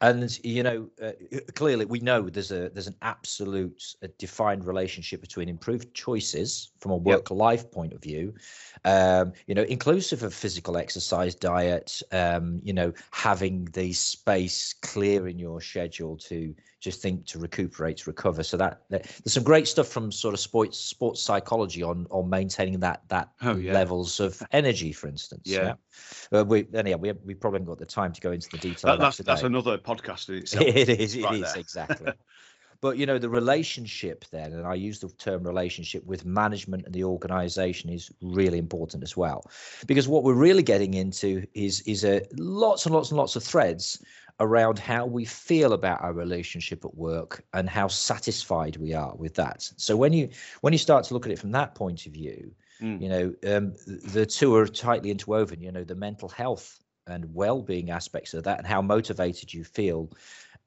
And 0.00 0.38
you 0.44 0.62
know, 0.62 0.88
uh, 1.02 1.12
clearly 1.54 1.84
we 1.84 2.00
know 2.00 2.28
there's 2.28 2.50
a 2.50 2.70
there's 2.70 2.86
an 2.86 2.96
absolute 3.02 3.94
uh, 4.02 4.08
defined 4.18 4.64
relationship 4.64 5.20
between 5.20 5.48
improved 5.48 5.94
choices 5.94 6.70
from 6.80 6.92
a 6.92 6.96
work-life 6.96 7.70
point 7.70 7.92
of 7.92 8.02
view, 8.02 8.34
um, 8.84 9.32
you 9.46 9.54
know, 9.54 9.62
inclusive 9.62 10.22
of 10.22 10.32
physical 10.32 10.76
exercise, 10.76 11.34
diet, 11.34 12.02
um, 12.12 12.60
you 12.62 12.72
know, 12.72 12.92
having 13.10 13.66
the 13.66 13.92
space 13.92 14.74
clear 14.82 15.28
in 15.28 15.38
your 15.38 15.60
schedule 15.60 16.16
to 16.16 16.54
just 16.80 17.02
think 17.02 17.26
to 17.26 17.38
recuperate, 17.38 17.98
to 17.98 18.10
recover. 18.10 18.42
So 18.42 18.56
that, 18.56 18.80
that 18.88 19.02
there's 19.04 19.34
some 19.34 19.44
great 19.44 19.68
stuff 19.68 19.88
from 19.88 20.10
sort 20.10 20.34
of 20.34 20.40
sports 20.40 20.78
sports 20.78 21.22
psychology 21.22 21.82
on 21.82 22.06
on 22.10 22.28
maintaining 22.28 22.80
that 22.80 23.02
that 23.08 23.30
Oh, 23.42 23.56
yeah. 23.56 23.72
levels 23.72 24.18
of 24.18 24.42
energy, 24.52 24.92
for 24.92 25.06
instance. 25.08 25.42
Yeah. 25.44 25.74
Uh, 26.32 26.44
we 26.44 26.66
anyhow, 26.74 26.96
we 26.96 27.12
we 27.24 27.34
probably 27.34 27.58
haven't 27.58 27.68
got 27.68 27.78
the 27.78 27.86
time 27.86 28.12
to 28.12 28.20
go 28.20 28.32
into 28.32 28.48
the 28.50 28.58
detail. 28.58 28.92
That, 28.92 29.00
that's 29.00 29.18
that's 29.18 29.42
another 29.42 29.78
podcast 29.78 30.28
in 30.30 30.34
itself. 30.42 30.64
It 30.66 30.88
is. 30.88 31.14
It 31.16 31.24
is 31.32 31.52
there. 31.52 31.58
exactly. 31.60 32.12
but 32.80 32.96
you 32.96 33.06
know 33.06 33.18
the 33.18 33.28
relationship 33.28 34.24
then 34.30 34.52
and 34.52 34.66
i 34.66 34.74
use 34.74 34.98
the 35.00 35.08
term 35.18 35.42
relationship 35.42 36.04
with 36.06 36.24
management 36.24 36.84
and 36.86 36.94
the 36.94 37.04
organization 37.04 37.90
is 37.90 38.10
really 38.22 38.58
important 38.58 39.02
as 39.02 39.16
well 39.16 39.44
because 39.86 40.08
what 40.08 40.24
we're 40.24 40.34
really 40.34 40.62
getting 40.62 40.94
into 40.94 41.46
is 41.54 41.80
is 41.82 42.04
a 42.04 42.22
lots 42.36 42.86
and 42.86 42.94
lots 42.94 43.10
and 43.10 43.18
lots 43.18 43.36
of 43.36 43.42
threads 43.42 44.02
around 44.40 44.78
how 44.78 45.04
we 45.04 45.24
feel 45.24 45.74
about 45.74 46.02
our 46.02 46.12
relationship 46.12 46.84
at 46.84 46.94
work 46.94 47.44
and 47.52 47.68
how 47.68 47.86
satisfied 47.86 48.76
we 48.76 48.94
are 48.94 49.14
with 49.16 49.34
that 49.34 49.62
so 49.76 49.96
when 49.96 50.12
you 50.12 50.28
when 50.62 50.72
you 50.72 50.78
start 50.78 51.04
to 51.04 51.14
look 51.14 51.26
at 51.26 51.32
it 51.32 51.38
from 51.38 51.52
that 51.52 51.74
point 51.74 52.06
of 52.06 52.12
view 52.12 52.50
mm. 52.80 53.00
you 53.00 53.08
know 53.08 53.34
um, 53.54 53.74
the 53.86 54.26
two 54.26 54.54
are 54.54 54.66
tightly 54.66 55.10
interwoven 55.10 55.60
you 55.60 55.70
know 55.70 55.84
the 55.84 55.94
mental 55.94 56.28
health 56.28 56.80
and 57.06 57.32
well-being 57.34 57.90
aspects 57.90 58.34
of 58.34 58.44
that 58.44 58.58
and 58.58 58.66
how 58.66 58.80
motivated 58.80 59.52
you 59.52 59.62
feel 59.62 60.10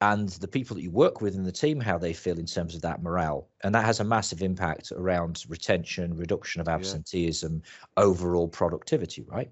and 0.01 0.29
the 0.29 0.47
people 0.47 0.75
that 0.75 0.81
you 0.81 0.91
work 0.91 1.21
with 1.21 1.33
in 1.33 1.43
the 1.43 1.51
team 1.51 1.79
how 1.79 1.97
they 1.97 2.13
feel 2.13 2.37
in 2.37 2.45
terms 2.45 2.75
of 2.75 2.81
that 2.81 3.01
morale 3.01 3.47
and 3.63 3.73
that 3.73 3.85
has 3.85 3.99
a 3.99 4.03
massive 4.03 4.43
impact 4.43 4.91
around 4.91 5.43
retention 5.49 6.15
reduction 6.15 6.61
of 6.61 6.67
absenteeism 6.67 7.61
yeah. 7.63 8.03
overall 8.03 8.47
productivity 8.47 9.23
right 9.23 9.49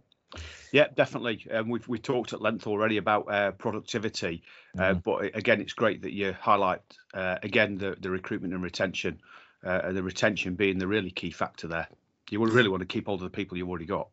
yeah, 0.71 0.87
definitely. 0.95 1.45
Um, 1.51 1.69
we've 1.69 1.87
we 1.87 1.99
talked 1.99 2.33
at 2.33 2.41
length 2.41 2.67
already 2.67 2.97
about 2.97 3.31
uh, 3.31 3.51
productivity, 3.51 4.43
uh, 4.77 4.93
mm. 4.93 5.03
but 5.03 5.35
again, 5.35 5.61
it's 5.61 5.73
great 5.73 6.01
that 6.03 6.13
you 6.13 6.33
highlight 6.39 6.81
uh, 7.13 7.37
again 7.43 7.77
the 7.77 7.95
the 7.99 8.09
recruitment 8.09 8.53
and 8.53 8.63
retention, 8.63 9.19
uh, 9.65 9.81
and 9.83 9.97
the 9.97 10.03
retention 10.03 10.55
being 10.55 10.77
the 10.77 10.87
really 10.87 11.11
key 11.11 11.31
factor 11.31 11.67
there. 11.67 11.87
You 12.29 12.39
would 12.39 12.51
really 12.51 12.69
want 12.69 12.81
to 12.81 12.87
keep 12.87 13.07
hold 13.07 13.21
of 13.21 13.29
the 13.29 13.35
people 13.35 13.57
you've 13.57 13.69
already 13.69 13.85
got. 13.85 14.07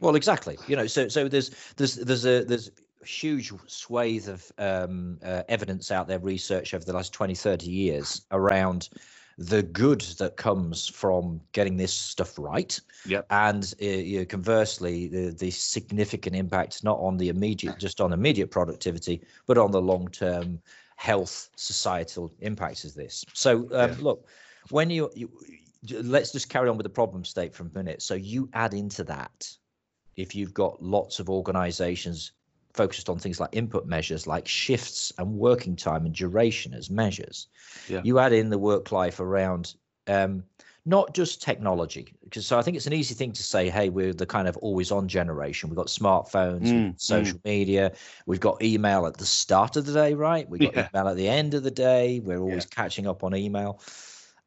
Well, 0.00 0.14
exactly. 0.14 0.58
You 0.66 0.76
know, 0.76 0.86
so 0.86 1.08
so 1.08 1.28
there's 1.28 1.50
there's 1.76 1.96
there's 1.96 2.24
a 2.24 2.44
there's 2.44 2.70
huge 3.04 3.52
swathe 3.66 4.28
of 4.28 4.52
um, 4.58 5.18
uh, 5.24 5.42
evidence 5.48 5.90
out 5.90 6.08
there, 6.08 6.18
research 6.18 6.74
over 6.74 6.84
the 6.84 6.92
last 6.92 7.12
20, 7.12 7.34
30 7.34 7.66
years 7.66 8.22
around 8.30 8.88
the 9.38 9.62
good 9.62 10.00
that 10.18 10.36
comes 10.36 10.88
from 10.88 11.40
getting 11.52 11.76
this 11.76 11.92
stuff 11.92 12.36
right. 12.38 12.78
Yep. 13.06 13.26
And 13.30 13.74
uh, 13.80 13.84
you 13.84 14.18
know, 14.18 14.24
conversely, 14.24 15.06
the, 15.06 15.30
the 15.30 15.50
significant 15.50 16.34
impact 16.34 16.82
not 16.82 16.98
on 16.98 17.16
the 17.16 17.28
immediate, 17.28 17.78
just 17.78 18.00
on 18.00 18.12
immediate 18.12 18.50
productivity, 18.50 19.22
but 19.46 19.56
on 19.56 19.70
the 19.70 19.80
long 19.80 20.08
term 20.08 20.60
health, 20.96 21.50
societal 21.54 22.32
impacts 22.40 22.84
of 22.84 22.94
this. 22.94 23.24
So, 23.32 23.68
um, 23.72 23.90
yeah. 23.90 23.94
look, 24.00 24.26
when 24.70 24.90
you, 24.90 25.08
you 25.14 25.30
let's 26.02 26.32
just 26.32 26.48
carry 26.48 26.68
on 26.68 26.76
with 26.76 26.84
the 26.84 26.90
problem 26.90 27.24
state 27.24 27.54
for 27.54 27.62
a 27.62 27.70
minute. 27.72 28.02
So 28.02 28.14
you 28.14 28.48
add 28.52 28.74
into 28.74 29.04
that 29.04 29.48
if 30.16 30.34
you've 30.34 30.52
got 30.52 30.82
lots 30.82 31.20
of 31.20 31.30
organizations 31.30 32.32
focused 32.78 33.08
on 33.08 33.18
things 33.18 33.40
like 33.40 33.50
input 33.50 33.86
measures 33.86 34.28
like 34.28 34.46
shifts 34.46 35.12
and 35.18 35.34
working 35.34 35.74
time 35.74 36.06
and 36.06 36.14
duration 36.14 36.72
as 36.72 36.88
measures 36.90 37.48
yeah. 37.88 38.00
you 38.04 38.20
add 38.20 38.32
in 38.32 38.50
the 38.50 38.58
work 38.58 38.92
life 38.92 39.18
around 39.18 39.74
um, 40.06 40.44
not 40.86 41.12
just 41.12 41.42
technology 41.42 42.14
because 42.22 42.46
so 42.46 42.56
i 42.56 42.62
think 42.62 42.76
it's 42.76 42.86
an 42.86 42.92
easy 42.92 43.14
thing 43.14 43.32
to 43.32 43.42
say 43.42 43.68
hey 43.68 43.88
we're 43.88 44.14
the 44.14 44.24
kind 44.24 44.46
of 44.46 44.56
always 44.58 44.92
on 44.92 45.08
generation 45.08 45.68
we've 45.68 45.76
got 45.76 45.88
smartphones 45.88 46.68
mm, 46.68 47.00
social 47.00 47.36
mm. 47.38 47.44
media 47.44 47.92
we've 48.26 48.46
got 48.48 48.62
email 48.62 49.06
at 49.06 49.16
the 49.16 49.26
start 49.26 49.76
of 49.76 49.84
the 49.84 49.92
day 49.92 50.14
right 50.14 50.48
we've 50.48 50.60
got 50.60 50.76
yeah. 50.76 50.88
email 50.94 51.08
at 51.08 51.16
the 51.16 51.28
end 51.28 51.54
of 51.54 51.64
the 51.64 51.70
day 51.72 52.20
we're 52.20 52.38
always 52.38 52.64
yeah. 52.64 52.82
catching 52.82 53.08
up 53.08 53.24
on 53.24 53.34
email 53.34 53.80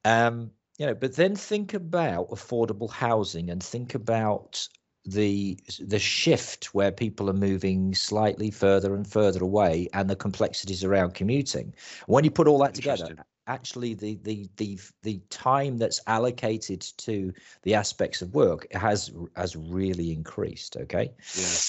um, 0.05 0.49
you 0.77 0.85
know 0.85 0.95
but 0.95 1.17
then 1.17 1.35
think 1.35 1.73
about 1.73 2.29
affordable 2.29 2.89
housing 2.89 3.49
and 3.49 3.61
think 3.61 3.93
about 3.93 4.67
the 5.05 5.57
the 5.79 5.99
shift 5.99 6.73
where 6.75 6.91
people 6.91 7.29
are 7.29 7.33
moving 7.33 7.93
slightly 7.95 8.51
further 8.51 8.93
and 8.95 9.07
further 9.07 9.43
away 9.43 9.87
and 9.93 10.09
the 10.09 10.15
complexities 10.15 10.83
around 10.83 11.13
commuting. 11.13 11.73
When 12.07 12.23
you 12.23 12.31
put 12.31 12.47
all 12.47 12.59
that 12.59 12.73
together 12.73 13.15
actually 13.47 13.95
the 13.95 14.19
the 14.23 14.47
the 14.57 14.79
the 15.01 15.19
time 15.29 15.77
that's 15.77 15.99
allocated 16.07 16.81
to 16.97 17.33
the 17.63 17.73
aspects 17.73 18.21
of 18.21 18.33
work 18.35 18.71
has 18.71 19.11
has 19.35 19.55
really 19.55 20.11
increased 20.11 20.77
okay? 20.77 21.11
Yeah. 21.35 21.65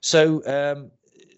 so 0.00 0.42
um 0.46 0.90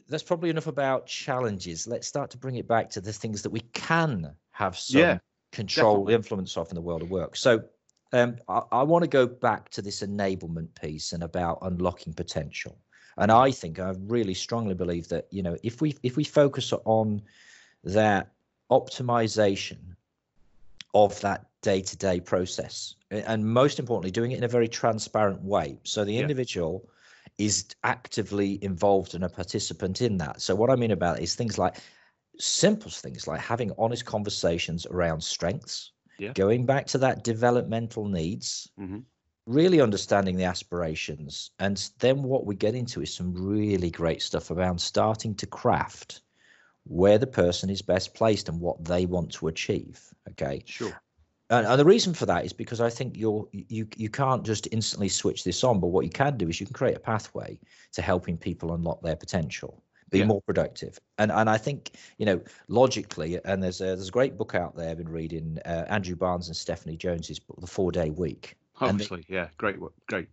that's 0.09 0.23
probably 0.23 0.51
enough 0.51 0.67
about 0.67 1.07
challenges. 1.07 1.87
Let's 1.87 2.07
start 2.07 2.31
to 2.33 2.39
bring 2.39 2.57
it 2.57 2.69
back 2.69 2.91
to 2.91 3.01
the 3.01 3.13
things 3.13 3.43
that 3.43 3.51
we 3.51 3.61
can 3.73 4.35
have 4.53 4.79
some 4.79 5.01
yeah, 5.01 5.19
control 5.53 5.95
definitely. 5.95 6.15
influence 6.15 6.57
of 6.57 6.71
in 6.71 6.75
the 6.75 6.83
world 6.83 7.03
of 7.03 7.11
work. 7.11 7.35
So 7.35 7.65
um, 8.13 8.37
I, 8.49 8.63
I 8.73 8.83
want 8.83 9.03
to 9.03 9.09
go 9.09 9.27
back 9.27 9.71
to 9.71 9.83
this 9.83 10.03
enablement 10.03 10.69
piece 10.81 11.13
and 11.13 11.23
about 11.23 11.59
unlocking 11.63 12.13
potential. 12.13 12.77
And 13.19 13.31
I 13.31 13.51
think 13.51 13.79
I 13.79 13.95
really 14.07 14.35
strongly 14.35 14.75
believe 14.75 15.09
that 15.09 15.27
you 15.31 15.43
know 15.43 15.57
if 15.63 15.81
we 15.81 15.97
if 16.03 16.17
we 16.17 16.25
focus 16.25 16.73
on 16.85 17.23
that 17.85 18.33
optimization 18.71 19.79
of 20.95 21.19
that 21.21 21.47
day-to-day 21.63 22.21
process, 22.21 22.97
and 23.11 23.45
most 23.45 23.79
importantly, 23.79 24.11
doing 24.11 24.33
it 24.33 24.39
in 24.39 24.45
a 24.45 24.49
very 24.49 24.69
transparent 24.69 25.43
way, 25.43 25.79
so 25.85 26.05
the 26.05 26.15
yeah. 26.15 26.21
individual 26.21 26.89
is 27.39 27.67
actively 27.85 28.63
involved 28.63 29.15
and 29.15 29.25
a 29.25 29.29
participant 29.29 30.01
in 30.03 30.17
that. 30.19 30.41
So 30.41 30.55
what 30.55 30.71
I 30.71 30.77
mean 30.77 30.91
about 30.91 31.21
is 31.21 31.35
things 31.35 31.59
like 31.59 31.77
simple 32.39 32.91
things 32.91 33.27
like 33.27 33.41
having 33.41 33.73
honest 33.79 34.05
conversations 34.05 34.87
around 34.87 35.23
strengths 35.23 35.93
yeah. 36.23 36.33
going 36.35 36.65
back 36.65 36.87
to 36.87 36.99
that 36.99 37.25
developmental 37.25 38.07
needs, 38.07 38.71
mm-hmm. 38.79 39.01
really 39.47 39.81
understanding 39.81 40.37
the 40.37 40.45
aspirations. 40.45 41.51
And 41.59 41.91
then 41.99 42.23
what 42.23 42.47
we 42.47 42.55
get 42.55 42.75
into 42.75 43.03
is 43.03 43.15
some 43.15 43.35
really 43.35 43.91
great 43.91 44.23
stuff 44.23 44.51
around 44.51 44.81
starting 44.81 45.35
to 45.37 45.47
craft 45.47 46.23
where 46.85 47.19
the 47.19 47.27
person 47.27 47.71
is 47.71 47.83
best 47.83 48.15
placed 48.15 48.49
and 48.49 48.61
what 48.61 48.85
they 48.85 49.07
want 49.07 49.33
to 49.33 49.49
achieve. 49.49 50.01
Okay. 50.31 50.63
Sure. 50.67 50.93
And, 51.51 51.67
and 51.67 51.79
the 51.79 51.85
reason 51.85 52.15
for 52.15 52.27
that 52.27 52.45
is 52.45 52.53
because 52.53 52.81
I 52.81 52.89
think 52.89 53.17
you're 53.17 53.47
you 53.53 53.87
you 53.97 54.09
can't 54.09 54.45
just 54.45 54.69
instantly 54.73 55.09
switch 55.09 55.45
this 55.45 55.63
on, 55.65 55.81
but 55.81 55.89
what 55.89 56.05
you 56.05 56.11
can 56.11 56.39
do 56.39 56.49
is 56.49 56.59
you 56.59 56.67
can 56.67 56.75
create 56.75 56.97
a 56.97 57.01
pathway 57.01 57.59
to 57.93 58.03
helping 58.03 58.39
people 58.39 58.75
unlock 58.75 59.03
their 59.03 59.17
potential 59.17 59.83
be 60.13 60.21
yeah. 60.21 60.27
more 60.27 60.41
productive. 60.43 61.01
And 61.19 61.33
and 61.33 61.51
I 61.51 61.59
think 61.59 61.93
you 62.19 62.27
know 62.27 62.41
logically, 62.69 63.41
and 63.45 63.61
there's 63.63 63.81
a 63.81 63.87
there's 63.87 64.09
a 64.09 64.13
great 64.13 64.39
book 64.39 64.55
out 64.55 64.77
there 64.77 64.91
I've 64.91 64.99
been 64.99 65.09
reading, 65.09 65.59
uh, 65.65 65.87
Andrew 65.89 66.15
Barnes 66.15 66.47
and 66.47 66.57
Stephanie 66.57 66.97
Jones's 66.97 67.41
book, 67.41 67.61
The 67.61 67.67
Four 67.67 67.91
Day 67.91 68.11
Week. 68.11 68.57
Obviously, 68.81 69.25
yeah, 69.29 69.49
great 69.57 69.81
work, 69.81 69.93
great. 70.07 70.29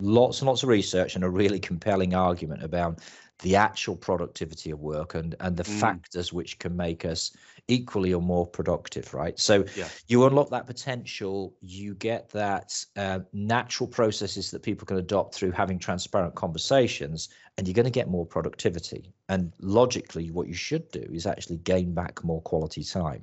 Lots 0.00 0.40
and 0.40 0.48
lots 0.48 0.62
of 0.62 0.68
research 0.68 1.14
and 1.14 1.24
a 1.24 1.28
really 1.28 1.60
compelling 1.60 2.14
argument 2.14 2.62
about 2.62 3.00
the 3.40 3.56
actual 3.56 3.96
productivity 3.96 4.70
of 4.70 4.80
work 4.80 5.14
and 5.14 5.34
and 5.40 5.56
the 5.56 5.64
mm. 5.64 5.80
factors 5.80 6.32
which 6.32 6.58
can 6.58 6.76
make 6.76 7.04
us 7.04 7.36
equally 7.68 8.12
or 8.12 8.22
more 8.22 8.46
productive 8.46 9.12
right 9.12 9.38
so 9.38 9.64
yeah. 9.76 9.88
you 10.06 10.24
unlock 10.24 10.50
that 10.50 10.66
potential 10.66 11.54
you 11.60 11.94
get 11.94 12.28
that 12.30 12.84
uh, 12.96 13.18
natural 13.32 13.88
processes 13.88 14.50
that 14.50 14.62
people 14.62 14.86
can 14.86 14.98
adopt 14.98 15.34
through 15.34 15.50
having 15.50 15.78
transparent 15.78 16.34
conversations 16.34 17.28
and 17.56 17.66
you're 17.66 17.74
going 17.74 17.84
to 17.84 17.90
get 17.90 18.08
more 18.08 18.26
productivity 18.26 19.12
and 19.28 19.52
logically 19.60 20.30
what 20.30 20.46
you 20.46 20.54
should 20.54 20.88
do 20.90 21.04
is 21.12 21.26
actually 21.26 21.56
gain 21.58 21.92
back 21.92 22.22
more 22.22 22.40
quality 22.42 22.84
time 22.84 23.22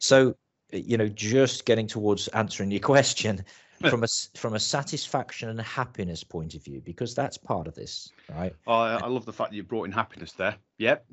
so 0.00 0.34
you 0.72 0.96
know 0.96 1.08
just 1.08 1.64
getting 1.64 1.86
towards 1.86 2.28
answering 2.28 2.70
your 2.70 2.80
question 2.94 3.44
from 3.90 4.02
a 4.02 4.08
from 4.34 4.54
a 4.54 4.60
satisfaction 4.60 5.48
and 5.48 5.60
happiness 5.60 6.24
point 6.24 6.54
of 6.54 6.64
view 6.64 6.80
because 6.84 7.14
that's 7.14 7.38
part 7.38 7.68
of 7.68 7.74
this 7.74 8.12
right? 8.36 8.54
Oh, 8.66 8.72
I, 8.72 9.06
love 9.06 9.24
the 9.24 9.32
fact 9.32 9.50
that 9.50 9.56
you 9.56 9.62
brought 9.62 9.84
in 9.84 9.92
happiness 9.92 10.32
there. 10.32 10.56
Yep. 10.78 11.06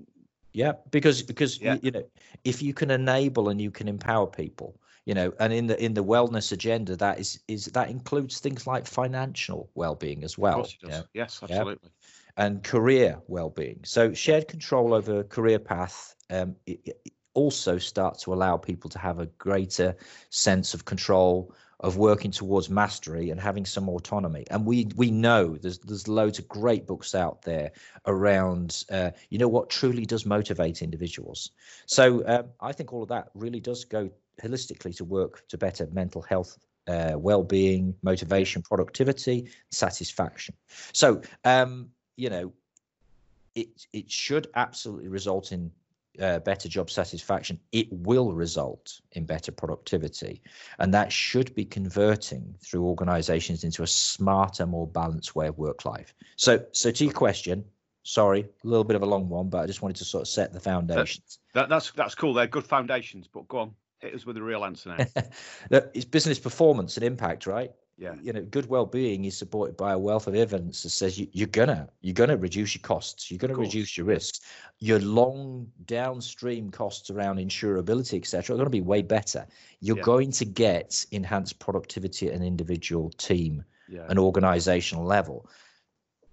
Yeah 0.54 0.74
because 0.90 1.22
because 1.22 1.62
you, 1.62 1.78
you 1.82 1.92
know 1.92 2.04
if 2.44 2.62
you 2.62 2.74
can 2.74 2.92
enable 2.92 3.50
and 3.50 3.62
you 3.62 3.72
can 3.72 3.88
empower 3.88 4.26
people 4.26 4.80
you 5.06 5.14
know 5.14 5.32
and 5.40 5.54
in 5.54 5.68
the 5.68 5.84
in 5.84 5.94
the 5.94 6.04
wellness 6.04 6.52
agenda 6.54 6.96
that 6.96 7.20
is 7.20 7.40
is 7.48 7.66
that 7.68 7.90
includes 7.90 8.40
things 8.40 8.66
like 8.66 8.88
financial 8.88 9.70
well-being 9.76 10.24
as 10.24 10.38
well. 10.38 10.68
Yeah? 10.82 11.02
yes 11.14 11.40
absolutely. 11.44 11.80
Yeah? 11.84 11.90
and 12.38 12.64
career 12.64 13.22
well-being. 13.28 13.80
So 13.84 14.14
shared 14.14 14.48
control 14.48 14.94
over 14.94 15.24
career 15.24 15.60
path 15.60 16.16
um, 16.32 16.56
it, 16.66 16.80
it 16.86 17.14
also 17.36 17.78
start 17.78 18.18
to 18.20 18.34
allow 18.34 18.58
people 18.58 18.90
to 18.90 18.98
have 18.98 19.20
a 19.20 19.28
greater 19.38 19.96
sense 20.30 20.74
of 20.74 20.86
control 20.86 21.54
of 21.82 21.98
working 21.98 22.32
towards 22.32 22.70
mastery 22.70 23.30
and 23.30 23.40
having 23.40 23.66
some 23.66 23.90
autonomy. 23.90 24.46
And 24.52 24.66
we 24.66 24.88
we 24.96 25.12
know 25.12 25.56
there's 25.56 25.80
there's 25.80 26.08
loads 26.08 26.40
of 26.40 26.48
great 26.48 26.86
books 26.88 27.16
out 27.16 27.42
there 27.42 27.72
around 28.06 28.84
uh, 28.92 29.12
you 29.30 29.38
know 29.38 29.48
what 29.48 29.70
truly 29.70 30.06
does 30.06 30.26
motivate 30.26 30.82
individuals. 30.82 31.52
So 31.86 32.26
um, 32.28 32.46
I 32.60 32.72
think 32.72 32.94
all 32.94 33.04
of 33.04 33.10
that 33.10 33.30
really 33.34 33.60
does 33.60 33.86
go 33.86 34.10
holistically 34.42 34.96
to 34.98 35.06
work 35.06 35.48
to 35.50 35.58
better 35.58 35.88
mental 35.92 36.22
health. 36.22 36.58
Uh, 36.88 37.14
well-being, 37.18 37.96
motivation, 38.04 38.62
productivity, 38.62 39.50
satisfaction. 39.72 40.54
So, 40.94 41.20
um, 41.44 41.90
you 42.16 42.30
know, 42.30 42.54
it 43.56 43.88
it 43.92 44.12
should 44.12 44.46
absolutely 44.54 45.08
result 45.08 45.52
in 45.52 45.72
uh, 46.20 46.40
better 46.40 46.70
job 46.70 46.90
satisfaction, 46.90 47.60
it 47.72 47.88
will 47.92 48.34
result 48.34 49.00
in 49.14 49.26
better 49.26 49.52
productivity. 49.52 50.42
And 50.80 50.94
that 50.94 51.12
should 51.12 51.54
be 51.56 51.66
converting 51.66 52.56
through 52.62 52.86
organizations 52.86 53.64
into 53.64 53.84
a 53.84 53.88
smarter, 53.88 54.66
more 54.66 54.88
balanced 54.88 55.36
way 55.36 55.48
of 55.48 55.58
work 55.58 55.86
life. 55.86 56.14
So, 56.36 56.66
so 56.72 56.92
to 56.92 57.04
your 57.04 57.14
question, 57.14 57.66
Sorry, 58.08 58.42
a 58.42 58.68
little 58.68 58.84
bit 58.84 58.96
of 58.96 59.02
a 59.02 59.08
long 59.08 59.30
one, 59.30 59.50
but 59.50 59.64
I 59.64 59.66
just 59.66 59.82
wanted 59.82 59.98
to 59.98 60.06
sort 60.06 60.22
of 60.22 60.28
set 60.28 60.54
the 60.54 60.60
foundations. 60.60 61.40
That, 61.56 61.70
that's 61.70 61.90
that's 61.90 62.14
cool. 62.14 62.36
They're 62.36 62.46
good 62.46 62.64
foundations, 62.64 63.28
but 63.28 63.48
go 63.48 63.58
on, 63.58 63.72
hit 63.98 64.14
us 64.14 64.28
with 64.28 64.38
a 64.38 64.44
real 64.44 64.64
answer 64.64 64.96
now. 64.96 65.24
it's 65.96 66.06
business 66.06 66.38
performance 66.38 66.98
and 66.98 67.04
impact, 67.04 67.48
right? 67.48 67.72
Yeah. 67.98 68.16
You 68.22 68.34
know, 68.34 68.42
good 68.42 68.66
well-being 68.68 69.24
is 69.24 69.38
supported 69.38 69.78
by 69.78 69.94
a 69.94 69.98
wealth 69.98 70.28
of 70.28 70.36
evidence 70.36 70.84
that 70.84 70.90
says 70.90 71.18
you, 71.18 71.28
you're 71.32 71.48
gonna 71.48 71.88
you're 72.02 72.14
gonna 72.14 72.36
reduce 72.36 72.76
your 72.76 72.82
costs, 72.82 73.32
you're 73.32 73.38
gonna 73.38 73.56
reduce 73.56 73.96
your 73.96 74.06
risks, 74.06 74.42
your 74.80 75.00
long 75.00 75.72
downstream 75.86 76.70
costs 76.72 77.10
around 77.10 77.38
insurability, 77.38 78.18
etc., 78.18 78.54
are 78.54 78.58
going 78.58 78.66
to 78.66 78.70
be 78.70 78.82
way 78.82 79.02
better. 79.02 79.48
You're 79.80 79.98
Yeah. 79.98 80.04
going 80.04 80.32
to 80.32 80.46
get 80.46 81.06
enhanced 81.12 81.60
productivity 81.60 82.28
at 82.28 82.34
an 82.34 82.44
individual 82.44 83.12
team 83.12 83.64
Yeah. 83.88 84.06
an 84.10 84.20
organizational 84.20 85.06
level 85.06 85.50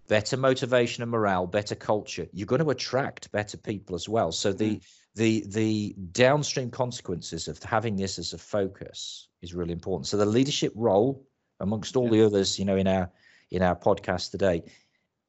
better 0.08 0.36
motivation 0.36 1.02
and 1.02 1.10
morale 1.10 1.46
better 1.46 1.74
culture 1.74 2.26
you're 2.32 2.46
going 2.46 2.62
to 2.62 2.70
attract 2.70 3.30
better 3.32 3.56
people 3.56 3.94
as 3.94 4.08
well 4.08 4.32
so 4.32 4.52
the 4.52 4.76
mm. 4.76 4.82
the 5.14 5.44
the 5.46 5.94
downstream 6.12 6.70
consequences 6.70 7.46
of 7.48 7.62
having 7.62 7.96
this 7.96 8.18
as 8.18 8.32
a 8.32 8.38
focus 8.38 9.28
is 9.42 9.54
really 9.54 9.72
important 9.72 10.06
so 10.06 10.16
the 10.16 10.26
leadership 10.26 10.72
role 10.74 11.24
amongst 11.62 11.96
all 11.96 12.08
the 12.08 12.22
others 12.22 12.58
you 12.58 12.64
know 12.64 12.76
in 12.76 12.86
our 12.86 13.10
in 13.50 13.62
our 13.62 13.76
podcast 13.76 14.30
today 14.30 14.62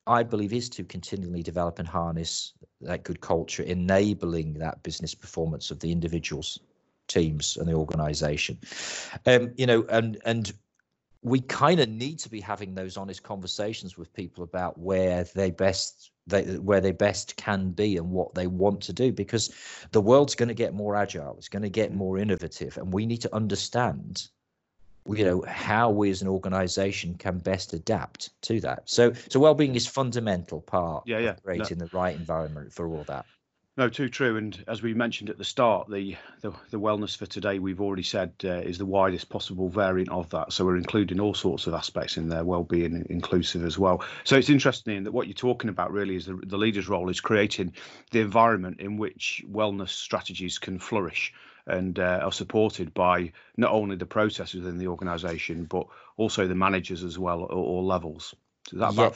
i 0.07 0.21
believe 0.21 0.53
is 0.53 0.69
to 0.69 0.83
continually 0.83 1.41
develop 1.41 1.79
and 1.79 1.87
harness 1.87 2.53
that 2.81 3.03
good 3.03 3.21
culture 3.21 3.63
enabling 3.63 4.53
that 4.53 4.83
business 4.83 5.15
performance 5.15 5.71
of 5.71 5.79
the 5.79 5.91
individuals 5.91 6.59
teams 7.07 7.57
and 7.57 7.67
the 7.67 7.73
organization. 7.73 8.57
Um 9.25 9.51
you 9.57 9.65
know 9.65 9.85
and 9.89 10.17
and 10.25 10.53
we 11.21 11.39
kind 11.39 11.79
of 11.79 11.87
need 11.87 12.19
to 12.19 12.29
be 12.29 12.41
having 12.41 12.75
those 12.75 12.97
honest 12.97 13.23
conversations 13.23 13.97
with 13.97 14.13
people 14.13 14.43
about 14.43 14.77
where 14.77 15.23
they 15.35 15.51
best 15.51 16.11
they 16.27 16.43
where 16.57 16.81
they 16.81 16.91
best 16.91 17.35
can 17.37 17.71
be 17.71 17.97
and 17.97 18.09
what 18.09 18.33
they 18.35 18.47
want 18.47 18.81
to 18.81 18.93
do 18.93 19.11
because 19.11 19.53
the 19.91 20.01
world's 20.01 20.35
going 20.35 20.49
to 20.49 20.53
get 20.53 20.73
more 20.73 20.95
agile 20.95 21.35
it's 21.37 21.49
going 21.49 21.63
to 21.63 21.69
get 21.69 21.93
more 21.93 22.17
innovative 22.17 22.77
and 22.77 22.93
we 22.93 23.05
need 23.05 23.21
to 23.21 23.33
understand 23.33 24.27
you 25.07 25.25
know 25.25 25.41
how 25.47 25.89
we 25.89 26.09
as 26.09 26.21
an 26.21 26.27
organization 26.27 27.15
can 27.15 27.37
best 27.39 27.73
adapt 27.73 28.29
to 28.41 28.59
that 28.61 28.89
so 28.89 29.13
so 29.29 29.39
well-being 29.39 29.75
is 29.75 29.87
fundamental 29.87 30.61
part 30.61 31.05
Yeah, 31.05 31.17
of 31.17 31.23
yeah. 31.23 31.31
No. 31.31 31.41
creating 31.43 31.77
the 31.77 31.89
right 31.91 32.15
environment 32.15 32.73
for 32.73 32.87
all 32.87 33.03
that 33.05 33.25
No, 33.75 33.89
too 33.89 34.07
true. 34.07 34.37
And 34.37 34.63
as 34.67 34.83
we 34.83 34.93
mentioned 34.93 35.31
at 35.31 35.39
the 35.39 35.43
start, 35.43 35.89
the 35.89 36.15
the, 36.41 36.51
the 36.69 36.79
wellness 36.79 37.17
for 37.17 37.25
today 37.25 37.57
we've 37.59 37.81
already 37.81 38.03
said 38.03 38.33
uh, 38.43 38.61
is 38.61 38.77
the 38.77 38.85
widest 38.85 39.29
possible 39.29 39.67
variant 39.69 40.11
of 40.11 40.29
that. 40.29 40.53
So 40.53 40.63
we're 40.65 40.77
including 40.77 41.19
all 41.19 41.33
sorts 41.33 41.65
of 41.65 41.73
aspects 41.73 42.17
in 42.17 42.29
there, 42.29 42.45
well-being 42.45 43.05
inclusive 43.09 43.65
as 43.65 43.79
well. 43.79 44.03
So 44.25 44.37
it's 44.37 44.49
interesting 44.51 45.03
that 45.03 45.11
what 45.11 45.27
you're 45.27 45.33
talking 45.33 45.69
about 45.71 45.91
really 45.91 46.15
is 46.15 46.25
the, 46.27 46.35
the 46.45 46.57
leader's 46.57 46.87
role 46.87 47.09
is 47.09 47.19
creating 47.19 47.73
the 48.11 48.19
environment 48.19 48.79
in 48.79 48.97
which 48.97 49.43
wellness 49.49 49.89
strategies 49.89 50.59
can 50.59 50.77
flourish 50.77 51.33
and 51.67 51.99
uh, 51.99 52.19
are 52.23 52.31
supported 52.31 52.93
by 52.93 53.31
not 53.57 53.71
only 53.71 53.95
the 53.95 54.05
processes 54.05 54.63
within 54.63 54.77
the 54.77 54.87
organisation 54.87 55.65
but 55.65 55.85
also 56.17 56.47
the 56.47 56.55
managers 56.55 57.03
as 57.03 57.17
well 57.17 57.43
at 57.43 57.51
all 57.51 57.85
levels. 57.85 58.35
Is 58.71 58.79
that 58.79 58.95
Yeah. 58.95 59.09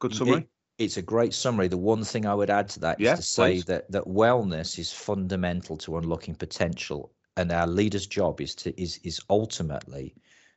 good 0.00 0.14
summary? 0.14 0.40
It- 0.40 0.48
it's 0.76 0.96
a 0.96 1.02
great 1.02 1.32
summary. 1.32 1.68
The 1.68 1.76
one 1.78 2.02
thing 2.02 2.26
I 2.26 2.34
would 2.34 2.50
add 2.50 2.68
to 2.70 2.80
that 2.80 3.00
is 3.00 3.06
Yeah, 3.06 3.14
to 3.14 3.22
say 3.22 3.52
please. 3.52 3.64
that 3.66 3.90
that 3.92 4.04
wellness 4.04 4.76
is 4.78 4.92
fundamental 4.92 5.76
to 5.78 5.96
unlocking 5.98 6.34
potential, 6.34 7.12
and 7.36 7.52
our 7.52 7.66
leader's 7.66 8.06
job 8.08 8.40
is 8.40 8.54
to 8.56 8.80
is 8.80 8.98
is 9.04 9.20
ultimately 9.30 10.14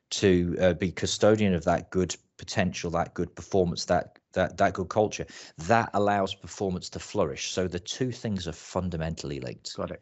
to 0.09 0.55
uh, 0.59 0.73
be 0.73 0.91
custodian 0.91 1.53
of 1.53 1.63
that 1.65 1.91
good 1.91 2.15
potential, 2.37 2.89
that 2.91 3.13
good 3.13 3.35
performance, 3.35 3.85
that 3.85 4.17
that 4.33 4.57
that 4.57 4.73
good 4.73 4.89
culture. 4.89 5.27
That 5.67 5.91
allows 5.93 6.33
performance 6.33 6.89
to 6.89 6.99
flourish. 6.99 7.51
So 7.51 7.67
the 7.67 7.79
two 7.79 8.11
things 8.11 8.47
are 8.47 8.53
fundamentally 8.53 9.39
linked. 9.39 9.75
Got 9.75 9.91
it. 9.91 10.01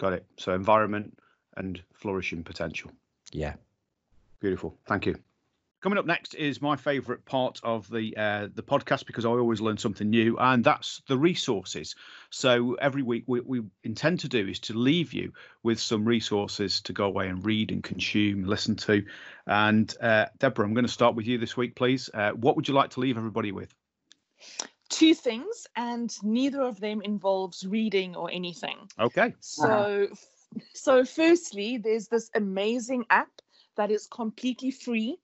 Got 0.00 0.14
it. 0.14 0.24
So 0.38 0.54
environment 0.54 1.18
and 1.58 1.82
flourishing 1.92 2.42
potential. 2.42 2.90
Yeah. 3.32 3.52
Beautiful. 4.40 4.78
Thank 4.86 5.04
you. 5.04 5.16
Coming 5.82 5.98
up 5.98 6.06
next 6.06 6.34
is 6.34 6.62
my 6.62 6.76
favourite 6.76 7.26
part 7.26 7.60
of 7.62 7.86
the 7.90 8.16
uh, 8.16 8.48
the 8.54 8.62
podcast 8.62 9.04
because 9.04 9.26
I 9.26 9.28
always 9.28 9.60
learn 9.60 9.76
something 9.76 10.08
new, 10.08 10.38
and 10.38 10.64
that's 10.64 11.02
the 11.06 11.18
resources. 11.18 11.96
So 12.30 12.74
every 12.80 13.02
week 13.02 13.24
we, 13.26 13.40
we 13.40 13.60
intend 13.84 14.20
to 14.20 14.28
do 14.28 14.48
is 14.48 14.60
to 14.60 14.74
leave 14.74 15.12
you 15.12 15.34
with 15.62 15.78
some 15.78 16.06
resources 16.06 16.80
to 16.82 16.94
go 16.94 17.04
away 17.04 17.28
and 17.28 17.44
read 17.44 17.70
and 17.70 17.82
consume, 17.82 18.44
listen 18.44 18.76
to. 18.76 19.04
And 19.46 19.94
uh, 20.00 20.26
Deborah, 20.38 20.64
I'm 20.64 20.72
going 20.72 20.86
to 20.86 20.92
start 20.92 21.14
with 21.14 21.26
you 21.26 21.36
this 21.36 21.58
week, 21.58 21.74
please. 21.74 22.08
Uh, 22.12 22.30
what 22.30 22.56
would 22.56 22.68
you 22.68 22.74
like 22.74 22.90
to 22.90 23.00
leave 23.00 23.18
everybody 23.18 23.52
with? 23.52 23.74
Two 24.90 25.14
things, 25.14 25.66
and 25.76 26.12
neither 26.22 26.62
of 26.62 26.80
them 26.80 27.00
involves 27.02 27.66
reading 27.66 28.16
or 28.16 28.30
anything. 28.30 28.76
Okay. 28.98 29.26
Uh-huh. 29.26 29.36
So, 29.40 30.08
so 30.74 31.04
firstly, 31.04 31.78
there's 31.78 32.08
this 32.08 32.28
amazing 32.34 33.04
app 33.08 33.30
that 33.76 33.90
is 33.90 34.06
completely 34.06 34.70
free. 34.70 35.16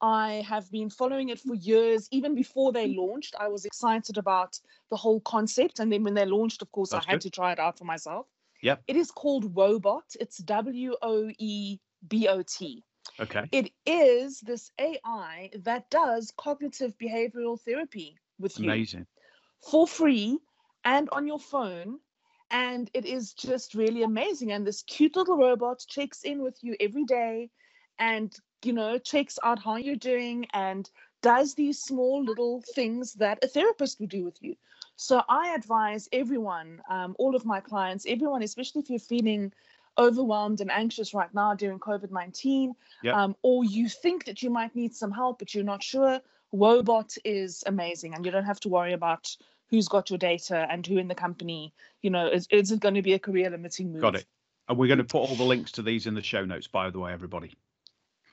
I 0.00 0.44
have 0.48 0.70
been 0.70 0.90
following 0.90 1.28
it 1.28 1.38
for 1.38 1.54
years, 1.54 2.08
even 2.10 2.34
before 2.34 2.72
they 2.72 2.88
launched. 2.88 3.34
I 3.38 3.48
was 3.48 3.64
excited 3.64 4.18
about 4.18 4.58
the 4.90 4.96
whole 4.96 5.20
concept, 5.20 5.80
and 5.80 5.92
then 5.92 6.02
when 6.02 6.14
they 6.14 6.26
launched, 6.26 6.62
of 6.62 6.72
course, 6.72 6.90
That's 6.90 7.06
I 7.06 7.10
had 7.10 7.16
good. 7.16 7.22
to 7.22 7.30
try 7.30 7.52
it 7.52 7.58
out 7.58 7.78
for 7.78 7.84
myself. 7.84 8.26
Yep. 8.62 8.82
It 8.86 8.96
is 8.96 9.10
called 9.10 9.54
Woebot. 9.54 10.16
It's 10.18 10.38
W 10.38 10.96
O 11.02 11.30
E 11.38 11.78
B 12.08 12.28
O 12.28 12.42
T. 12.42 12.82
Okay. 13.20 13.44
It 13.52 13.70
is 13.86 14.40
this 14.40 14.70
AI 14.78 15.50
that 15.58 15.90
does 15.90 16.32
cognitive 16.36 16.96
behavioral 16.98 17.60
therapy 17.60 18.18
with 18.38 18.58
you 18.58 18.66
Amazing. 18.66 19.06
for 19.70 19.86
free 19.86 20.38
and 20.84 21.08
on 21.10 21.26
your 21.26 21.38
phone. 21.38 21.98
And 22.50 22.90
it 22.94 23.04
is 23.04 23.32
just 23.32 23.74
really 23.74 24.02
amazing. 24.02 24.52
And 24.52 24.66
this 24.66 24.82
cute 24.82 25.16
little 25.16 25.36
robot 25.36 25.84
checks 25.88 26.22
in 26.22 26.42
with 26.42 26.58
you 26.62 26.76
every 26.78 27.04
day 27.04 27.50
and, 27.98 28.32
you 28.64 28.72
know, 28.72 28.98
checks 28.98 29.38
out 29.42 29.58
how 29.62 29.76
you're 29.76 29.96
doing 29.96 30.46
and 30.52 30.88
does 31.22 31.54
these 31.54 31.80
small 31.80 32.22
little 32.22 32.62
things 32.74 33.14
that 33.14 33.42
a 33.42 33.48
therapist 33.48 33.98
would 33.98 34.10
do 34.10 34.24
with 34.24 34.40
you. 34.42 34.54
So 34.96 35.22
I 35.28 35.54
advise 35.54 36.08
everyone, 36.12 36.80
um, 36.88 37.16
all 37.18 37.34
of 37.34 37.44
my 37.44 37.60
clients, 37.60 38.04
everyone, 38.06 38.42
especially 38.42 38.82
if 38.82 38.90
you're 38.90 38.98
feeling 38.98 39.52
overwhelmed 39.98 40.60
and 40.60 40.70
anxious 40.70 41.14
right 41.14 41.32
now 41.34 41.54
during 41.54 41.78
COVID 41.78 42.10
19, 42.10 42.74
Yep. 43.02 43.14
um, 43.14 43.36
or 43.42 43.64
you 43.64 43.88
think 43.88 44.26
that 44.26 44.42
you 44.42 44.50
might 44.50 44.74
need 44.76 44.94
some 44.94 45.10
help, 45.10 45.38
but 45.38 45.54
you're 45.54 45.64
not 45.64 45.82
sure, 45.82 46.20
Woebot 46.54 47.18
is 47.24 47.64
amazing. 47.66 48.14
And 48.14 48.24
you 48.24 48.30
don't 48.30 48.44
have 48.44 48.60
to 48.60 48.68
worry 48.68 48.92
about 48.92 49.36
who's 49.70 49.88
got 49.88 50.10
your 50.10 50.18
data 50.18 50.66
and 50.70 50.86
who 50.86 50.98
in 50.98 51.08
the 51.08 51.14
company, 51.14 51.74
you 52.02 52.10
know, 52.10 52.28
is, 52.28 52.46
is 52.50 52.70
it 52.70 52.80
going 52.80 52.94
to 52.94 53.02
be 53.02 53.14
a 53.14 53.18
career 53.18 53.50
limiting 53.50 53.92
move? 53.92 54.02
Got 54.02 54.16
it. 54.16 54.26
And 54.68 54.78
we're 54.78 54.86
going 54.86 54.98
to 54.98 55.04
put 55.04 55.18
all 55.18 55.34
the 55.34 55.44
links 55.44 55.72
to 55.72 55.82
these 55.82 56.06
in 56.06 56.14
the 56.14 56.22
show 56.22 56.44
notes, 56.44 56.66
by 56.66 56.90
the 56.90 56.98
way, 56.98 57.12
everybody. 57.12 57.54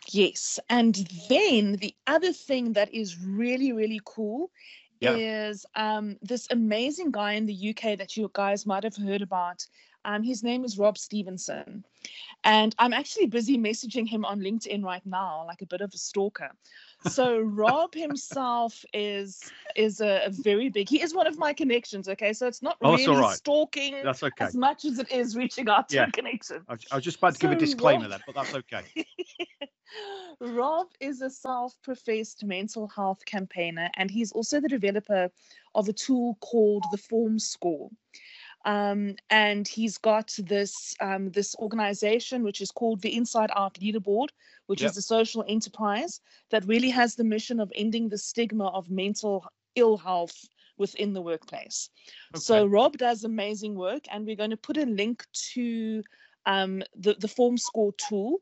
Yes. 0.09 0.59
And 0.69 0.95
then 1.29 1.73
the 1.77 1.93
other 2.07 2.31
thing 2.31 2.73
that 2.73 2.93
is 2.93 3.19
really, 3.19 3.71
really 3.73 4.01
cool 4.05 4.51
Yeah. 4.99 5.15
is 5.15 5.65
um, 5.75 6.17
this 6.21 6.47
amazing 6.51 7.11
guy 7.11 7.33
in 7.33 7.45
the 7.45 7.69
UK 7.69 7.97
that 7.97 8.15
you 8.15 8.29
guys 8.33 8.65
might 8.65 8.83
have 8.83 8.95
heard 8.95 9.21
about. 9.21 9.65
Um, 10.05 10.23
his 10.23 10.43
name 10.43 10.63
is 10.63 10.77
Rob 10.77 10.97
Stephenson. 10.97 11.85
And 12.43 12.75
I'm 12.79 12.93
actually 12.93 13.27
busy 13.27 13.57
messaging 13.57 14.07
him 14.07 14.25
on 14.25 14.39
LinkedIn 14.39 14.83
right 14.83 15.05
now, 15.05 15.45
like 15.45 15.61
a 15.61 15.67
bit 15.67 15.81
of 15.81 15.93
a 15.93 15.97
stalker. 15.97 16.49
So 17.03 17.39
Rob 17.39 17.93
himself 17.93 18.83
is 18.93 19.51
is 19.75 20.01
a, 20.01 20.25
a 20.25 20.29
very 20.31 20.69
big. 20.69 20.89
He 20.89 21.01
is 21.01 21.13
one 21.13 21.27
of 21.27 21.37
my 21.37 21.53
connections. 21.53 22.09
Okay, 22.09 22.33
so 22.33 22.47
it's 22.47 22.61
not 22.63 22.77
Oh, 22.81 22.93
really 22.93 23.07
all 23.07 23.17
right. 23.17 23.37
stalking 23.37 23.95
That's 24.03 24.23
okay. 24.23 24.45
as 24.45 24.55
much 24.55 24.85
as 24.85 24.97
it 24.99 25.11
is 25.11 25.37
reaching 25.37 25.69
out 25.69 25.89
to 25.89 25.97
Yeah. 25.97 26.07
a 26.07 26.11
connection. 26.11 26.63
I, 26.67 26.77
I 26.91 26.95
was 26.95 27.03
just 27.03 27.17
about 27.17 27.33
to 27.35 27.39
give 27.39 27.51
a 27.51 27.55
disclaimer 27.55 28.01
Rob- 28.01 28.09
there, 28.09 28.19
but 28.25 28.35
that's 28.35 28.53
okay. 28.55 28.83
Rob 30.39 30.87
is 30.99 31.21
a 31.21 31.29
self 31.29 31.75
professed 31.83 32.43
mental 32.43 32.87
health 32.87 33.23
campaigner, 33.25 33.89
and 33.97 34.09
he's 34.09 34.31
also 34.31 34.59
the 34.59 34.67
developer 34.69 35.29
of 35.75 35.89
a 35.89 35.93
tool 35.93 36.37
called 36.41 36.83
the 36.91 36.97
Form 36.97 37.37
Score. 37.37 37.89
Um, 38.65 39.15
and 39.29 39.67
he's 39.67 39.97
got 39.97 40.35
this 40.37 40.93
um, 40.99 41.31
this 41.31 41.55
organization 41.55 42.43
which 42.43 42.61
is 42.61 42.71
called 42.71 43.01
the 43.01 43.15
Inside 43.15 43.49
Out 43.55 43.75
Leaderboard, 43.75 44.29
which 44.67 44.81
Yep. 44.81 44.91
is 44.91 44.97
a 44.97 45.01
social 45.01 45.43
enterprise 45.47 46.21
that 46.51 46.65
really 46.65 46.89
has 46.89 47.15
the 47.15 47.23
mission 47.23 47.59
of 47.59 47.71
ending 47.75 48.09
the 48.09 48.17
stigma 48.17 48.67
of 48.67 48.89
mental 48.89 49.45
ill 49.75 49.97
health 49.97 50.47
within 50.77 51.13
the 51.13 51.21
workplace. 51.21 51.89
So 52.35 52.65
Rob 52.65 52.97
does 52.97 53.23
amazing 53.23 53.75
work, 53.75 54.05
and 54.11 54.25
we're 54.25 54.35
going 54.35 54.51
to 54.51 54.57
put 54.57 54.77
a 54.77 54.85
link 54.85 55.25
to 55.53 56.03
um, 56.45 56.83
the 56.95 57.15
the 57.15 57.27
Form 57.27 57.57
Score 57.57 57.93
tool. 57.93 58.41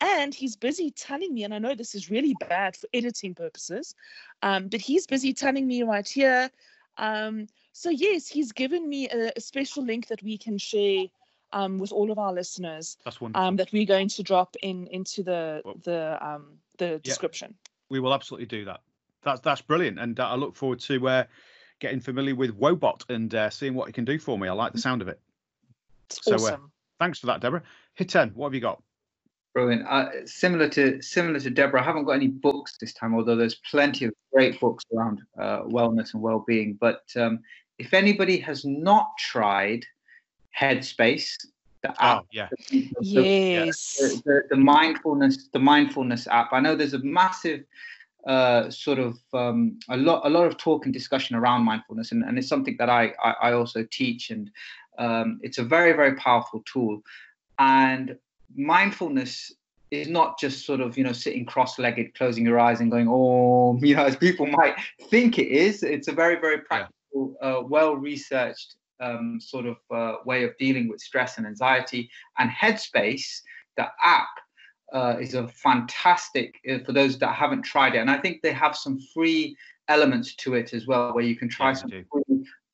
And 0.00 0.34
he's 0.34 0.56
busy 0.56 0.90
telling 0.90 1.34
me, 1.34 1.44
and 1.44 1.52
I 1.52 1.58
know 1.58 1.74
this 1.74 1.94
is 1.94 2.10
really 2.10 2.34
bad 2.48 2.74
for 2.76 2.88
editing 2.94 3.34
purposes, 3.34 3.94
um, 4.42 4.68
but 4.68 4.80
he's 4.80 5.06
busy 5.06 5.32
telling 5.34 5.66
me 5.66 5.82
right 5.82 6.08
here. 6.08 6.50
Um, 6.96 7.46
so 7.72 7.90
yes, 7.90 8.28
he's 8.28 8.52
given 8.52 8.88
me 8.88 9.08
a, 9.08 9.32
a 9.36 9.40
special 9.40 9.84
link 9.84 10.08
that 10.08 10.22
we 10.22 10.36
can 10.38 10.58
share 10.58 11.04
um, 11.52 11.78
with 11.78 11.92
all 11.92 12.10
of 12.10 12.18
our 12.18 12.32
listeners. 12.32 12.96
That's 13.04 13.20
wonderful. 13.20 13.46
Um, 13.46 13.56
that 13.56 13.72
we're 13.72 13.86
going 13.86 14.08
to 14.08 14.22
drop 14.22 14.56
in 14.62 14.86
into 14.88 15.22
the 15.22 15.62
Well- 15.64 15.76
the 15.82 16.18
um, 16.26 16.58
the 16.78 16.98
description. 17.00 17.54
we 17.88 18.00
will 18.00 18.14
absolutely 18.14 18.46
do 18.46 18.64
that. 18.66 18.80
That's 19.22 19.40
that's 19.40 19.60
brilliant, 19.60 19.98
and 19.98 20.18
uh, 20.18 20.28
I 20.28 20.34
look 20.36 20.56
forward 20.56 20.80
to 20.80 21.08
uh, 21.08 21.24
getting 21.78 22.00
familiar 22.00 22.34
with 22.34 22.58
Woebot 22.58 23.08
and 23.10 23.34
uh, 23.34 23.50
seeing 23.50 23.74
what 23.74 23.88
it 23.88 23.92
can 23.92 24.04
do 24.04 24.18
for 24.18 24.38
me. 24.38 24.48
I 24.48 24.52
like 24.52 24.72
the 24.72 24.78
sound 24.78 25.02
of 25.02 25.08
it. 25.08 25.20
It's 26.06 26.24
So, 26.24 26.32
uh, 26.32 26.34
awesome. 26.36 26.72
Thanks 26.98 27.18
for 27.18 27.26
that, 27.26 27.40
Deborah. 27.40 27.62
Hiten, 27.98 28.34
what 28.34 28.46
have 28.48 28.54
you 28.54 28.60
got? 28.60 28.82
Brilliant. 29.52 29.86
Uh, 29.88 30.26
similar 30.26 30.68
to 30.70 31.02
similar 31.02 31.40
to 31.40 31.50
Deborah, 31.50 31.80
I 31.80 31.84
haven't 31.84 32.04
got 32.04 32.12
any 32.12 32.28
books 32.28 32.76
this 32.80 32.92
time, 32.92 33.14
although 33.14 33.34
there's 33.34 33.56
plenty 33.68 34.04
of 34.04 34.12
great 34.32 34.60
books 34.60 34.84
around 34.94 35.20
uh, 35.38 35.62
wellness 35.62 36.14
and 36.14 36.22
well-being. 36.22 36.74
But 36.80 37.02
um, 37.16 37.40
if 37.78 37.92
anybody 37.92 38.38
has 38.38 38.64
not 38.64 39.08
tried 39.18 39.84
Headspace, 40.58 41.36
the 41.82 41.90
app, 42.02 42.22
Oh, 42.22 42.26
yeah. 42.32 42.48
the- 42.70 42.88
the- 43.00 43.22
yes. 43.24 43.96
the, 43.98 44.22
the, 44.24 44.42
the 44.50 44.56
mindfulness 44.56 45.48
the 45.52 45.58
mindfulness 45.58 46.26
app 46.26 46.52
i 46.52 46.60
know 46.60 46.76
there's 46.76 46.92
a 46.92 46.98
massive 46.98 47.64
uh, 48.26 48.68
sort 48.68 48.98
of 48.98 49.16
um, 49.32 49.78
a 49.88 49.96
lot 49.96 50.20
a 50.26 50.28
lot 50.28 50.46
of 50.46 50.58
talk 50.58 50.84
and 50.84 50.92
discussion 50.92 51.34
around 51.36 51.64
mindfulness 51.64 52.12
and, 52.12 52.22
and 52.22 52.36
it's 52.38 52.48
something 52.48 52.76
that 52.78 52.90
I, 52.90 53.14
I 53.24 53.30
i 53.44 53.52
also 53.52 53.82
teach 53.90 54.28
and 54.30 54.50
um, 54.98 55.40
it's 55.42 55.56
a 55.56 55.64
very 55.64 55.94
very 55.94 56.14
powerful 56.16 56.62
tool 56.70 57.00
and 57.58 58.16
mindfulness 58.56 59.52
is 59.90 60.08
not 60.08 60.38
just 60.38 60.64
sort 60.64 60.80
of 60.80 60.96
you 60.96 61.04
know 61.04 61.12
sitting 61.12 61.44
cross-legged 61.44 62.14
closing 62.14 62.44
your 62.44 62.60
eyes 62.60 62.80
and 62.80 62.90
going 62.90 63.08
oh 63.08 63.76
you 63.82 63.96
know 63.96 64.04
as 64.04 64.16
people 64.16 64.46
might 64.46 64.76
think 65.08 65.38
it 65.38 65.48
is 65.48 65.82
it's 65.82 66.08
a 66.08 66.12
very 66.12 66.38
very 66.40 66.58
practical 66.58 67.34
uh, 67.42 67.60
well 67.64 67.96
researched 67.96 68.76
um, 69.00 69.40
sort 69.40 69.66
of 69.66 69.76
uh, 69.90 70.16
way 70.24 70.44
of 70.44 70.56
dealing 70.58 70.88
with 70.88 71.00
stress 71.00 71.38
and 71.38 71.46
anxiety. 71.46 72.10
And 72.38 72.50
headspace 72.50 73.40
the 73.76 73.88
app 74.02 74.28
uh, 74.92 75.16
is 75.20 75.34
a 75.34 75.48
fantastic 75.48 76.56
uh, 76.70 76.78
for 76.84 76.92
those 76.92 77.18
that 77.18 77.34
haven't 77.34 77.62
tried 77.62 77.94
it. 77.94 77.98
And 77.98 78.10
i 78.10 78.18
think 78.18 78.42
they 78.42 78.52
have 78.52 78.76
some 78.76 78.98
free 79.14 79.56
elements 79.88 80.34
to 80.36 80.54
it 80.54 80.72
as 80.72 80.86
well 80.86 81.14
where 81.14 81.24
you 81.24 81.36
can 81.36 81.48
try 81.48 81.68
Yeah, 81.68 81.74
some 81.74 81.90
free, 81.90 82.04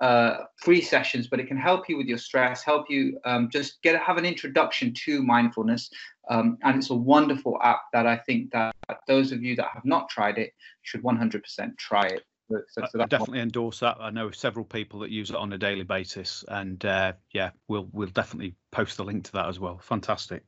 uh, 0.01 0.45
free 0.57 0.81
sessions 0.81 1.27
but 1.27 1.41
it 1.41 1.47
can 1.47 1.57
help 1.57 1.89
you 1.89 1.97
with 1.97 2.07
your 2.07 2.19
stress 2.19 2.63
help 2.63 2.91
you 2.91 3.19
um, 3.25 3.49
just 3.51 3.81
get 3.83 4.01
have 4.01 4.19
an 4.19 4.27
introduction 4.27 4.93
to 4.93 5.23
mindfulness 5.23 5.91
um, 6.29 6.59
and 6.65 6.77
it's 6.77 6.91
a 6.91 6.95
wonderful 6.95 7.59
app 7.63 7.83
that 7.93 8.07
i 8.07 8.17
think 8.17 8.51
that 8.51 8.75
those 9.07 9.33
of 9.33 9.43
you 9.43 9.57
that 9.57 9.69
have 9.73 9.85
not 9.85 10.09
tried 10.09 10.37
it 10.39 10.53
should 10.83 11.03
100% 11.03 11.77
try 11.79 12.03
it 12.03 12.25
so, 12.49 12.83
so 12.93 13.01
I- 13.01 13.07
definitely 13.07 13.41
endorse 13.41 13.81
that. 13.81 13.97
I 13.99 14.11
know 14.11 14.31
several 14.31 14.65
people 14.65 15.01
that 15.01 15.11
use 15.11 15.31
it 15.31 15.37
on 15.37 15.53
a 15.53 15.59
daily 15.59 15.83
basis, 15.83 16.45
and 16.49 16.85
uh, 16.85 17.15
yeah, 17.33 17.51
we'll 17.69 17.89
we'll 17.93 18.09
definitely 18.09 18.55
post 18.71 18.97
the 18.97 19.05
link 19.05 19.25
to 19.25 19.33
that 19.33 19.49
as 19.49 19.59
well. 19.59 19.79
Fantastic. 19.79 20.45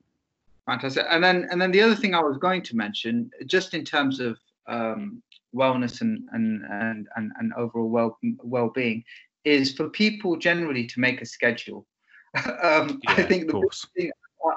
Fantastic. 0.66 1.06
And 1.10 1.24
then 1.24 1.48
and 1.50 1.60
then 1.60 1.72
the 1.72 1.80
other 1.80 1.96
thing 1.96 2.14
I 2.14 2.20
was 2.20 2.36
going 2.36 2.62
to 2.62 2.76
mention, 2.76 3.30
just 3.46 3.74
in 3.74 3.84
terms 3.84 4.20
of 4.20 4.38
um, 4.68 5.22
wellness 5.54 6.00
and 6.00 6.28
and 6.32 6.62
and 6.70 7.08
and, 7.16 7.32
and 7.38 7.52
overall 7.54 7.88
well 7.88 8.18
well 8.42 8.68
being, 8.68 9.02
is 9.44 9.72
for 9.74 9.88
people 9.88 10.36
generally 10.36 10.86
to 10.86 11.00
make 11.00 11.20
a 11.20 11.26
schedule. 11.26 11.86
um, 12.62 13.00
Yeah, 13.02 13.12
I 13.16 13.22
think 13.22 13.46
the 13.46 13.52
course. 13.52 13.86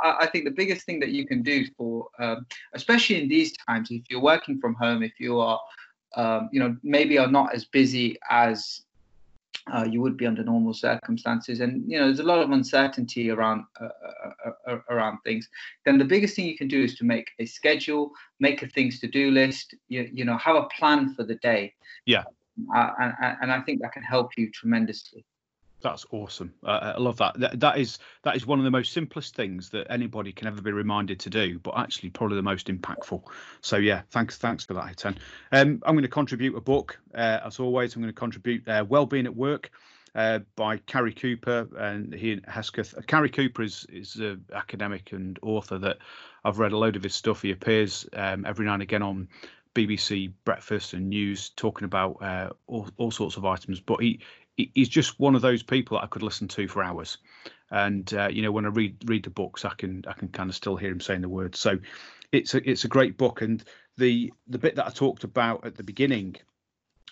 I, 0.03 0.17
I 0.21 0.27
think 0.27 0.45
the 0.45 0.51
biggest 0.51 0.85
thing 0.85 0.99
that 0.99 1.09
you 1.09 1.25
can 1.25 1.41
do 1.41 1.65
for, 1.77 2.07
um, 2.19 2.45
especially 2.73 3.21
in 3.21 3.27
these 3.27 3.53
times, 3.67 3.89
if 3.91 4.03
you're 4.09 4.21
working 4.21 4.59
from 4.59 4.75
home, 4.75 5.03
if 5.03 5.13
you 5.19 5.39
are, 5.39 5.59
um, 6.15 6.49
you 6.51 6.59
know, 6.59 6.75
maybe 6.83 7.17
are 7.17 7.31
not 7.31 7.53
as 7.53 7.65
busy 7.65 8.17
as 8.29 8.81
uh, 9.71 9.85
you 9.89 10.01
would 10.01 10.17
be 10.17 10.25
under 10.25 10.43
normal 10.43 10.73
circumstances, 10.73 11.59
and 11.59 11.89
you 11.89 11.97
know, 11.99 12.05
there's 12.05 12.19
a 12.19 12.23
lot 12.23 12.39
of 12.39 12.51
uncertainty 12.51 13.29
around 13.29 13.63
uh, 13.79 13.89
uh, 14.45 14.51
uh, 14.67 14.79
around 14.89 15.19
things. 15.23 15.47
Then 15.85 15.97
the 15.97 16.05
biggest 16.05 16.35
thing 16.35 16.47
you 16.47 16.57
can 16.57 16.67
do 16.67 16.83
is 16.83 16.95
to 16.95 17.05
make 17.05 17.29
a 17.39 17.45
schedule, 17.45 18.11
make 18.39 18.63
a 18.63 18.67
things 18.67 18.99
to 19.01 19.07
do 19.07 19.29
list. 19.29 19.75
You 19.87 20.09
you 20.11 20.25
know, 20.25 20.37
have 20.37 20.55
a 20.55 20.67
plan 20.77 21.13
for 21.15 21.23
the 21.23 21.35
day. 21.35 21.73
Yeah. 22.05 22.23
And, 22.73 23.13
and- 23.21 23.37
and 23.41 23.51
I 23.51 23.61
think 23.61 23.81
that 23.81 23.91
can 23.93 24.03
help 24.03 24.31
you 24.37 24.49
tremendously. 24.51 25.25
That's 25.83 26.05
awesome. 26.11 26.53
Uh, 26.63 26.93
I 26.95 26.99
love 26.99 27.17
that. 27.17 27.39
that. 27.39 27.59
That 27.59 27.77
is 27.79 27.97
that 28.21 28.35
is 28.35 28.45
one 28.45 28.59
of 28.59 28.65
the 28.65 28.69
most 28.69 28.93
simplest 28.93 29.35
things 29.35 29.69
that 29.71 29.87
anybody 29.89 30.31
can 30.31 30.45
ever 30.47 30.61
be 30.61 30.71
reminded 30.71 31.19
to 31.21 31.29
do, 31.31 31.57
but 31.57 31.75
actually 31.75 32.11
probably 32.11 32.35
the 32.35 32.43
most 32.43 32.67
impactful. 32.67 33.23
So 33.61 33.77
yeah, 33.77 34.03
thanks 34.11 34.37
thanks 34.37 34.63
for 34.63 34.75
that, 34.75 34.85
Hiten. 34.95 35.17
Um, 35.51 35.81
I'm 35.83 35.95
going 35.95 36.03
to 36.03 36.07
contribute 36.07 36.55
a 36.55 36.61
book 36.61 36.99
uh, 37.15 37.39
as 37.43 37.59
always. 37.59 37.95
I'm 37.95 38.03
going 38.03 38.13
to 38.13 38.19
contribute 38.19 38.67
uh, 38.67 38.85
Wellbeing 38.87 39.25
at 39.25 39.35
Work 39.35 39.71
uh, 40.13 40.39
by 40.55 40.77
Cary 40.77 41.13
Cooper 41.13 41.67
and 41.75 42.13
Ian 42.13 42.43
Hesketh. 42.47 42.95
Uh, 42.95 43.01
Cary 43.07 43.29
Cooper 43.31 43.63
is 43.63 43.87
is 43.89 44.17
an 44.17 44.45
academic 44.53 45.13
and 45.13 45.39
author 45.41 45.79
that 45.79 45.97
I've 46.45 46.59
read 46.59 46.73
a 46.73 46.77
load 46.77 46.95
of 46.95 47.01
his 47.01 47.15
stuff. 47.15 47.41
He 47.41 47.49
appears 47.49 48.07
um, 48.13 48.45
every 48.45 48.65
now 48.67 48.73
and 48.75 48.83
again 48.83 49.01
on 49.01 49.29
BBC 49.75 50.33
Breakfast 50.45 50.93
and 50.93 51.09
News 51.09 51.49
talking 51.51 51.85
about 51.85 52.21
uh, 52.21 52.49
all, 52.67 52.87
all 52.97 53.11
sorts 53.11 53.37
of 53.37 53.45
items, 53.45 53.79
but 53.79 54.01
he 54.01 54.19
he- 54.57 54.71
he's 54.75 54.89
just 54.89 55.19
one 55.19 55.35
of 55.35 55.41
those 55.41 55.63
people 55.63 55.97
that 55.97 56.03
I 56.03 56.07
could 56.07 56.23
listen 56.23 56.47
to 56.49 56.67
for 56.67 56.83
hours. 56.83 57.17
And 57.71 58.13
uh, 58.13 58.27
you 58.29 58.41
know, 58.41 58.51
when 58.51 58.65
I 58.65 58.69
read 58.69 58.97
read 59.05 59.23
the 59.23 59.29
books, 59.29 59.63
I 59.65 59.73
can 59.75 60.03
I 60.07 60.13
can 60.13 60.27
kind 60.27 60.49
of 60.49 60.55
still 60.55 60.75
hear 60.75 60.91
him 60.91 60.99
saying 60.99 61.21
the 61.21 61.29
words. 61.29 61.59
So 61.59 61.79
it's 62.31 62.53
a 62.53 62.69
it's 62.69 62.83
a 62.83 62.89
great 62.89 63.17
book. 63.17 63.41
And 63.41 63.63
the 63.97 64.31
the 64.47 64.59
bit 64.59 64.75
that 64.75 64.87
I 64.87 64.89
talked 64.89 65.23
about 65.23 65.65
at 65.65 65.75
the 65.75 65.83
beginning 65.83 66.35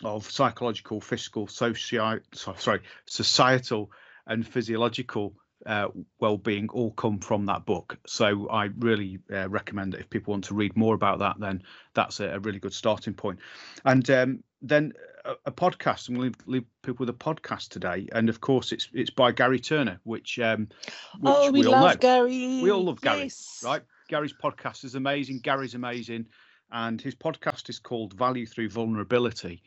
of 0.04 0.30
psychological, 0.30 1.02
physical, 1.02 1.48
social, 1.48 2.20
sorry, 2.34 2.82
societal, 3.06 3.92
and 4.28 4.48
physiological 4.48 5.34
uh, 5.66 5.88
well-being 6.20 6.70
all 6.70 6.92
come 6.92 7.20
from 7.20 7.46
that 7.48 7.66
book. 7.66 7.98
So 8.06 8.50
I 8.50 8.66
really 8.78 9.20
uh, 9.32 9.50
recommend 9.50 9.94
that 9.94 10.00
if 10.00 10.10
people 10.10 10.32
want 10.32 10.46
to 10.46 10.56
read 10.56 10.76
more 10.76 10.96
about 10.96 11.20
that, 11.20 11.36
then 11.40 11.64
that's 11.94 12.20
a, 12.20 12.30
a 12.30 12.40
really 12.40 12.60
good 12.60 12.74
starting 12.74 13.14
point. 13.14 13.40
And 13.86 14.10
um, 14.10 14.44
then 14.62 14.94
a, 15.26 15.34
a 15.46 15.52
podcast. 15.52 16.10
I'm 16.10 16.16
going 16.16 16.34
to 16.34 16.38
leave, 16.40 16.48
leave 16.62 16.66
people 16.82 17.06
with 17.06 17.10
a 17.10 17.18
podcast 17.18 17.70
today, 17.70 18.08
and 18.12 18.30
of 18.30 18.42
course, 18.42 18.72
it's 18.72 18.90
it's 18.94 19.10
by 19.10 19.32
Gary 19.32 19.60
Turner, 19.60 20.00
which 20.04 20.40
um, 20.40 20.68
which 21.20 21.34
oh, 21.36 21.52
we, 21.52 21.66
all 21.66 21.72
love 21.72 21.96
know. 21.96 22.00
Gary. 22.00 22.62
We 22.62 22.72
all 22.72 22.86
love 22.86 23.02
Gary, 23.02 23.24
Yes. 23.24 23.62
right? 23.64 23.82
Gary's 24.08 24.34
podcast 24.34 24.84
is 24.84 24.96
amazing. 24.96 25.40
Gary's 25.40 25.76
amazing, 25.76 26.28
and 26.72 27.00
his 27.02 27.16
podcast 27.16 27.70
is 27.70 27.80
called 27.80 28.14
Value 28.14 28.46
Through 28.46 28.70
Vulnerability, 28.70 29.64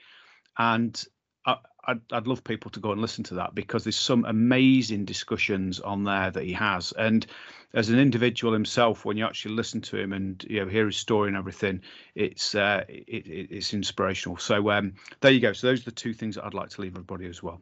and 0.59 1.03
I, 1.45 1.57
I'd, 1.85 2.01
I'd 2.13 2.27
love 2.27 2.45
people 2.45 2.71
to 2.71 2.81
go 2.81 2.93
and 2.93 3.01
listen 3.01 3.25
to 3.25 3.35
that 3.35 3.55
because 3.55 3.85
there's 3.85 3.97
some 3.97 4.25
amazing 4.25 5.05
discussions 5.05 5.81
on 5.81 6.05
there 6.05 6.31
that 6.31 6.45
he 6.45 6.53
has, 6.53 6.93
and 6.93 7.27
as 7.75 7.89
an 7.89 7.99
individual 7.99 8.53
himself, 8.53 9.05
when 9.05 9.17
you 9.17 9.25
actually 9.25 9.55
listen 9.55 9.81
to 9.81 9.99
him 9.99 10.13
and 10.13 10.45
you 10.49 10.61
know 10.61 10.69
hear 10.69 10.87
his 10.87 10.97
story 10.97 11.29
and 11.29 11.37
everything, 11.37 11.81
it's 12.15 12.55
uh, 12.55 12.85
it, 12.89 13.27
it, 13.27 13.49
it's 13.51 13.75
inspirational. 13.75 14.37
So 14.37 14.71
um, 14.71 14.95
there 15.21 15.33
you 15.33 15.41
go. 15.41 15.53
So 15.53 15.69
those 15.69 15.81
are 15.81 15.87
the 15.87 15.93
two 15.93 16.13
things 16.13 16.37
that 16.37 16.45
I'd 16.45 16.55
like 16.55 16.71
to 16.71 16.81
leave 16.81 16.95
everybody 16.95 17.27
as 17.27 17.43
well. 17.43 17.61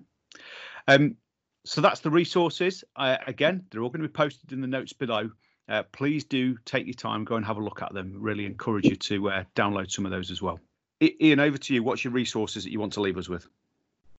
Um, 0.88 1.16
so 1.64 1.80
that's 1.80 2.00
the 2.00 2.10
resources. 2.10 2.84
Again, 2.96 3.64
they're 3.70 3.82
all 3.82 3.90
going 3.90 4.02
to 4.02 4.08
be 4.08 4.12
posted 4.12 4.52
in 4.52 4.60
the 4.60 4.66
notes 4.66 4.92
below. 4.92 5.30
Uh, 5.68 5.84
please 5.92 6.24
do 6.24 6.56
take 6.64 6.86
your 6.86 6.94
time, 6.94 7.24
go 7.24 7.36
and 7.36 7.46
have 7.46 7.58
a 7.58 7.62
look 7.62 7.82
at 7.82 7.94
them. 7.94 8.14
Really 8.18 8.44
encourage 8.44 8.86
you 8.86 8.96
to 8.96 9.30
uh, 9.30 9.44
download 9.54 9.90
some 9.90 10.04
of 10.04 10.10
those 10.10 10.30
as 10.30 10.42
well. 10.42 10.58
Ian, 11.00 11.38
over 11.38 11.58
to 11.58 11.74
you. 11.74 11.82
What's 11.82 12.02
your 12.02 12.12
resources 12.12 12.64
that 12.64 12.72
you 12.72 12.80
want 12.80 12.94
to 12.94 13.00
leave 13.00 13.16
us 13.16 13.28
with? 13.28 13.46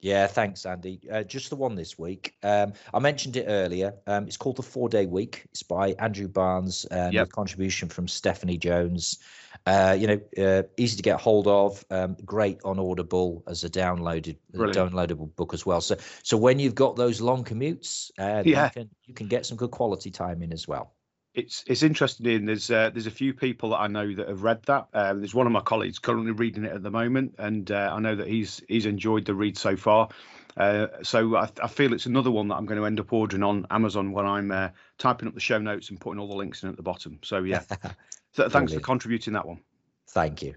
Yeah, 0.01 0.25
thanks, 0.25 0.65
Andy. 0.65 0.99
Uh, 1.11 1.21
just 1.23 1.51
the 1.51 1.55
one 1.55 1.75
this 1.75 1.97
week. 1.97 2.33
Um, 2.41 2.73
I 2.91 2.97
mentioned 2.97 3.37
it 3.37 3.45
earlier. 3.47 3.93
Um, 4.07 4.25
it's 4.25 4.35
called 4.35 4.57
the 4.57 4.63
Four 4.63 4.89
Day 4.89 5.05
Week. 5.05 5.45
It's 5.51 5.61
by 5.61 5.91
Andrew 5.99 6.27
Barnes 6.27 6.85
and 6.85 7.13
Yep. 7.13 7.27
with 7.27 7.31
contribution 7.33 7.87
from 7.87 8.07
Stephanie 8.07 8.57
Jones. 8.57 9.19
Uh, 9.67 9.95
you 9.97 10.07
know, 10.07 10.19
uh, 10.43 10.63
easy 10.77 10.97
to 10.97 11.03
get 11.03 11.19
hold 11.21 11.47
of. 11.47 11.85
Um, 11.91 12.17
great 12.25 12.59
on 12.65 12.79
Audible 12.79 13.43
as 13.47 13.63
a 13.63 13.69
downloaded, 13.69 14.37
Brilliant. 14.51 14.91
downloadable 14.91 15.35
book 15.35 15.53
as 15.53 15.67
well. 15.67 15.81
So, 15.81 15.97
so 16.23 16.35
when 16.35 16.57
you've 16.57 16.73
got 16.73 16.95
those 16.95 17.21
long 17.21 17.43
commutes, 17.43 18.09
uh, 18.17 18.41
Yeah. 18.43 18.65
you 18.65 18.69
can 18.71 18.89
you 19.05 19.13
can 19.13 19.27
get 19.27 19.45
some 19.45 19.55
good 19.57 19.71
quality 19.71 20.09
time 20.09 20.41
in 20.41 20.51
as 20.51 20.67
well. 20.67 20.93
It's 21.33 21.63
it's 21.65 21.81
interesting. 21.81 22.25
Ian. 22.25 22.45
There's 22.45 22.69
uh, 22.69 22.89
there's 22.89 23.07
a 23.07 23.11
few 23.11 23.33
people 23.33 23.69
that 23.69 23.77
I 23.77 23.87
know 23.87 24.13
that 24.15 24.27
have 24.27 24.43
read 24.43 24.63
that. 24.63 24.87
Uh, 24.93 25.13
there's 25.13 25.33
one 25.33 25.47
of 25.47 25.53
my 25.53 25.61
colleagues 25.61 25.97
currently 25.97 26.31
reading 26.31 26.65
it 26.65 26.73
at 26.73 26.83
the 26.83 26.91
moment, 26.91 27.35
and 27.37 27.71
uh, 27.71 27.91
I 27.93 27.99
know 27.99 28.15
that 28.15 28.27
he's 28.27 28.61
he's 28.67 28.85
enjoyed 28.85 29.25
the 29.25 29.33
read 29.33 29.57
so 29.57 29.77
far. 29.77 30.09
Uh, 30.57 30.87
so 31.03 31.37
I, 31.37 31.49
I 31.63 31.67
feel 31.69 31.93
it's 31.93 32.05
another 32.05 32.31
one 32.31 32.49
that 32.49 32.55
I'm 32.55 32.65
going 32.65 32.79
to 32.79 32.85
end 32.85 32.99
up 32.99 33.13
ordering 33.13 33.43
on 33.43 33.65
Amazon 33.71 34.11
when 34.11 34.25
I'm 34.25 34.51
uh, 34.51 34.69
typing 34.97 35.29
up 35.29 35.33
the 35.33 35.39
show 35.39 35.59
notes 35.59 35.89
and 35.89 36.01
putting 36.01 36.19
all 36.19 36.27
the 36.27 36.35
links 36.35 36.63
in 36.63 36.69
at 36.69 36.75
the 36.75 36.83
bottom. 36.83 37.19
So 37.23 37.43
yeah, 37.43 37.63
so 38.33 38.49
thanks 38.49 38.73
for 38.73 38.81
contributing 38.81 39.33
that 39.33 39.47
one. 39.47 39.61
Thank 40.09 40.41
you. 40.41 40.55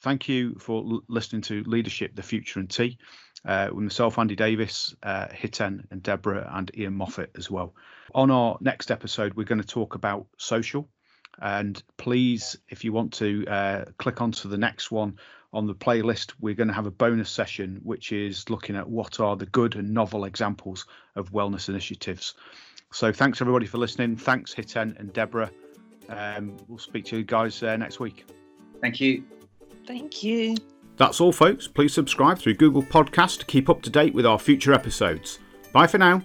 Thank 0.00 0.28
you 0.28 0.54
for 0.54 0.82
l- 0.82 1.02
listening 1.08 1.42
to 1.42 1.62
Leadership, 1.64 2.14
the 2.14 2.22
Future 2.22 2.60
and 2.60 2.70
Tea 2.70 2.96
uh, 3.44 3.68
with 3.72 3.84
myself, 3.84 4.18
Andy 4.18 4.36
Davis, 4.36 4.94
uh, 5.02 5.26
Hiten 5.28 5.84
and 5.90 6.02
Deborah 6.02 6.50
and 6.52 6.70
Ian 6.76 6.94
Moffat 6.94 7.30
as 7.36 7.50
well. 7.50 7.74
On 8.14 8.30
our 8.30 8.56
next 8.60 8.90
episode, 8.90 9.34
we're 9.34 9.44
going 9.44 9.60
to 9.60 9.66
talk 9.66 9.94
about 9.94 10.26
social. 10.38 10.88
And 11.40 11.82
please, 11.96 12.56
if 12.68 12.84
you 12.84 12.92
want 12.92 13.12
to 13.14 13.46
uh, 13.46 13.84
click 13.98 14.20
onto 14.20 14.48
the 14.48 14.56
next 14.56 14.90
one 14.90 15.18
on 15.52 15.66
the 15.66 15.74
playlist, 15.74 16.32
we're 16.40 16.54
going 16.54 16.68
to 16.68 16.74
have 16.74 16.86
a 16.86 16.90
bonus 16.90 17.30
session, 17.30 17.80
which 17.82 18.12
is 18.12 18.48
looking 18.50 18.76
at 18.76 18.88
what 18.88 19.20
are 19.20 19.36
the 19.36 19.46
good 19.46 19.74
and 19.76 19.92
novel 19.92 20.24
examples 20.24 20.86
of 21.16 21.32
wellness 21.32 21.68
initiatives. 21.68 22.34
So 22.92 23.12
thanks 23.12 23.40
everybody 23.40 23.66
for 23.66 23.78
listening. 23.78 24.16
Thanks, 24.16 24.54
Hiten 24.54 24.98
and 24.98 25.12
Deborah. 25.12 25.50
Um, 26.08 26.56
we'll 26.68 26.78
speak 26.78 27.06
to 27.06 27.16
you 27.16 27.24
guys 27.24 27.62
uh, 27.62 27.76
next 27.76 27.98
week. 27.98 28.26
Thank 28.80 29.00
you. 29.00 29.24
Thank 29.86 30.22
you. 30.22 30.56
That's 30.96 31.20
all, 31.20 31.32
folks. 31.32 31.66
Please 31.66 31.92
subscribe 31.92 32.38
through 32.38 32.54
Google 32.54 32.82
Podcast 32.82 33.40
to 33.40 33.46
keep 33.46 33.68
up 33.68 33.82
to 33.82 33.90
date 33.90 34.14
with 34.14 34.26
our 34.26 34.38
future 34.38 34.72
episodes. 34.72 35.38
Bye 35.72 35.86
for 35.86 35.98
now. 35.98 36.22